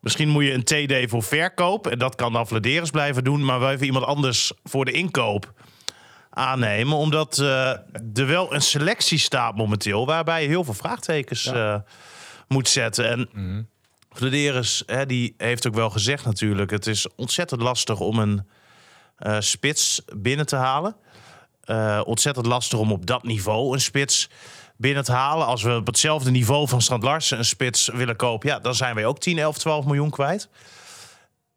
Misschien 0.07 0.28
moet 0.28 0.44
je 0.44 0.52
een 0.52 0.64
TD 0.64 1.11
voor 1.11 1.22
verkoop. 1.22 1.86
En 1.86 1.98
dat 1.98 2.14
kan 2.14 2.32
dan 2.32 2.46
Flederis 2.46 2.90
blijven 2.90 3.24
doen. 3.24 3.44
Maar 3.44 3.61
wel 3.61 3.70
even 3.70 3.86
iemand 3.86 4.04
anders 4.04 4.52
voor 4.64 4.84
de 4.84 4.90
inkoop 4.90 5.52
aannemen. 6.30 6.96
Omdat 6.96 7.38
eh, 7.38 7.68
er 8.14 8.26
wel 8.26 8.54
een 8.54 8.62
selectie 8.62 9.18
staat 9.18 9.57
momenteel. 9.57 10.07
Waarbij 10.07 10.42
je 10.42 10.48
heel 10.48 10.64
veel 10.64 10.74
vraagtekens 10.74 11.46
eh, 11.46 11.76
moet 12.48 12.68
zetten. 12.68 13.09
En 13.09 13.68
Flederis 14.11 14.82
hè, 14.86 15.07
die 15.07 15.34
heeft 15.36 15.66
ook 15.66 15.74
wel 15.74 15.90
gezegd 15.90 16.24
natuurlijk. 16.24 16.70
Het 16.70 16.86
is 16.86 17.07
ontzettend 17.16 17.61
lastig 17.61 18.00
om 18.00 18.18
een 18.18 18.46
eh, 19.16 19.36
spits 19.40 20.02
binnen 20.16 20.46
te 20.46 20.57
halen. 20.57 20.96
Ontzettend 22.04 22.46
lastig 22.46 22.78
om 22.78 22.92
op 22.92 23.07
dat 23.07 23.22
niveau 23.22 23.72
een 23.72 23.80
spits 23.80 24.28
binnen 24.77 25.05
te 25.05 25.12
halen. 25.12 25.47
Als 25.47 25.62
we 25.62 25.77
op 25.77 25.87
hetzelfde 25.87 26.31
niveau 26.31 26.68
van 26.68 26.83
Strand 26.83 27.03
Larsen 27.03 27.39
een 27.39 27.45
spits 27.45 27.89
willen 27.89 28.16
kopen... 28.16 28.49
Ja, 28.49 28.59
dan 28.59 28.74
zijn 28.74 28.95
wij 28.95 29.07
ook 29.07 29.18
10, 29.18 29.39
11, 29.39 29.59
12 29.59 29.85
miljoen 29.85 30.11
kwijt. 30.11 30.49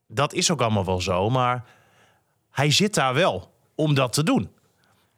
Dat 0.07 0.33
is 0.33 0.51
ook 0.51 0.61
allemaal 0.61 0.85
wel 0.85 1.01
zo, 1.01 1.29
maar 1.29 1.63
hij 2.51 2.71
zit 2.71 2.93
daar 2.93 3.13
wel 3.13 3.53
om 3.75 3.93
dat 3.93 4.13
te 4.13 4.23
doen. 4.23 4.49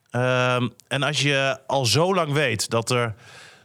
Ehm, 0.10 0.70
en 0.88 1.04
als 1.04 1.22
je 1.22 1.60
al 1.68 1.86
zo 1.86 2.16
lang 2.16 2.32
weet 2.32 2.70
dat 2.70 2.89
er 2.89 3.16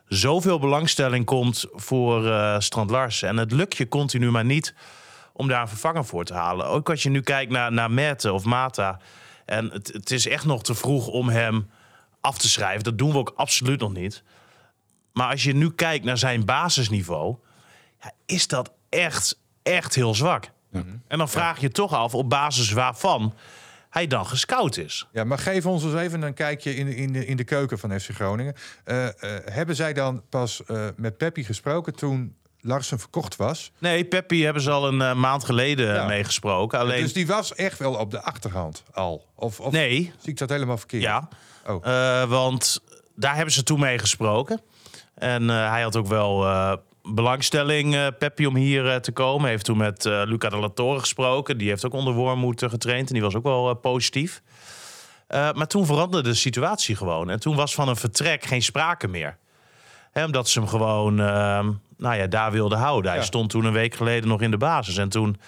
zoveel 0.09 0.59
belangstelling 0.59 1.25
komt 1.25 1.65
voor 1.73 2.27
eh 2.31 2.59
Strand 2.59 2.91
Larsen... 2.91 3.29
en 3.29 3.37
het 3.37 3.53
lukt 3.53 3.77
je 3.77 3.89
continu 3.89 4.31
maar 4.31 4.45
niet 4.45 4.75
om 5.33 5.49
daar 5.49 5.61
een 5.61 5.69
vervanger 5.69 6.05
voor 6.05 6.25
te 6.25 6.35
halen. 6.35 6.67
Ook 6.67 6.91
als 6.91 7.03
je 7.03 7.11
nu 7.11 7.21
kijkt 7.21 7.53
naar, 7.53 7.73
naar 7.73 8.17
of 8.33 8.45
Mata... 8.45 8.99
en 9.45 9.71
het, 9.71 9.91
het 9.93 10.11
is 10.11 10.29
echt 10.29 10.45
nog 10.45 10.63
te 10.63 10.75
vroeg 10.75 11.07
om 11.07 11.29
hem 11.29 11.71
af 12.27 12.39
te 12.39 12.49
schrijven. 12.49 12.85
Dat 12.85 12.99
doen 12.99 13.13
we 13.13 13.19
ook 13.19 13.33
absoluut 13.37 13.81
nog 13.81 13.93
niet. 13.93 14.23
Maar 15.13 15.31
als 15.31 15.43
je 15.43 15.55
nu 15.55 15.71
kijkt 15.71 16.05
naar 16.05 16.19
zijn 16.19 16.45
basisniveau... 16.45 17.37
Ja, 18.03 18.13
is 18.27 18.49
dat 18.49 18.73
echt, 18.89 19.39
echt 19.63 19.95
heel 19.95 20.15
zwak. 20.15 20.51
En 21.09 21.19
dan 21.19 21.29
vraag 21.29 21.61
je 21.61 21.71
toch 21.71 21.93
af 21.93 22.15
op 22.15 22.29
basis 22.29 22.71
waarvan 22.71 23.35
hij 23.91 24.07
dan 24.07 24.27
gescout 24.27 24.77
is. 24.77 25.07
Ja, 25.13 25.25
maar 25.25 25.39
geef 25.39 25.67
ons 25.67 25.85
eens 25.85 25.95
even 25.95 26.23
een 26.23 26.35
kijkje 26.35 26.75
in 26.77 26.87
de, 26.87 26.95
in 26.97 27.13
de, 27.13 27.27
in 27.27 27.37
de 27.37 27.45
keuken 27.45 27.79
van 27.79 28.01
FC 28.01 28.11
Groningen. 28.11 28.55
Eh, 28.85 29.07
eh, 29.07 29.13
hebben 29.45 29.77
zij 29.77 29.93
dan 29.93 30.23
pas 30.29 30.65
eh, 30.65 30.87
met 30.97 31.17
Peppi 31.17 31.45
gesproken 31.45 31.95
toen 31.95 32.37
Larsen 32.61 32.99
verkocht 32.99 33.37
was? 33.37 33.73
Nee, 33.79 34.05
Peppi 34.05 34.45
hebben 34.45 34.63
ze 34.63 34.71
al 34.71 34.89
een 34.89 35.21
maand 35.21 35.45
geleden 35.45 35.95
Ja. 35.95 36.07
meegesproken. 36.07 36.79
Alleen, 36.79 37.03
Dus 37.03 37.13
die 37.13 37.27
was 37.27 37.55
echt 37.55 37.79
wel 37.79 37.95
op 37.95 38.11
de 38.11 38.23
achterhand 38.23 38.83
al? 38.93 39.27
Of, 39.35 39.61
of 39.61 39.73
nee, 39.73 40.13
zie 40.19 40.31
ik 40.31 40.39
dat 40.39 40.49
helemaal 40.49 40.79
verkeerd? 40.79 41.03
ja. 41.03 41.29
Oh. 41.69 41.87
Eh, 41.87 42.29
want 42.29 42.81
daar 43.17 43.35
hebben 43.35 43.55
ze 43.55 43.63
toen 43.63 43.81
mee 43.81 43.99
gesproken. 43.99 44.61
En 45.15 45.51
eh, 45.51 45.71
hij 45.71 45.83
had 45.83 45.97
ook 45.97 46.07
wel 46.07 46.47
eh, 46.47 46.73
belangstelling, 47.03 47.95
eh 47.95 48.07
Peppi, 48.19 48.47
om 48.47 48.57
hier 48.57 49.01
te 49.01 49.13
komen. 49.13 49.49
Heeft 49.49 49.65
toen 49.65 49.77
met 49.77 50.07
eh, 50.07 50.23
Luca 50.25 50.49
de 50.49 50.57
la 50.57 50.69
Torre 50.69 51.01
gesproken. 51.01 51.59
Die 51.59 51.69
heeft 51.69 51.87
ook 51.87 51.93
onder 51.93 52.15
Wormoed 52.15 52.63
getraind. 52.69 53.09
En 53.09 53.15
die 53.15 53.23
was 53.23 53.35
ook 53.35 53.43
wel 53.43 53.75
positief. 53.75 54.43
Maar 55.29 55.67
toen 55.67 55.87
veranderde 55.87 56.29
de 56.29 56.35
situatie 56.35 56.97
gewoon. 56.97 57.31
En 57.31 57.41
toen 57.41 57.57
was 57.57 57.75
van 57.75 57.89
een 57.89 57.97
vertrek 57.97 58.45
geen 58.45 58.63
sprake 58.63 59.09
meer. 59.09 59.37
Hè, 60.13 60.25
omdat 60.25 60.49
ze 60.49 60.59
hem 60.59 60.69
gewoon 60.69 61.21
ehm, 61.21 61.73
nou 61.97 62.17
ja, 62.17 62.27
daar 62.27 62.51
wilden 62.53 62.79
houden. 62.79 63.11
Hij 63.11 63.21
Ja. 63.21 63.27
stond 63.27 63.51
toen 63.51 63.65
een 63.65 63.73
week 63.73 63.95
geleden 63.95 64.29
nog 64.29 64.41
in 64.41 64.51
de 64.51 64.57
basis. 64.57 64.97
En 64.97 65.09
toen, 65.09 65.41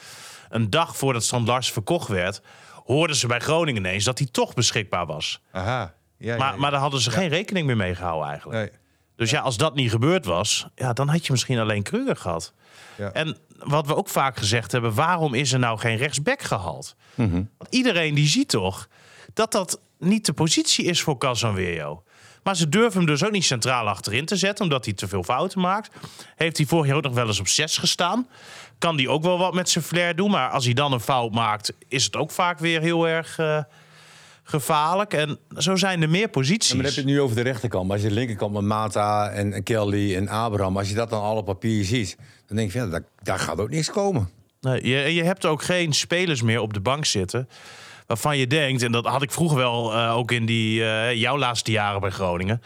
een 0.48 0.70
dag 0.70 0.96
voordat 0.96 1.24
Strand 1.24 1.46
Lars 1.46 1.72
verkocht 1.72 2.08
werd... 2.08 2.42
hoorden 2.84 3.16
ze 3.16 3.26
bij 3.26 3.38
Groningen 3.38 3.84
ineens 3.84 4.04
dat 4.04 4.18
hij 4.18 4.28
toch 4.30 4.54
beschikbaar 4.54 5.06
was. 5.06 5.40
Aha. 5.52 5.94
Ja, 6.18 6.36
Maar, 6.36 6.52
ja. 6.52 6.58
maar 6.58 6.70
daar 6.70 6.80
hadden 6.80 7.00
ze 7.00 7.10
geen 7.10 7.28
rekening 7.28 7.66
meer 7.66 7.76
mee 7.76 7.94
gehouden 7.94 8.28
eigenlijk. 8.28 8.58
Nee. 8.58 8.80
Dus 9.16 9.30
ja, 9.30 9.40
als 9.40 9.56
dat 9.56 9.74
niet 9.74 9.90
gebeurd 9.90 10.24
was, 10.24 10.66
ja, 10.74 10.92
dan 10.92 11.08
had 11.08 11.26
je 11.26 11.32
misschien 11.32 11.58
alleen 11.58 11.82
Kruger 11.82 12.16
gehad. 12.16 12.52
Ja. 12.96 13.12
En 13.12 13.36
wat 13.58 13.86
we 13.86 13.96
ook 13.96 14.08
vaak 14.08 14.36
gezegd 14.36 14.72
hebben, 14.72 14.94
waarom 14.94 15.34
is 15.34 15.52
er 15.52 15.58
nou 15.58 15.78
geen 15.78 15.96
rechtsback 15.96 16.42
gehaald? 16.42 16.96
Want 17.14 17.48
iedereen 17.70 18.14
die 18.14 18.28
ziet 18.28 18.48
toch 18.48 18.88
dat 19.34 19.52
dat 19.52 19.80
niet 19.98 20.26
de 20.26 20.32
positie 20.32 20.84
is 20.84 21.02
voor 21.02 21.18
Casanweo. 21.18 22.02
Maar 22.42 22.56
ze 22.56 22.68
durven 22.68 22.98
hem 22.98 23.06
dus 23.06 23.24
ook 23.24 23.30
niet 23.30 23.44
centraal 23.44 23.88
achterin 23.88 24.26
te 24.26 24.36
zetten, 24.36 24.64
omdat 24.64 24.84
hij 24.84 24.94
te 24.94 25.08
veel 25.08 25.22
fouten 25.22 25.60
maakt. 25.60 25.96
Heeft 26.36 26.56
hij 26.56 26.66
vorig 26.66 26.86
jaar 26.86 26.96
ook 26.96 27.02
nog 27.02 27.14
wel 27.14 27.26
eens 27.26 27.40
op 27.40 27.48
6 27.48 27.76
gestaan. 27.76 28.28
Kan 28.78 28.96
hij 28.96 29.08
ook 29.08 29.22
wel 29.22 29.38
wat 29.38 29.54
met 29.54 29.68
zijn 29.68 29.84
flair 29.84 30.16
doen. 30.16 30.30
Maar 30.30 30.50
als 30.50 30.64
hij 30.64 30.74
dan 30.74 30.92
een 30.92 31.00
fout 31.00 31.32
maakt, 31.32 31.72
is 31.88 32.04
het 32.04 32.16
ook 32.16 32.30
vaak 32.30 32.58
weer 32.58 32.80
heel 32.80 33.08
erg 33.08 33.38
eh, 33.38 33.62
gevaarlijk. 34.49 35.14
En 35.14 35.38
zo 35.57 35.76
zijn 35.76 36.03
er 36.03 36.09
meer 36.09 36.28
posities. 36.28 36.68
Ja, 36.68 36.74
maar 36.74 36.84
dan 36.84 36.94
heb 36.94 37.05
je 37.05 37.11
het 37.11 37.18
nu 37.18 37.24
over 37.24 37.36
de 37.36 37.42
rechterkant. 37.42 37.86
Maar 37.86 37.92
als 37.92 38.03
je 38.03 38.09
de 38.09 38.14
linkerkant 38.14 38.53
met 38.53 38.62
Mata 38.62 39.30
en, 39.30 39.62
Kelly 39.62 40.16
en 40.16 40.28
Abraham... 40.28 40.76
als 40.76 40.88
je 40.88 40.94
dat 40.94 41.11
dan 41.11 41.22
al 41.22 41.36
op 41.36 41.44
papier 41.44 41.84
ziet... 41.84 42.16
dan 42.46 42.57
denk 42.57 42.72
je, 42.72 42.78
ja, 42.78 42.86
daar, 42.86 43.05
daar 43.22 43.38
gaat 43.38 43.61
ook 43.61 43.70
niks 43.70 43.90
komen. 43.90 44.30
Nee, 44.61 44.88
je, 44.88 45.14
je 45.14 45.22
hebt 45.22 45.46
ook 45.46 45.62
geen 45.62 45.92
spelers 45.92 46.42
meer 46.42 46.61
op 46.61 46.74
de 46.74 46.80
bank 46.80 47.05
zitten. 47.05 47.49
Waarvan 48.07 48.38
je 48.38 48.46
denkt, 48.46 48.82
en 48.82 48.92
dat 48.92 49.07
had 49.07 49.22
ik 49.22 49.30
vroeger 49.30 49.57
wel 49.57 49.94
eh, 49.94 50.16
ook 50.16 50.32
in 50.32 50.46
die, 50.46 50.84
eh, 50.84 51.14
jouw 51.14 51.38
laatste 51.38 51.70
jaren 51.70 52.01
bij 52.01 52.11
Groningen. 52.11 52.62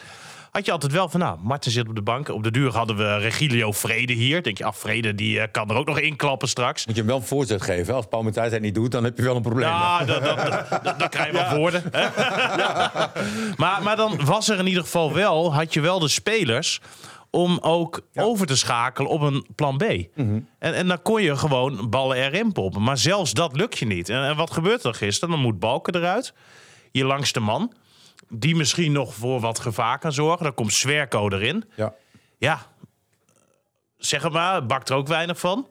Had 0.52 0.64
je 0.66 0.72
altijd 0.72 0.92
wel 0.92 1.08
van, 1.08 1.20
nou, 1.20 1.38
Marten 1.42 1.70
zit 1.70 1.88
op 1.88 1.94
de 1.94 2.02
bank. 2.02 2.28
Op 2.28 2.42
de 2.42 2.50
duur 2.50 2.72
hadden 2.72 2.96
we 2.96 3.16
Regilio 3.16 3.72
Vrede 3.72 4.12
hier. 4.12 4.42
Denk 4.42 4.58
je, 4.58 4.64
ah, 4.64 4.72
Vrede 4.72 5.14
die 5.14 5.40
eh, 5.40 5.48
kan 5.50 5.70
er 5.70 5.76
ook 5.76 5.86
nog 5.86 5.98
inklappen 5.98 6.48
straks. 6.48 6.86
Moet 6.86 6.94
je 6.94 7.00
hem 7.00 7.10
wel 7.10 7.20
een 7.20 7.26
voorzet 7.26 7.62
geven. 7.62 7.94
Als 7.94 8.06
Paul 8.06 8.22
Matthijs 8.22 8.52
het 8.52 8.60
niet 8.62 8.74
doet, 8.74 8.90
dan 8.92 9.04
heb 9.04 9.16
je 9.16 9.22
wel 9.22 9.36
een 9.36 9.42
probleem. 9.42 9.68
Ja, 9.68 10.04
dat- 10.04 10.24
dan 10.98 11.08
krijg 11.08 11.26
je 11.26 11.32
wat 11.32 11.56
woorden. 11.56 11.82
hè? 11.90 12.06
Maar, 13.56 13.82
maar 13.82 13.96
dan 13.96 14.24
was 14.24 14.48
er 14.48 14.58
in 14.58 14.66
ieder 14.66 14.82
geval 14.82 15.12
wel, 15.12 15.54
had 15.54 15.74
je 15.74 15.80
wel 15.80 15.98
de 15.98 16.08
spelers 16.08 16.80
om 17.30 17.58
ook 17.60 18.00
over 18.14 18.46
te 18.46 18.56
schakelen 18.56 19.10
op 19.10 19.20
een 19.20 19.46
plan 19.54 19.76
B. 19.76 19.82
En, 19.82 20.46
en 20.58 20.88
dan 20.88 21.02
kon 21.02 21.22
je 21.22 21.36
gewoon 21.36 21.90
ballen 21.90 22.16
erin 22.16 22.52
poppen. 22.52 22.82
Maar 22.82 22.98
zelfs 22.98 23.32
dat 23.32 23.56
lukt 23.56 23.78
je 23.78 23.86
niet. 23.86 24.08
En, 24.08 24.22
en 24.24 24.36
wat 24.36 24.50
gebeurt 24.50 24.84
er 24.84 24.94
gisteren? 24.94 25.34
Dan 25.34 25.42
moet 25.44 25.58
Balken 25.58 25.94
eruit. 25.94 26.34
Je 26.90 27.04
langste 27.04 27.40
man. 27.40 27.72
Die 28.34 28.56
misschien 28.56 28.92
nog 28.92 29.14
voor 29.14 29.40
wat 29.40 29.58
gevaar 29.58 29.98
kan 29.98 30.12
zorgen. 30.12 30.44
Dan 30.44 30.54
komt 30.54 30.72
Zwerko 30.72 31.28
erin. 31.28 31.64
Ja. 31.76 31.94
Ja, 32.38 32.66
zeg 33.96 34.22
het 34.22 34.32
maar, 34.32 34.66
bakt 34.66 34.88
er 34.88 34.96
ook 34.96 35.08
weinig 35.08 35.38
van. 35.38 35.68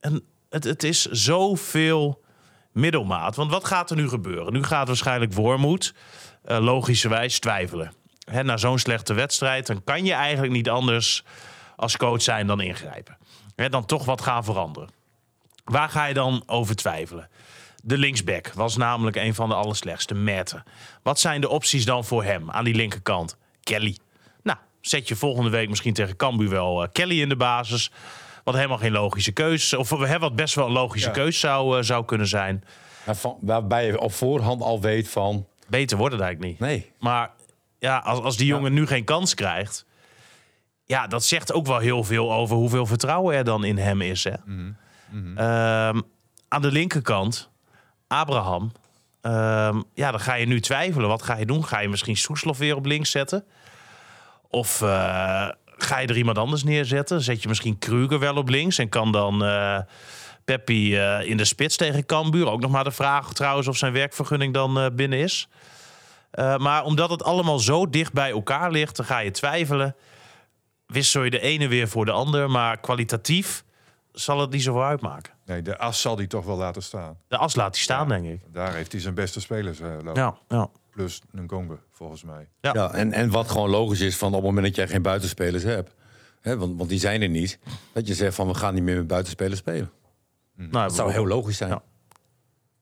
En 0.00 0.24
het, 0.50 0.64
het 0.64 0.82
is 0.82 1.04
zoveel 1.04 2.24
middelmaat. 2.72 3.36
Want 3.36 3.50
wat 3.50 3.64
gaat 3.64 3.90
er 3.90 3.96
nu 3.96 4.08
gebeuren? 4.08 4.52
Nu 4.52 4.62
gaat 4.62 4.86
waarschijnlijk 4.86 5.32
Wormoed 5.32 5.94
eh, 6.42 6.58
logischerwijs 6.58 7.38
twijfelen. 7.38 7.92
Hè, 8.30 8.42
na 8.42 8.56
zo'n 8.56 8.78
slechte 8.78 9.14
wedstrijd, 9.14 9.66
dan 9.66 9.84
kan 9.84 10.04
je 10.04 10.12
eigenlijk 10.12 10.52
niet 10.52 10.68
anders 10.68 11.24
als 11.76 11.96
coach 11.96 12.22
zijn 12.22 12.46
dan 12.46 12.60
ingrijpen. 12.60 13.18
Hè, 13.54 13.68
dan 13.68 13.86
toch 13.86 14.04
wat 14.04 14.20
gaan 14.20 14.44
veranderen. 14.44 14.88
Waar 15.64 15.88
ga 15.88 16.04
je 16.04 16.14
dan 16.14 16.42
over 16.46 16.76
twijfelen? 16.76 17.28
De 17.88 17.98
linksback 17.98 18.52
was 18.52 18.76
namelijk 18.76 19.16
een 19.16 19.34
van 19.34 19.48
de 19.48 19.54
allerslechtste, 19.54 20.14
Merten. 20.14 20.62
Wat 21.02 21.18
zijn 21.20 21.40
de 21.40 21.48
opties 21.48 21.84
dan 21.84 22.04
voor 22.04 22.24
hem 22.24 22.50
aan 22.50 22.64
die 22.64 22.74
linkerkant? 22.74 23.36
Kelly. 23.62 23.96
Nou, 24.42 24.58
zet 24.80 25.08
je 25.08 25.16
volgende 25.16 25.50
week 25.50 25.68
misschien 25.68 25.92
tegen 25.94 26.16
Cambuur 26.16 26.48
wel 26.48 26.82
eh, 26.82 26.88
Kelly 26.92 27.20
in 27.20 27.28
de 27.28 27.36
basis. 27.36 27.90
Wat 28.44 28.54
helemaal 28.54 28.78
geen 28.78 28.92
logische 28.92 29.32
keus. 29.32 29.74
Of 29.74 29.88
we 29.90 29.96
hebben 29.96 30.28
wat 30.28 30.36
best 30.36 30.54
wel 30.54 30.66
een 30.66 30.72
logische 30.72 31.08
Ja. 31.08 31.14
keus 31.14 31.40
zou, 31.40 31.78
eh, 31.78 31.84
zou 31.84 32.04
kunnen 32.04 32.26
zijn. 32.26 32.64
Van, 33.06 33.36
waarbij 33.40 33.86
je 33.86 34.00
op 34.00 34.12
voorhand 34.12 34.62
al 34.62 34.80
weet 34.80 35.08
van... 35.08 35.46
Beter 35.68 35.96
wordt 35.96 36.12
het 36.14 36.22
eigenlijk 36.22 36.52
niet. 36.52 36.68
Nee. 36.68 36.90
Maar 36.98 37.30
ja, 37.78 37.98
als, 37.98 38.20
als 38.20 38.36
die 38.36 38.46
jongen 38.46 38.72
nu 38.72 38.86
geen 38.86 39.04
kans 39.04 39.34
krijgt. 39.34 39.86
Ja, 40.84 41.06
dat 41.06 41.24
zegt 41.24 41.52
ook 41.52 41.66
wel 41.66 41.78
heel 41.78 42.04
veel 42.04 42.32
over 42.32 42.56
hoeveel 42.56 42.86
vertrouwen 42.86 43.34
er 43.36 43.44
dan 43.44 43.64
in 43.64 43.78
hem 43.78 44.00
is. 44.00 44.24
Hè? 44.24 44.34
Ehm, 45.36 46.00
aan 46.48 46.62
de 46.62 46.72
linkerkant, 46.72 47.47
Abraham. 48.08 48.72
Ehm, 49.20 49.82
ja, 49.94 50.10
dan 50.10 50.20
ga 50.20 50.34
je 50.34 50.46
nu 50.46 50.60
twijfelen. 50.60 51.08
Wat 51.08 51.22
ga 51.22 51.36
je 51.36 51.46
doen? 51.46 51.64
Ga 51.64 51.80
je 51.80 51.88
misschien 51.88 52.16
Soeslof 52.16 52.58
weer 52.58 52.76
op 52.76 52.84
links 52.84 53.10
zetten? 53.10 53.44
Of 54.48 54.82
eh, 54.82 55.48
ga 55.76 55.98
je 55.98 56.06
er 56.06 56.16
iemand 56.16 56.38
anders 56.38 56.64
neerzetten? 56.64 57.20
Zet 57.20 57.42
je 57.42 57.48
misschien 57.48 57.78
Kruger 57.78 58.18
wel 58.18 58.36
op 58.36 58.48
links 58.48 58.78
en 58.78 58.88
kan 58.88 59.12
dan 59.12 59.44
eh 59.44 59.78
Peppi 60.44 60.96
eh, 60.96 61.28
in 61.28 61.36
de 61.36 61.44
spits 61.44 61.76
tegen 61.76 62.06
Cambuur? 62.06 62.50
Ook 62.50 62.60
nog 62.60 62.70
maar 62.70 62.84
de 62.84 62.90
vraag 62.90 63.32
trouwens 63.32 63.68
of 63.68 63.76
zijn 63.76 63.92
werkvergunning 63.92 64.54
dan 64.54 64.90
binnen 64.94 65.18
is. 65.18 65.48
Maar 66.56 66.84
omdat 66.84 67.10
het 67.10 67.22
allemaal 67.22 67.58
zo 67.58 67.88
dicht 67.90 68.12
bij 68.12 68.30
elkaar 68.30 68.70
ligt, 68.70 68.96
dan 68.96 69.06
ga 69.06 69.18
je 69.18 69.30
twijfelen. 69.30 69.96
Wissel 70.86 71.22
je 71.22 71.30
de 71.30 71.40
ene 71.40 71.68
weer 71.68 71.88
voor 71.88 72.04
de 72.04 72.10
ander, 72.10 72.50
maar 72.50 72.80
kwalitatief 72.80 73.64
zal 74.12 74.40
het 74.40 74.50
niet 74.50 74.62
zoveel 74.62 74.84
uitmaken. 74.84 75.37
Nee, 75.48 75.62
de 75.62 75.78
as 75.78 76.00
zal 76.00 76.16
hij 76.16 76.26
toch 76.26 76.44
wel 76.44 76.56
laten 76.56 76.82
staan. 76.82 77.18
De 77.28 77.36
as 77.36 77.54
laat 77.54 77.74
hij 77.74 77.82
staan, 77.82 78.08
denk 78.08 78.26
ik. 78.26 78.40
Daar 78.52 78.74
heeft 78.74 78.92
hij 78.92 79.00
zijn 79.00 79.14
beste 79.14 79.40
spelers 79.40 79.80
eh, 79.80 79.90
lopen. 80.02 80.22
Ja, 80.22 80.38
ja. 80.48 80.68
Plus 80.90 81.22
volgens 81.90 82.22
mij. 82.22 82.48
Ja. 82.60 82.70
Ja, 82.74 82.92
en, 82.92 83.12
en 83.12 83.30
wat 83.30 83.50
gewoon 83.50 83.70
logisch 83.70 84.00
is 84.00 84.16
van 84.16 84.28
op 84.28 84.34
het 84.34 84.44
moment 84.44 84.66
dat 84.66 84.76
jij 84.76 84.88
geen 84.88 85.02
buitenspelers 85.02 85.62
hebt, 85.62 85.94
hè, 86.40 86.56
want, 86.56 86.76
want 86.76 86.88
die 86.88 86.98
zijn 86.98 87.22
er 87.22 87.28
niet, 87.28 87.58
dat 87.92 88.06
je 88.06 88.14
zegt 88.14 88.34
van 88.34 88.46
we 88.46 88.54
gaan 88.54 88.74
niet 88.74 88.82
meer 88.82 88.96
met 88.96 89.06
buitenspelers 89.06 89.58
spelen. 89.58 89.90
Nou, 90.54 90.70
Dat 90.70 90.94
zou 90.94 91.12
heel 91.12 91.26
logisch 91.26 91.56
zijn. 91.56 91.70
Ja. 91.70 91.82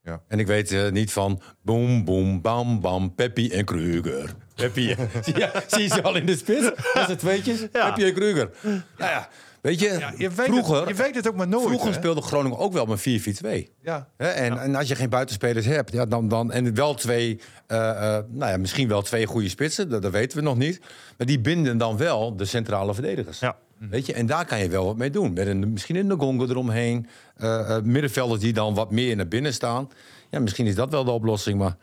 Ja. 0.02 0.22
En 0.28 0.38
ik 0.38 0.46
weet 0.46 0.72
eh, 0.72 0.90
niet 0.90 1.12
van 1.12 1.40
boom, 1.62 2.04
boom, 2.04 2.40
bam, 2.40 2.80
bam, 2.80 3.14
Peppi 3.14 3.50
en 3.50 3.64
Kruger. 3.64 4.34
Peppi, 4.54 4.96
ja, 5.34 5.50
zie 5.66 5.82
je 5.82 5.88
ze 5.88 6.02
al 6.02 6.16
in 6.16 6.26
de 6.26 6.36
spits? 6.36 6.70
Dat 6.94 7.08
is 7.08 7.16
tweetjes. 7.16 7.60
Ja. 7.72 7.86
Peppi 7.86 8.04
en 8.04 8.14
Kruger. 8.14 8.50
Nou 8.62 8.80
ja, 9.10 9.28
weet 9.66 9.80
je, 9.80 9.96
Ja, 9.98 10.12
je, 10.18 10.30
weet 10.30 10.46
vroeger, 10.46 10.76
het, 10.80 10.88
je 10.88 10.94
weet 10.94 11.14
het 11.14 11.28
ook 11.28 11.36
maar 11.36 11.48
nooit. 11.48 11.66
vroeger 11.66 11.88
hè? 11.88 11.94
speelde 11.94 12.20
Groningen 12.20 12.58
ook 12.58 12.72
wel 12.72 12.86
met 12.86 13.00
4-4-2. 13.00 13.70
Ja. 13.82 14.08
Hè, 14.16 14.28
en, 14.28 14.58
en 14.60 14.74
als 14.74 14.88
je 14.88 14.94
geen 14.94 15.08
buitenspelers 15.08 15.66
hebt, 15.66 15.92
ja, 15.92 16.06
dan, 16.06 16.28
dan, 16.28 16.52
en 16.52 16.74
wel 16.74 16.94
twee, 16.94 17.40
eh, 17.66 17.90
eh, 17.90 18.24
nou 18.28 18.50
ja, 18.50 18.56
misschien 18.56 18.88
wel 18.88 19.02
twee 19.02 19.26
goede 19.26 19.48
spitsen, 19.48 19.88
dat, 19.88 20.02
dat 20.02 20.12
weten 20.12 20.38
we 20.38 20.44
nog 20.44 20.56
niet. 20.56 20.80
Maar 21.18 21.26
die 21.26 21.40
binden 21.40 21.78
dan 21.78 21.96
wel 21.96 22.36
de 22.36 22.44
centrale 22.44 22.94
verdedigers. 22.94 23.38
Ja. 23.38 23.56
Weet 23.78 24.06
je, 24.06 24.12
en 24.12 24.26
daar 24.26 24.44
kan 24.44 24.58
je 24.58 24.68
wel 24.68 24.84
wat 24.84 24.96
mee 24.96 25.10
doen. 25.10 25.32
Met 25.32 25.46
een, 25.46 25.72
misschien 25.72 25.96
een 25.96 26.20
Gongo 26.20 26.46
eromheen. 26.48 27.06
eh, 27.36 27.76
eh, 27.76 27.82
middenvelders 27.82 28.40
die 28.40 28.52
dan 28.52 28.74
wat 28.74 28.90
meer 28.90 29.16
naar 29.16 29.28
binnen 29.28 29.54
staan. 29.54 29.88
Ja, 30.30 30.38
misschien 30.38 30.66
is 30.66 30.74
dat 30.74 30.90
wel 30.90 31.04
de 31.04 31.10
oplossing. 31.10 31.58
Maar 31.58 31.76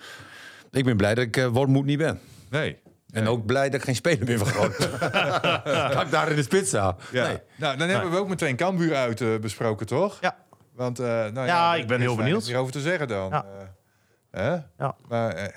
ik 0.72 0.86
ben 0.86 0.98
blij 0.98 1.16
dat 1.16 1.24
ik 1.24 1.38
uh, 1.38 1.48
Wormoed 1.48 1.86
niet 1.86 1.98
ben. 1.98 2.20
Nee. 2.50 2.78
En 3.14 3.28
ook 3.28 3.46
blij 3.46 3.70
dat 3.70 3.80
ik 3.80 3.86
geen 3.86 3.96
speler 3.96 4.26
meer 4.26 4.38
van 4.38 4.48
Groningen 4.48 6.02
ik 6.06 6.12
daar 6.12 6.30
in 6.30 6.36
de 6.36 6.44
spits. 6.44 6.72
Ja. 6.72 6.96
Nee. 7.12 7.38
Nou, 7.56 7.78
dan 7.78 7.90
hebben 7.90 8.12
we 8.12 8.18
ook 8.18 8.28
meteen 8.28 8.56
Cambuur 8.56 8.96
uit 8.96 9.22
eh, 9.22 9.36
besproken, 9.42 9.86
toch? 9.86 10.18
Ja. 10.22 10.36
Want, 10.76 11.00
eh, 11.00 11.06
nou 11.06 11.34
ja, 11.34 11.46
Ja, 11.46 11.76
ik 11.76 11.88
ben 11.88 12.00
heel 12.00 12.16
benieuwd. 12.16 12.48
meer 12.48 12.58
over 12.58 12.72
te 12.72 12.82
zeggen 12.82 13.08
dan. 13.08 13.30
Ja. 13.30 13.46
Eh, 14.32 14.42
hè? 14.42 14.52
Ja. 14.78 14.96
Maar 15.08 15.52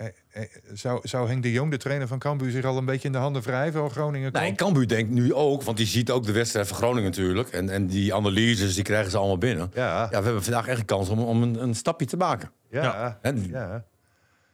zou, 0.72 1.00
zou 1.02 1.28
Henk 1.28 1.42
de 1.42 1.52
Jong, 1.52 1.70
de 1.70 1.76
trainer 1.76 2.09
van 2.09 2.18
Cambuur, 2.18 2.50
zich 2.50 2.64
al 2.64 2.76
een 2.76 2.84
beetje 2.84 3.07
in 3.07 3.12
de 3.12 3.18
handen 3.18 3.42
wrijven 3.42 3.80
als 3.80 3.92
Groningen 3.92 4.32
komt? 4.32 4.42
Nee, 4.42 4.54
Cambuur 4.54 4.88
denkt 4.88 5.11
nu 5.11 5.34
ook, 5.34 5.62
want 5.62 5.76
die 5.76 5.86
ziet 5.86 6.11
ook 6.11 6.26
de 6.26 6.32
wedstrijd 6.32 6.68
van 6.68 6.76
Groningen 6.76 7.11
natuurlijk. 7.11 7.48
En, 7.48 7.70
en 7.70 7.86
die 7.86 8.14
analyses 8.14 8.74
die 8.74 8.84
krijgen 8.84 9.11
ze 9.11 9.16
allemaal 9.16 9.38
binnen. 9.38 9.70
Ja. 9.74 10.02
Ja, 10.02 10.18
we 10.18 10.24
hebben 10.24 10.42
vandaag 10.44 10.66
echt 10.66 10.78
een 10.78 10.84
kans 10.84 11.09
om, 11.09 11.18
om 11.18 11.42
een, 11.42 11.62
een 11.62 11.74
stapje 11.74 12.07
te 12.07 12.16
maken. 12.16 12.50
Ja. 12.70 12.82
Ja. 12.82 13.18
En, 13.22 13.46
ja. 13.50 13.84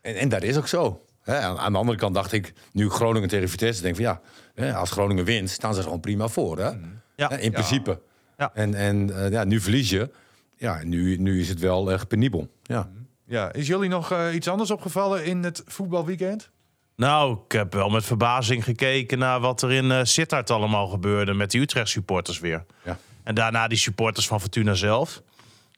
en, 0.01 0.15
en 0.15 0.29
dat 0.29 0.43
is 0.43 0.57
ook 0.57 0.69
zo. 0.69 1.05
Aan, 1.25 1.59
aan 1.59 1.73
de 1.73 1.79
andere 1.79 1.99
kant 1.99 2.15
dacht 2.15 2.33
ik, 2.33 2.53
nu 2.73 2.91
Groningen 2.91 3.29
tegen 3.29 3.49
Vitesse, 3.49 3.83
denk 3.83 3.97
ik 3.99 4.05
van 4.05 4.15
ja, 4.15 4.21
hè, 4.55 4.75
als 4.75 4.91
Groningen 4.91 5.25
wint, 5.25 5.51
staan 5.51 5.75
ze 5.75 5.83
gewoon 5.83 6.01
prima 6.01 6.29
voor. 6.29 6.59
Hè? 6.59 6.71
Ja. 7.17 7.29
Hè, 7.29 7.39
in 7.39 7.53
principe. 7.53 8.01
Ja. 8.37 8.51
En, 8.55 8.75
en 8.75 9.25
eh, 9.25 9.31
ja, 9.31 9.45
nu 9.45 9.61
verlies 9.61 9.91
je. 9.91 10.11
Ja, 10.57 10.81
nu, 10.85 11.17
nu 11.17 11.41
is 11.41 11.49
het 11.49 11.59
wel 11.61 11.93
echt 11.93 12.09
penibel. 12.09 12.49
Ja. 12.63 12.89
Ja. 13.27 13.53
Is 13.53 13.67
jullie 13.67 13.89
nog 13.89 14.11
eh, 14.13 14.35
iets 14.35 14.49
anders 14.49 14.71
opgevallen 14.71 15.25
in 15.25 15.43
het 15.43 15.63
voetbalweekend? 15.67 16.51
Nou, 16.97 17.39
ik 17.45 17.53
heb 17.53 17.73
wel 17.73 17.89
met 17.91 18.05
verbazing 18.05 18.65
gekeken 18.65 19.19
naar 19.19 19.41
wat 19.41 19.63
er 19.63 19.73
in 19.73 19.91
eh 19.91 20.01
Sittard 20.03 20.51
allemaal 20.51 20.87
gebeurde 20.89 21.35
met 21.35 21.51
die 21.51 21.61
Utrecht 21.61 21.89
supporters 21.89 22.39
weer. 22.39 22.65
Ja. 22.85 22.99
En 23.23 23.35
daarna 23.35 23.69
die 23.69 23.79
supporters 23.79 24.27
van 24.27 24.41
Fortuna 24.41 24.75
zelf. 24.75 25.23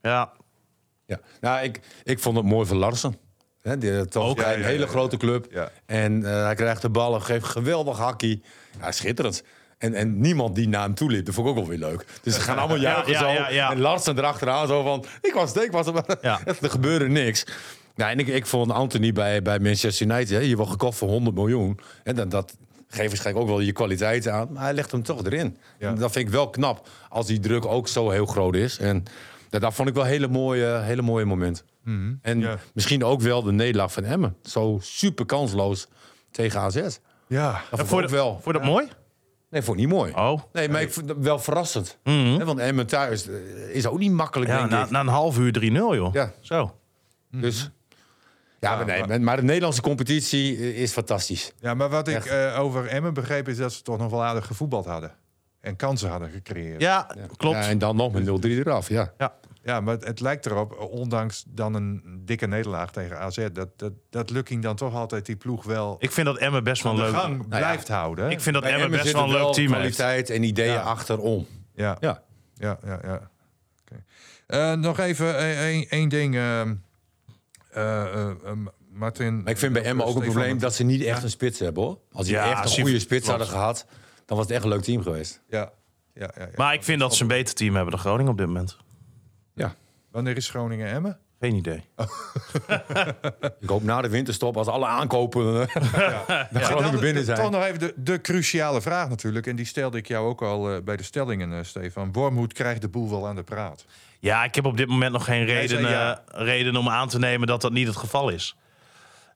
Ja, 0.00 0.32
Ja. 1.06 1.20
Nou, 1.40 1.64
ik, 1.64 1.80
ik 2.02 2.18
vond 2.18 2.36
het 2.36 2.46
mooi 2.46 2.66
voor 2.66 2.76
Larsen. 2.76 3.16
Hè, 3.64 3.78
die, 3.78 4.04
toch 4.04 4.28
Ook, 4.28 4.38
ja, 4.38 4.52
een 4.52 4.60
ja, 4.60 4.66
hele 4.66 4.84
ja, 4.84 4.86
grote 4.86 5.16
club. 5.16 5.70
En 5.86 6.24
eh, 6.24 6.44
hij 6.44 6.54
krijgt 6.54 6.82
de 6.82 6.90
ballen, 6.90 7.22
geeft 7.22 7.44
geweldig 7.44 7.98
hakkie. 7.98 8.42
Ja, 8.80 8.92
schitterend. 8.92 9.42
En, 9.78 9.94
en 9.94 10.20
niemand 10.20 10.54
die 10.54 10.68
naar 10.68 10.82
hem 10.82 10.94
toe 10.94 11.10
liep, 11.10 11.24
dat 11.24 11.34
vond 11.34 11.46
ik 11.48 11.52
ook 11.52 11.58
wel 11.58 11.68
weer 11.68 11.88
leuk. 11.88 12.04
Dus 12.22 12.34
ze 12.34 12.40
gaan 12.40 12.58
allemaal 12.58 12.76
juichen 12.90 13.16
zo. 13.16 13.26
En 13.26 13.80
Larsen 13.80 14.18
erachteraan 14.18 14.66
zo 14.66 14.82
van, 14.82 15.04
ik 15.20 15.32
was 15.34 15.54
het, 15.54 15.62
ik 15.62 15.72
was 15.72 15.86
het. 16.06 16.22
Er 16.62 16.70
gebeurde 16.70 17.08
niks. 17.08 17.46
Ja, 17.94 18.10
en 18.10 18.18
ik, 18.18 18.26
ik 18.26 18.46
vond 18.46 18.70
Anthony 18.70 19.12
bij, 19.12 19.42
bij 19.42 19.58
Manchester 19.58 20.06
United, 20.06 20.30
hè, 20.30 20.38
je 20.38 20.56
wordt 20.56 20.70
gekocht 20.70 20.98
voor 20.98 21.08
100 21.08 21.36
miljoen. 21.36 21.80
En 22.02 22.14
dat, 22.14 22.30
dat 22.30 22.56
geeft 22.88 23.08
waarschijnlijk 23.08 23.46
ook 23.46 23.50
wel 23.50 23.60
je 23.60 23.72
kwaliteit 23.72 24.28
aan. 24.28 24.48
Maar 24.52 24.62
hij 24.62 24.74
legt 24.74 24.90
hem 24.90 25.02
toch 25.02 25.24
erin. 25.24 25.56
Ja. 25.78 25.88
En 25.88 25.94
dat 25.94 26.12
vind 26.12 26.26
ik 26.26 26.32
wel 26.32 26.50
knap, 26.50 26.88
als 27.08 27.26
die 27.26 27.40
druk 27.40 27.66
ook 27.66 27.88
zo 27.88 28.10
heel 28.10 28.26
groot 28.26 28.54
is. 28.54 28.78
En 28.78 29.04
dat, 29.50 29.60
dat 29.60 29.74
vond 29.74 29.88
ik 29.88 29.94
wel 29.94 30.04
een 30.04 30.10
hele 30.10 30.28
mooie, 30.28 30.78
hele 30.78 31.02
mooie 31.02 31.24
moment. 31.24 31.64
En 32.22 32.40
Ja. 32.40 32.58
misschien 32.74 33.04
ook 33.04 33.20
wel 33.20 33.42
de 33.42 33.52
nederlaag 33.52 33.92
van 33.92 34.04
Emmen. 34.04 34.36
Zo 34.42 34.78
super 34.82 35.26
kansloos 35.26 35.86
tegen 36.30 36.60
AZ. 36.60 36.74
Dat 36.74 37.00
Ja. 37.26 37.60
vond 37.70 38.02
ik 38.04 38.08
wel. 38.10 38.32
Vond 38.32 38.44
je 38.44 38.52
dat 38.52 38.62
mooi? 38.64 38.88
Nee, 39.50 39.62
vond 39.62 39.78
ik 39.78 39.84
niet 39.84 39.94
mooi. 39.94 40.12
Oh. 40.12 40.40
Nee, 40.52 40.68
maar 40.68 40.82
ik 40.82 40.92
vond 40.92 41.08
het 41.08 41.18
wel 41.18 41.38
verrassend. 41.38 41.98
Hè, 42.02 42.44
Want 42.44 42.58
Emmen 42.58 42.86
thuis 42.86 43.28
eh, 43.28 43.34
is 43.74 43.86
ook 43.86 43.98
niet 43.98 44.12
makkelijk, 44.12 44.50
Ja, 44.50 44.58
denk 44.58 44.70
na, 44.70 44.84
ik. 44.84 44.90
na 44.90 45.00
een 45.00 45.06
half 45.06 45.38
uur 45.38 45.52
3-0, 45.52 45.94
joh. 45.94 46.12
Ja. 46.12 46.32
Zo. 46.40 46.76
Dus, 47.30 47.70
ja, 48.60 48.76
maar, 48.76 49.06
nee, 49.08 49.18
maar- 49.18 49.36
de 49.36 49.42
Nederlandse 49.42 49.80
competitie 49.80 50.56
eh, 50.56 50.80
is 50.82 50.92
fantastisch. 50.92 51.52
ja, 51.60 51.74
maar 51.74 51.88
wat 51.90 52.08
ik 52.08 52.24
eh, 52.24 52.58
over 52.60 52.86
Emmen 52.86 53.14
begreep 53.14 53.48
is 53.48 53.56
dat 53.56 53.72
ze 53.72 53.82
toch 53.82 53.98
nog 53.98 54.10
wel 54.10 54.24
aardig 54.24 54.46
gevoetbald 54.46 54.84
hadden. 54.86 55.12
En 55.60 55.76
kansen 55.76 56.08
hadden 56.10 56.30
gecreëerd. 56.30 56.80
Ja, 56.80 57.06
klopt. 57.36 57.56
Ja, 57.56 57.68
en 57.68 57.78
dan 57.78 57.96
nog 57.96 58.12
met 58.12 58.24
0-3 58.24 58.58
eraf, 58.58 58.88
ja. 58.88 59.12
Ja. 59.18 59.34
Ja, 59.64 59.80
maar 59.80 59.94
het, 59.94 60.04
het 60.04 60.20
lijkt 60.20 60.46
erop, 60.46 60.78
ondanks 60.80 61.44
dan 61.48 61.74
een 61.74 62.22
dikke 62.24 62.46
nederlaag 62.46 62.92
tegen 62.92 63.18
AZ, 63.18 63.46
dat, 63.52 63.68
dat, 63.78 63.92
dat 64.10 64.30
Lukking 64.30 64.62
dan 64.62 64.76
toch 64.76 64.94
altijd 64.94 65.26
die 65.26 65.36
ploeg 65.36 65.64
wel 65.64 65.96
Ik 65.98 66.10
vind 66.12 66.26
dat 66.26 66.36
Emmen 66.38 66.64
best 66.64 66.82
wel 66.82 66.96
leuk. 66.96 67.14
gang 67.14 67.48
blijft 67.48 67.88
houden. 67.88 68.30
Ik 68.30 68.40
vind 68.40 68.54
dat 68.54 68.64
Bij 68.64 68.72
Emmen 68.72 68.90
best 68.90 69.12
wel 69.12 69.22
een 69.24 69.30
leuk 69.30 69.52
team 69.52 69.72
heeft. 69.72 69.94
kwaliteit 69.96 70.30
en 70.30 70.42
ideeën 70.42 70.72
Ja. 70.72 70.80
achterom. 70.80 71.46
Ja, 71.74 71.96
ja, 72.00 72.22
Ja. 72.54 72.78
ja, 72.84 72.98
ja. 73.02 73.30
Oké. 73.82 74.04
Eh, 74.46 74.72
nog 74.72 74.98
even 74.98 75.38
één 75.38 75.88
één 75.88 76.08
ding. 76.08 76.34
ehm, 76.36 76.74
eh, 77.70 78.30
eh, 78.30 78.30
Martin. 78.92 79.42
Maar 79.42 79.52
ik 79.52 79.58
vind 79.58 79.72
bij 79.72 79.82
Emmen 79.82 80.06
ook 80.06 80.16
een 80.16 80.22
probleem 80.22 80.58
dat 80.58 80.74
ze 80.74 80.84
niet 80.84 81.02
echt 81.02 81.22
een 81.22 81.30
spits 81.30 81.58
hebben, 81.58 81.82
hoor. 81.82 81.98
Als 82.12 82.26
die 82.26 82.34
Ja, 82.34 82.50
echt 82.50 82.64
een 82.76 82.82
goede 82.82 82.98
spits 82.98 83.24
klopt. 83.26 83.38
hadden 83.40 83.46
gehad, 83.58 83.86
dan 84.26 84.36
was 84.36 84.46
het 84.46 84.54
echt 84.54 84.64
een 84.64 84.70
leuk 84.70 84.82
team 84.82 85.02
geweest. 85.02 85.40
Ja, 85.48 85.58
ja, 86.14 86.30
ja, 86.36 86.42
ja. 86.42 86.48
Maar 86.56 86.74
ik 86.74 86.82
vind 86.84 87.00
dat 87.00 87.14
ze 87.14 87.22
een 87.22 87.28
beter 87.28 87.54
team 87.54 87.74
hebben 87.74 87.90
dan 87.92 88.00
Groningen 88.00 88.32
op 88.32 88.38
dit 88.38 88.46
moment. 88.46 88.76
Ja. 89.54 89.74
Wanneer 90.10 90.36
is 90.36 90.48
Groningen 90.50 90.88
Emmen? 90.88 91.18
Geen 91.40 91.54
idee. 91.54 91.84
Ik 93.60 93.68
hoop 93.68 93.82
na 93.82 94.02
de 94.02 94.08
winterstop, 94.08 94.56
als 94.56 94.66
alle 94.66 94.86
aankopen 94.86 95.60
eh, 95.60 95.82
Groningen 96.62 96.92
Dan- 96.92 97.00
binnen 97.00 97.24
Toch 97.24 97.36
zijn. 97.36 97.50
nog 97.50 97.64
even 97.64 97.78
de, 97.78 97.92
de 97.96 98.20
cruciale 98.20 98.80
vraag 98.82 99.08
natuurlijk. 99.08 99.46
En 99.46 99.56
die 99.56 99.66
stelde 99.66 99.98
ik 99.98 100.08
jou 100.08 100.26
ook 100.28 100.42
al 100.42 100.70
eh, 100.74 100.82
bij 100.82 100.96
de 100.96 101.02
stellingen, 101.02 101.52
eh, 101.52 101.64
Stefan. 101.64 102.12
Wormoed 102.12 102.52
krijgt 102.52 102.80
de 102.80 102.88
boel 102.88 103.10
wel 103.10 103.26
aan 103.26 103.34
de 103.36 103.42
praat. 103.42 103.84
Ja, 104.20 104.44
ik 104.44 104.54
heb 104.54 104.64
op 104.64 104.76
dit 104.76 104.88
moment 104.88 105.12
nog 105.12 105.24
geen 105.24 105.44
reden, 105.44 105.68
zei 105.80 105.88
ja. 105.92 106.22
eh, 106.32 106.46
reden 106.46 106.76
om 106.76 106.88
aan 106.88 107.08
te 107.08 107.18
nemen 107.18 107.46
dat 107.46 107.60
dat 107.60 107.72
niet 107.72 107.86
het 107.86 107.96
geval 107.96 108.28
is. 108.28 108.56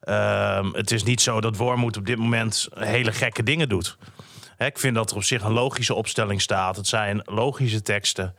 Ehm, 0.01 0.73
het 0.73 0.91
is 0.91 1.03
niet 1.03 1.21
zo 1.21 1.41
dat 1.41 1.57
Wormoed 1.57 1.97
op 1.97 2.07
dit 2.07 2.19
moment 2.19 2.69
hele 2.75 3.13
gekke 3.13 3.43
dingen 3.43 3.69
doet. 3.69 3.97
Hè, 4.57 4.67
ik 4.67 4.79
vind 4.79 4.95
dat 4.95 5.11
er 5.11 5.17
op 5.17 5.23
zich 5.25 5.43
een 5.43 5.53
logische 5.53 5.95
opstelling 5.95 6.41
staat. 6.43 6.77
Het 6.77 6.87
zijn 6.87 7.21
logische 7.25 7.83
teksten. 7.83 8.35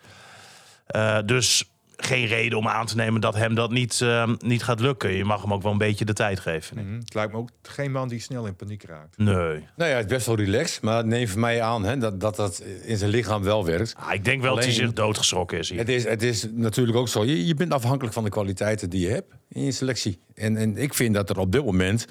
Eh, 0.89 1.19
dus 1.25 1.71
geen 1.97 2.25
reden 2.25 2.57
om 2.57 2.67
aan 2.67 2.85
te 2.85 2.95
nemen 2.95 3.21
dat 3.21 3.35
hem 3.35 3.55
dat 3.55 3.71
niet, 3.71 4.01
ehm, 4.01 4.35
niet 4.39 4.63
gaat 4.63 4.79
lukken. 4.79 5.11
Je 5.13 5.25
mag 5.25 5.41
hem 5.41 5.53
ook 5.53 5.61
wel 5.61 5.71
een 5.71 5.77
beetje 5.77 6.05
de 6.05 6.13
tijd 6.13 6.39
geven. 6.39 6.85
Mhm. 6.85 6.99
Het 6.99 7.13
lijkt 7.13 7.31
me 7.31 7.37
ook 7.37 7.49
geen 7.61 7.91
man 7.91 8.07
die 8.07 8.19
snel 8.19 8.45
in 8.45 8.55
paniek 8.55 8.83
raakt. 8.83 9.17
Nee. 9.17 9.67
Nou 9.75 9.89
ja, 9.89 9.95
het 9.95 10.05
is 10.05 10.11
best 10.11 10.25
wel 10.25 10.35
relaxed, 10.35 10.81
maar 10.81 11.05
neem 11.05 11.27
van 11.27 11.39
mij 11.39 11.61
aan 11.61 11.83
hè, 11.83 11.97
dat, 11.97 12.19
dat 12.19 12.35
dat 12.35 12.59
in 12.83 12.97
zijn 12.97 13.09
lichaam 13.09 13.43
wel 13.43 13.65
werkt. 13.65 13.95
Ah, 13.97 14.13
ik 14.13 14.25
denk 14.25 14.41
wel 14.41 14.55
dat 14.55 14.63
hij 14.63 14.73
Alleen- 14.73 14.85
zich 14.85 14.95
doodgeschrokken 14.95 15.57
is 15.57 15.69
hier. 15.69 15.79
Het 15.79 15.89
is, 15.89 16.03
het 16.03 16.23
is 16.23 16.47
natuurlijk 16.51 16.97
ook 16.97 17.07
zo, 17.07 17.25
je, 17.25 17.45
je 17.45 17.53
bent 17.53 17.73
afhankelijk 17.73 18.13
van 18.13 18.23
de 18.23 18.29
kwaliteiten 18.29 18.89
die 18.89 19.01
je 19.01 19.09
hebt 19.13 19.33
in 19.49 19.63
je 19.63 19.71
selectie. 19.71 20.19
En, 20.33 20.57
en 20.57 20.77
ik 20.77 20.93
vind 20.93 21.13
dat 21.13 21.29
er 21.29 21.39
op 21.39 21.51
dit 21.51 21.65
moment 21.65 22.05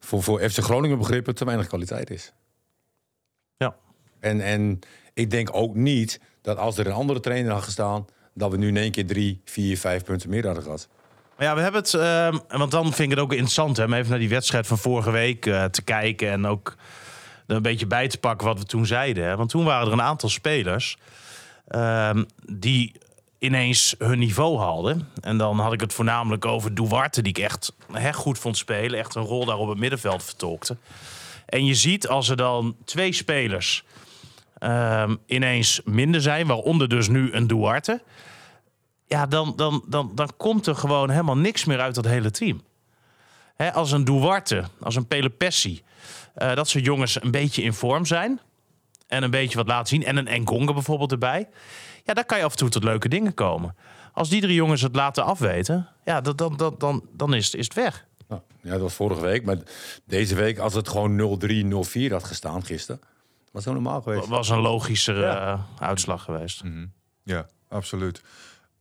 voor, 0.00 0.22
voor 0.22 0.40
FC 0.50 0.58
Groningen 0.58 0.98
begrippen 0.98 1.34
te 1.34 1.44
weinig 1.44 1.66
kwaliteit 1.66 2.10
is. 2.10 2.32
Ja. 3.56 3.76
En, 4.20 4.40
en 4.40 4.78
ik 5.14 5.30
denk 5.30 5.48
ook 5.52 5.74
niet 5.74 6.20
dat 6.42 6.56
als 6.56 6.78
er 6.78 6.86
een 6.86 6.92
andere 6.92 7.20
trainer 7.20 7.52
had 7.52 7.62
gestaan, 7.62 8.06
dat 8.34 8.50
we 8.50 8.56
nu 8.56 8.68
in 8.68 8.76
één 8.76 8.90
keer 8.90 9.06
drie, 9.06 9.40
vier, 9.44 9.78
vijf 9.78 10.04
punten 10.04 10.30
meer 10.30 10.44
hadden 10.44 10.62
gehad. 10.62 10.88
Maar 11.36 11.46
ja, 11.46 11.54
we 11.54 11.60
hebben 11.60 11.80
het. 11.80 11.94
ehm, 11.94 12.58
want 12.58 12.70
dan 12.70 12.84
vind 12.84 12.98
ik 12.98 13.10
het 13.10 13.18
ook 13.18 13.32
interessant 13.32 13.76
hè, 13.76 13.84
om 13.84 13.92
even 13.92 14.10
naar 14.10 14.18
die 14.18 14.28
wedstrijd 14.28 14.66
van 14.66 14.78
vorige 14.78 15.10
week 15.10 15.46
eh, 15.46 15.64
te 15.64 15.82
kijken. 15.82 16.30
En 16.30 16.46
ook 16.46 16.76
een 17.46 17.62
beetje 17.62 17.86
bij 17.86 18.08
te 18.08 18.18
pakken 18.18 18.46
wat 18.46 18.58
we 18.58 18.64
toen 18.64 18.86
zeiden. 18.86 19.24
Hè. 19.24 19.36
Want 19.36 19.50
toen 19.50 19.64
waren 19.64 19.86
er 19.86 19.92
een 19.92 20.02
aantal 20.02 20.28
spelers 20.28 20.96
ehm, 21.68 22.24
die 22.46 22.92
ineens 23.38 23.94
hun 23.98 24.18
niveau 24.18 24.58
hadden. 24.58 25.08
En 25.20 25.36
dan 25.36 25.58
had 25.58 25.72
ik 25.72 25.80
het 25.80 25.92
voornamelijk 25.92 26.44
over 26.44 26.74
Duarte, 26.74 27.22
die 27.22 27.32
ik 27.36 27.44
echt 27.44 27.72
hè, 27.92 28.12
goed 28.12 28.38
vond 28.38 28.56
spelen. 28.56 28.98
Echt 28.98 29.14
een 29.14 29.22
rol 29.22 29.44
daar 29.44 29.58
op 29.58 29.68
het 29.68 29.78
middenveld 29.78 30.22
vertolkte. 30.22 30.76
En 31.46 31.64
je 31.64 31.74
ziet 31.74 32.08
als 32.08 32.28
er 32.28 32.36
dan 32.36 32.76
twee 32.84 33.12
spelers 33.12 33.84
ehm, 34.62 35.16
ineens 35.26 35.80
minder 35.84 36.20
zijn, 36.20 36.46
waaronder 36.46 36.88
dus 36.88 37.08
nu 37.08 37.32
een 37.32 37.46
Duarte 37.46 38.02
ja, 39.12 39.26
dan, 39.26 39.52
dan, 39.56 39.84
dan, 39.86 40.12
dan 40.14 40.30
komt 40.36 40.66
er 40.66 40.74
gewoon 40.74 41.10
helemaal 41.10 41.36
niks 41.36 41.64
meer 41.64 41.80
uit 41.80 41.94
dat 41.94 42.04
hele 42.04 42.30
team. 42.30 42.62
Als 43.72 43.92
een 43.92 44.04
Duarte, 44.04 44.64
als 44.80 44.96
een 44.96 45.06
Pelepessi. 45.06 45.82
eh 46.34 46.54
dat 46.54 46.68
soort 46.68 46.84
jongens 46.84 47.22
een 47.22 47.30
beetje 47.30 47.62
in 47.62 47.72
vorm 47.72 48.06
zijn. 48.06 48.40
En 49.06 49.22
een 49.22 49.30
beetje 49.30 49.56
wat 49.56 49.66
laten 49.66 49.88
zien. 49.88 50.04
En 50.04 50.16
een 50.16 50.26
Engonga 50.26 50.72
bijvoorbeeld 50.72 51.12
erbij. 51.12 51.48
Ja, 52.04 52.14
daar 52.14 52.24
kan 52.24 52.38
je 52.38 52.44
af 52.44 52.50
en 52.50 52.56
toe 52.56 52.68
tot 52.68 52.84
leuke 52.84 53.08
dingen 53.08 53.34
komen. 53.34 53.76
Als 54.12 54.28
die 54.28 54.40
drie 54.40 54.54
jongens 54.54 54.82
het 54.82 54.94
laten 54.94 55.24
afweten, 55.24 55.88
ja, 56.04 56.20
dan, 56.20 56.36
dan, 56.36 56.56
dan, 56.56 56.74
dan, 56.78 57.06
dan 57.12 57.34
is, 57.34 57.54
is 57.54 57.64
het 57.64 57.74
weg. 57.74 58.06
Nou, 58.28 58.42
ja, 58.62 58.70
dat 58.70 58.80
was 58.80 58.94
vorige 58.94 59.20
week. 59.20 59.44
Maar 59.44 59.56
deze 60.04 60.34
week, 60.34 60.58
als 60.58 60.74
het 60.74 60.88
gewoon 60.88 61.40
0-3, 61.46 62.08
0-4 62.08 62.10
had 62.10 62.24
gestaan 62.24 62.64
gisteren... 62.64 63.00
was 63.52 63.64
het 63.64 63.72
normaal 63.74 64.00
geweest. 64.02 64.26
was 64.28 64.48
een 64.48 64.60
logischer 64.60 65.18
Ja. 65.20 65.52
eh, 65.52 65.88
uitslag 65.88 66.22
geweest. 66.24 66.62
Ja, 67.24 67.46
absoluut. 67.68 68.22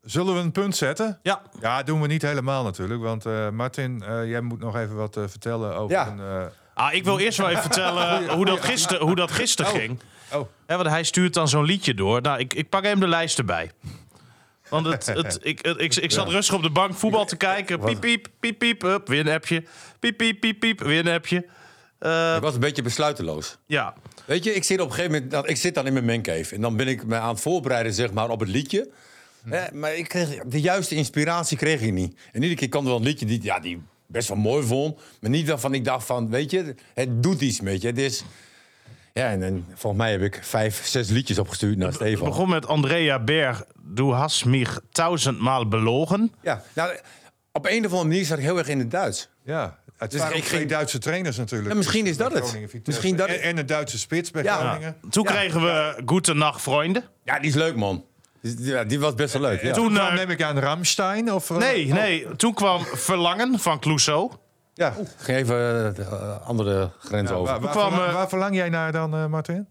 Zullen 0.02 0.34
we 0.34 0.40
een 0.40 0.52
punt 0.52 0.76
zetten? 0.76 1.20
Ja, 1.24 1.42
Ja, 1.60 1.84
doen 1.84 2.02
we 2.02 2.08
niet 2.08 2.22
helemaal 2.22 2.64
natuurlijk. 2.64 3.02
Want 3.02 3.26
eh, 3.26 3.50
Martin, 3.50 4.04
eh, 4.04 4.30
jij 4.30 4.42
moet 4.42 4.60
nog 4.60 4.76
even 4.76 4.96
wat 4.96 5.14
vertellen 5.26 5.76
over 5.76 5.96
Ja. 5.96 6.08
een... 6.08 6.20
eh, 6.20 6.46
ah, 6.74 6.94
ik 6.94 7.04
wil 7.04 7.20
eerst 7.20 7.38
wel 7.38 7.50
even 7.50 7.62
vertellen 7.62 8.30
hoe 8.36 8.46
dat 8.46 8.62
gisteren, 8.64 9.06
hoe 9.06 9.16
dat 9.16 9.32
gisteren 9.32 9.72
Oh. 9.72 9.78
ging. 9.78 10.00
Oh, 10.34 10.48
Hè, 10.66 10.76
want 10.76 10.90
hij 10.90 11.04
stuurt 11.04 11.34
dan 11.34 11.48
zo'n 11.48 11.64
liedje 11.66 11.94
door. 11.94 12.22
Nou, 12.22 12.40
ik, 12.40 12.54
ik 12.54 12.70
pak 12.70 12.84
hem 12.84 13.00
de 13.00 13.08
lijst 13.08 13.38
erbij. 13.38 13.72
Want 14.70 14.86
het, 14.86 15.06
het, 15.16 15.40
ik, 15.42 15.66
het- 15.66 15.80
ik, 15.80 15.96
ik 15.96 16.12
zat 16.12 16.30
rustig 16.30 16.56
op 16.56 16.62
de 16.64 16.70
bank 16.70 16.94
voetbal 16.94 17.26
te 17.26 17.36
kijken. 17.36 17.80
Piep, 17.80 18.00
piep, 18.00 18.28
piep, 18.40 18.58
piep. 18.60 18.82
Hup, 18.82 19.08
weer 19.08 19.28
een 19.28 19.34
appje. 19.34 19.64
Piep, 20.00 20.18
piep, 20.18 20.40
piep, 20.40 20.60
piep. 20.60 20.80
Weer 20.80 21.06
een 21.08 21.14
appje. 21.14 21.46
Eh, 22.00 22.36
Ik 22.36 22.42
was 22.42 22.54
een 22.54 22.60
beetje 22.60 22.82
besluiteloos. 22.82 23.58
ja, 23.66 23.94
Weet 24.26 24.44
je, 24.44 24.54
ik 24.54 24.64
zit 24.64 24.80
op 24.80 24.90
een 24.90 24.94
gegeven 24.94 25.28
moment... 25.30 25.50
Ik 25.50 25.58
zit 25.58 25.76
dan 25.76 25.88
in 25.88 25.94
mijn 25.94 26.06
mancave. 26.06 26.56
En 26.56 26.62
dan 26.62 26.76
ben 26.76 26.88
ik 26.88 27.06
me 27.06 27.16
aan 27.16 27.30
het 27.30 27.42
voorbereiden 27.42 27.94
zeg 27.94 28.14
maar, 28.14 28.30
op 28.30 28.40
het 28.40 28.50
liedje. 28.50 28.90
Hè, 29.50 29.72
maar 29.74 29.96
ik 29.96 30.08
kreeg, 30.08 30.44
de 30.44 30.62
juiste 30.62 30.96
inspiratie 30.96 31.58
kreeg 31.58 31.82
ik 31.82 31.92
niet. 31.92 32.16
En 32.32 32.42
iedere 32.42 32.56
keer 32.56 32.70
kwam 32.70 32.84
er 32.84 32.90
wel 32.90 32.98
een 32.98 33.04
liedje 33.04 33.26
die, 33.26 33.44
ja, 33.44 33.60
die 33.60 33.76
ik 33.76 33.82
best 34.06 34.28
wel 34.28 34.38
mooi 34.38 34.66
vond. 34.66 35.00
Maar 35.20 35.30
niet 35.30 35.48
waarvan 35.48 35.74
ik 35.74 35.86
dacht 35.86 36.06
van, 36.06 36.30
weet 36.30 36.52
je, 36.52 36.76
het 36.94 37.24
doet 37.24 37.42
iets 37.42 37.62
met 37.62 37.82
je. 37.82 37.88
Het 37.88 37.98
is... 37.98 38.24
Ja, 39.14 39.30
en, 39.30 39.44
en 39.44 39.66
volgens 39.74 40.02
mij 40.02 40.12
heb 40.12 40.22
ik 40.22 40.40
vijf, 40.42 40.86
zes 40.86 41.10
liedjes 41.10 41.40
opgestuurd 41.40 41.78
naar 41.78 41.88
het 41.88 41.96
Stefan. 41.96 42.28
begon 42.28 42.50
met 42.50 42.68
Andrea 42.68 43.24
Berg. 43.24 43.64
Du 43.82 44.04
hast 44.04 44.46
mich 44.46 44.80
tausendmaal 44.92 45.68
belogen. 45.68 46.34
Ja, 46.42 46.64
nou, 46.74 46.98
op 47.52 47.66
een 47.66 47.86
of 47.86 47.92
andere 47.92 48.04
manier 48.04 48.26
zat 48.26 48.38
ik 48.38 48.44
heel 48.44 48.58
erg 48.58 48.68
in 48.68 48.80
het 48.80 48.92
Duits. 48.92 49.30
ja. 49.44 49.80
Het 50.02 50.12
Dus 50.12 50.20
waren 50.20 50.36
ik 50.36 50.42
ook 50.42 50.48
twee 50.48 50.60
ging- 50.60 50.72
Duitse 50.72 50.98
trainers 50.98 51.38
natuurlijk. 51.38 51.70
Ja, 51.72 51.76
misschien 51.78 52.06
tussen 52.06 52.26
is 52.26 52.32
dat 52.32 52.52
het. 52.72 52.86
Misschien 52.88 53.16
dat- 53.16 53.28
En, 53.28 53.42
en 53.42 53.58
een 53.58 53.66
Duitse 53.66 53.98
spits 54.00 54.32
bij 54.32 54.44
Ja. 54.44 54.58
Groningen. 54.58 54.96
Toen 55.10 55.24
Ja. 55.24 55.32
kregen 55.32 55.62
we 55.62 56.02
Goede 56.06 56.34
Nacht, 56.34 56.62
vrienden. 56.62 57.04
Ja, 57.24 57.40
die 57.40 57.50
is 57.50 57.56
leuk, 57.56 57.76
man. 57.76 58.06
Die, 58.42 58.64
ja, 58.66 58.84
die 58.84 59.00
was 59.00 59.14
best 59.16 59.34
wel 59.34 59.42
leuk. 59.42 59.62
Ja. 59.62 59.74
Toen 59.74 59.98
eh, 59.98 60.14
neem 60.14 60.30
ik 60.30 60.42
aan 60.44 60.60
Ramstein? 60.60 61.32
Of, 61.34 61.50
eh, 61.50 61.58
Nee, 61.58 61.86
oh. 61.88 61.94
nee. 61.94 62.36
Toen 62.36 62.54
kwam 62.54 62.82
Verlangen 62.86 63.60
van 63.60 63.80
Clouseau. 63.80 64.32
Ja, 64.74 64.94
ging 65.18 65.38
even 65.38 65.88
eh, 65.88 65.96
de 65.96 66.06
andere 66.44 66.92
grens 67.00 67.30
Ja, 67.30 67.36
over. 67.36 67.52
waar, 67.52 67.62
waar, 67.62 67.72
kwam, 67.72 67.92
verlang, 67.92 68.14
waar 68.14 68.30
verlang 68.30 68.56
jij 68.56 68.70
naar 68.70 68.92
dan, 68.92 69.14
eh, 69.14 69.26
Martin? 69.26 69.68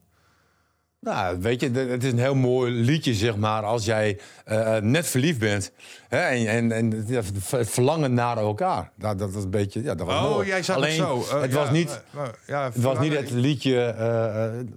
Nou, 1.01 1.39
weet 1.41 1.61
je, 1.61 1.71
het 1.71 2.05
is 2.05 2.13
een 2.13 2.19
heel 2.19 2.35
mooi 2.35 2.73
liedje, 2.73 3.15
zeg 3.15 3.37
maar, 3.37 3.63
als 3.63 3.85
jij 3.85 4.19
eh, 4.45 4.77
eh, 4.77 4.83
net 4.83 5.07
verliefd 5.07 5.39
bent. 5.39 5.73
Hè, 6.09 6.19
en 6.21 6.47
en, 6.47 6.73
en 6.73 7.05
het 7.07 7.71
verlangen 7.71 8.15
naar 8.15 8.37
elkaar. 8.37 8.91
Nou, 8.95 9.17
dat 9.17 9.33
was 9.33 9.45
een 9.45 9.51
beetje, 9.51 9.83
ja, 9.83 9.95
dat 9.95 10.07
was 10.07 10.17
Oh, 10.25 10.31
mooi. 10.31 10.47
jij 10.49 10.63
zat 10.63 10.77
Alleen, 10.77 10.89
het 10.89 10.99
zo. 11.27 11.37
Eh, 11.37 11.41
het 11.43 11.51
ja, 11.53 11.57
was 11.59 11.71
niet, 11.71 12.03
ja, 12.47 12.65
het 12.65 12.83
was 12.83 12.99
niet 12.99 13.13
het 13.17 13.31
liedje, 13.31 13.75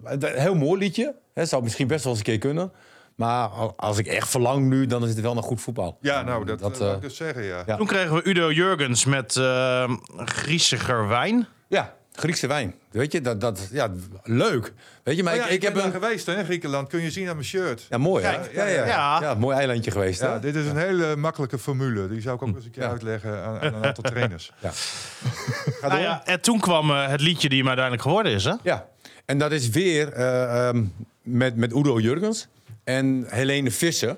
het- 0.03 0.23
een 0.23 0.39
heel 0.39 0.55
mooi 0.55 0.79
liedje. 0.79 1.15
Het 1.33 1.49
zou 1.49 1.63
misschien 1.63 1.87
best 1.87 2.03
wel 2.03 2.11
eens 2.13 2.21
een 2.21 2.27
keer 2.27 2.37
kunnen. 2.37 2.71
Maar 3.15 3.47
al- 3.47 3.73
als 3.77 3.97
ik 3.97 4.07
echt 4.07 4.29
verlang 4.29 4.67
nu, 4.67 4.85
dan 4.85 5.03
is 5.03 5.09
het 5.09 5.19
wel 5.21 5.33
naar 5.33 5.43
goed 5.43 5.61
voetbal. 5.61 5.97
Ja, 6.01 6.21
nou, 6.21 6.45
dat, 6.45 6.59
Dat, 6.59 6.81
eh, 6.81 6.91
ik 6.91 7.01
dus 7.01 7.15
zeggen, 7.15 7.43
ja. 7.43 7.63
ja. 7.65 7.77
Toen 7.77 7.87
kregen 7.87 8.15
we 8.15 8.23
Udo 8.23 8.51
Jurgens 8.51 9.05
met 9.05 9.35
eh 9.35 9.91
Griesiger 10.17 11.07
Wijn. 11.07 11.47
Ja, 11.67 11.93
Griekse 12.13 12.47
wijn. 12.47 12.73
Weet 12.93 13.11
je, 13.11 13.21
dat, 13.21 13.41
dat 13.41 13.67
ja, 13.71 13.91
leuk. 14.23 14.73
Weet 15.03 15.15
je, 15.15 15.23
maar 15.23 15.33
Oh 15.33 15.39
ja, 15.39 15.45
ik, 15.45 15.51
ik 15.51 15.61
heb 15.61 15.73
ben 15.73 15.85
een... 15.85 15.91
geweest 15.91 16.25
hè, 16.25 16.37
in 16.37 16.45
Griekenland. 16.45 16.87
Kun 16.89 17.01
je 17.01 17.11
zien 17.11 17.27
aan 17.27 17.35
mijn 17.35 17.47
shirt. 17.47 17.85
Ja, 17.89 17.97
mooi, 17.97 18.23
hè? 18.25 18.31
Ja, 18.31 18.41
ja, 18.53 18.65
ja, 18.65 18.85
ja. 18.85 19.21
ja. 19.21 19.33
mooi 19.33 19.57
eilandje 19.57 19.91
geweest, 19.91 20.19
hè? 20.19 20.27
Ja, 20.27 20.39
dit 20.39 20.55
is 20.55 20.65
een 20.65 20.77
hele 20.77 21.15
makkelijke 21.15 21.57
formule. 21.59 22.07
Die 22.09 22.21
zou 22.21 22.35
ik 22.35 22.41
ook 22.41 22.55
eens 22.55 22.65
een 22.65 22.71
keer 22.71 22.83
Ja. 22.83 22.89
uitleggen 22.89 23.43
aan, 23.43 23.59
aan 23.59 23.73
een 23.73 23.85
aantal 23.85 24.03
trainers. 24.13 24.51
Ja. 24.59 24.71
Ga 24.71 25.63
door. 25.81 25.89
Nou 25.89 26.01
ja, 26.01 26.25
en 26.25 26.41
toen 26.41 26.59
kwam 26.59 26.91
eh, 26.91 27.07
het 27.07 27.21
liedje 27.21 27.49
die 27.49 27.57
hem 27.57 27.67
uiteindelijk 27.67 28.05
geworden 28.07 28.31
is, 28.31 28.43
hè? 28.43 28.53
Ja, 28.63 28.87
en 29.25 29.37
dat 29.37 29.51
is 29.51 29.69
weer 29.69 30.13
eh, 30.13 30.67
ehm, 30.67 30.83
met, 31.21 31.55
met 31.55 31.71
Udo 31.75 31.99
Jurgens 31.99 32.47
en 32.83 33.25
Helene 33.27 33.71
Visser. 33.71 34.15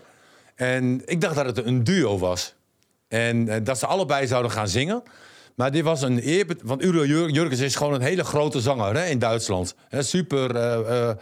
En 0.55 1.01
ik 1.05 1.21
dacht 1.21 1.35
dat 1.35 1.45
het 1.45 1.65
een 1.65 1.83
duo 1.83 2.17
was. 2.17 2.53
En 3.07 3.49
eh, 3.49 3.59
dat 3.63 3.79
ze 3.79 3.85
allebei 3.85 4.27
zouden 4.27 4.51
gaan 4.51 4.67
zingen. 4.67 5.03
Maar 5.55 5.71
dit 5.71 5.83
was 5.83 6.01
een 6.01 6.27
eer... 6.27 6.45
Want 6.63 6.83
Udo 6.83 7.05
Jur- 7.05 7.29
Jurgens 7.29 7.59
is 7.59 7.75
gewoon 7.75 7.93
een 7.93 8.01
hele 8.01 8.23
grote 8.23 8.61
zanger 8.61 8.95
hè, 8.95 9.05
in 9.05 9.19
Duitsland. 9.19 9.75
Hè, 9.89 10.03
super 10.03 10.55
eh, 10.55 11.09
eh, 11.09 11.15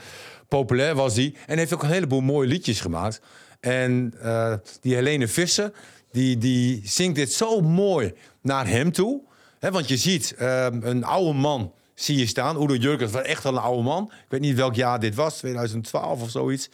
populair 0.47 0.95
was 0.95 1.15
hij. 1.15 1.33
En 1.45 1.57
heeft 1.57 1.73
ook 1.73 1.83
een 1.83 1.89
heleboel 1.89 2.21
mooie 2.21 2.47
liedjes 2.47 2.81
gemaakt. 2.81 3.21
En 3.59 4.13
eh, 4.21 4.53
die 4.81 4.95
Helene 4.95 5.27
Visser, 5.27 5.71
die, 6.11 6.37
die 6.37 6.81
zingt 6.83 7.15
dit 7.15 7.33
zo 7.33 7.61
mooi 7.61 8.13
naar 8.41 8.67
hem 8.67 8.91
toe. 8.91 9.21
Want 9.59 9.87
je 9.87 9.97
ziet 9.97 10.35
een 10.37 11.03
oude 11.03 11.33
man 11.33 11.73
zie 11.95 12.17
je 12.17 12.25
staan. 12.25 12.63
Udo 12.63 12.75
Jurgens 12.75 13.11
was 13.11 13.21
echt 13.21 13.43
een 13.43 13.57
oude 13.57 13.83
man. 13.83 14.11
Ik 14.11 14.25
weet 14.29 14.41
niet 14.41 14.55
welk 14.55 14.75
jaar 14.75 14.99
dit 14.99 15.15
was, 15.15 15.37
2012 15.37 16.21
of 16.21 16.29
zoiets. 16.29 16.69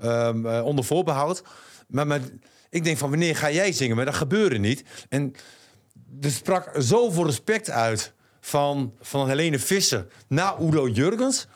Ehm, 0.00 0.46
eh, 0.46 0.64
onder 0.64 0.84
voorbehoud. 0.84 1.42
Maar, 1.88 2.06
maar 2.06 2.20
ik 2.70 2.84
denk 2.84 2.98
van, 2.98 3.10
wanneer 3.10 3.36
ga 3.36 3.50
jij 3.50 3.72
zingen? 3.72 3.96
Maar 3.96 4.04
dat 4.04 4.14
gebeurde 4.14 4.58
niet. 4.58 4.84
En 5.08 5.34
er 6.20 6.30
sprak 6.30 6.70
zoveel 6.78 7.26
respect 7.26 7.70
uit 7.70 8.12
van, 8.40 8.92
van 9.00 9.28
Helene 9.28 9.58
Visser 9.58 10.06
naar 10.28 10.62
Udo 10.62 10.88
Jurgens. 10.88 11.46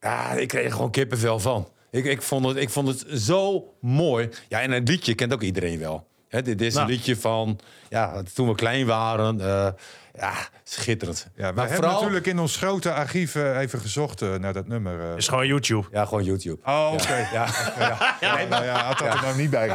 Ja, 0.00 0.30
ik 0.32 0.48
kreeg 0.48 0.64
er 0.64 0.72
gewoon 0.72 0.90
kippenvel 0.90 1.38
van. 1.40 1.68
Ik, 1.90 2.04
ik, 2.04 2.22
vond 2.22 2.46
het, 2.46 2.56
ik 2.56 2.70
vond 2.70 2.88
het 2.88 3.04
zo 3.22 3.74
mooi. 3.80 4.28
Ja, 4.48 4.60
en 4.60 4.70
het 4.70 4.88
liedje 4.88 5.14
kent 5.14 5.32
ook 5.32 5.42
iedereen 5.42 5.78
wel. 5.78 6.06
Dit 6.28 6.60
is 6.60 6.74
Nou. 6.74 6.86
een 6.86 6.92
liedje 6.94 7.16
van 7.16 7.58
ja, 7.88 8.22
toen 8.34 8.48
we 8.48 8.54
klein 8.54 8.86
waren. 8.86 9.40
eh, 9.40 9.68
ja, 10.14 10.32
schitterend. 10.64 11.28
Ja, 11.36 11.48
we 11.48 11.54
maar 11.54 11.68
hebben 11.70 11.90
natuurlijk 11.90 12.26
in 12.26 12.38
ons 12.38 12.56
grote 12.56 12.92
archief 12.92 13.34
eh, 13.34 13.58
even 13.60 13.80
gezocht 13.80 14.22
eh, 14.22 14.34
naar 14.34 14.52
dat 14.52 14.66
nummer. 14.68 15.00
eh. 15.10 15.16
Is 15.16 15.28
gewoon 15.28 15.46
YouTube. 15.46 15.88
Ja, 15.92 16.04
gewoon 16.04 16.24
YouTube. 16.24 16.58
Oh, 16.64 16.90
oké. 16.92 17.28
Ja. 17.32 17.46
Ja, 18.20 18.44
nou 18.48 18.64
ja, 18.64 18.84
had 18.84 18.98
dat 18.98 19.14
er 19.14 19.22
nou 19.22 19.36
niet 19.36 19.50
bij? 19.50 19.68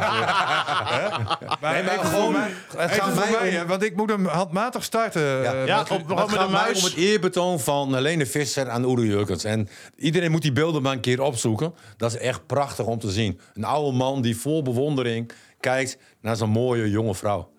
Maar 1.60 1.72
Nee, 1.72 1.82
maar 1.82 1.98
gewoon- 1.98 2.32
mij, 2.32 2.50
het 2.76 2.90
gaat 2.90 3.10
voor 3.10 3.30
mij 3.30 3.50
mij, 3.50 3.60
om- 3.62 3.66
want 3.66 3.82
ik 3.82 3.96
moet 3.96 4.10
hem 4.10 4.26
handmatig 4.26 4.84
starten. 4.84 5.22
Ja, 5.66 5.84
op, 5.88 6.06
met 6.08 6.30
mij 6.36 6.48
muis. 6.48 6.78
om 6.78 6.84
het 6.84 6.94
eerbetoon 6.94 7.60
van 7.60 7.94
Helene 7.94 8.26
Visser 8.26 8.70
aan 8.70 8.82
Udo 8.90 9.04
Jurgens. 9.04 9.44
En 9.44 9.68
iedereen 9.96 10.30
moet 10.30 10.42
die 10.42 10.52
beelden 10.52 10.82
maar 10.82 10.92
een 10.92 11.00
keer 11.00 11.22
opzoeken. 11.22 11.74
Dat 11.96 12.12
is 12.14 12.18
echt 12.20 12.46
prachtig 12.46 12.84
om 12.86 12.98
te 12.98 13.10
zien. 13.10 13.40
Een 13.54 13.64
oude 13.64 13.96
man 13.96 14.22
die 14.22 14.36
vol 14.36 14.62
bewondering 14.62 15.30
kijkt 15.60 15.98
naar 16.20 16.36
zo'n 16.36 16.48
mooie 16.50 16.90
jonge 16.90 17.14
vrouw. 17.14 17.50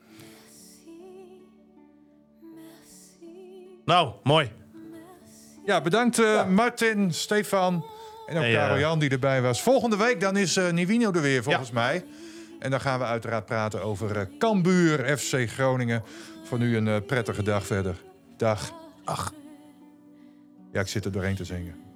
Nou, 3.86 4.14
mooi. 4.24 4.52
Ja, 5.66 5.82
bedankt 5.82 6.20
eh, 6.20 6.48
Martin, 6.48 7.14
Stefan 7.14 7.86
en 8.28 8.36
ook 8.36 8.42
Hey, 8.42 8.54
eh, 8.54 8.60
Karel 8.60 8.80
Jan 8.80 9.00
die 9.00 9.10
erbij 9.10 9.42
was. 9.42 9.62
Volgende 9.62 9.98
week 9.98 10.20
dan 10.20 10.38
is 10.38 10.58
eh 10.58 10.72
Nivino 10.72 11.12
er 11.12 11.22
weer, 11.22 11.44
volgens 11.44 11.72
mij. 11.72 12.06
En 12.60 12.72
dan 12.72 12.82
gaan 12.82 13.00
we 13.00 13.06
uiteraard 13.06 13.46
praten 13.46 13.84
over 13.84 14.18
eh 14.18 14.26
Cambuur, 14.40 15.18
FC 15.18 15.50
Groningen. 15.50 16.04
Voor 16.44 16.58
nu 16.60 16.78
een 16.78 17.06
prettige 17.06 17.44
dag 17.44 17.66
verder. 17.66 17.96
Dag. 18.38 18.72
Ach. 19.04 19.34
Ja, 20.72 20.80
ik 20.82 20.88
zit 20.88 21.06
er 21.06 21.12
doorheen 21.12 21.36
te 21.36 21.46
zingen. 21.46 21.91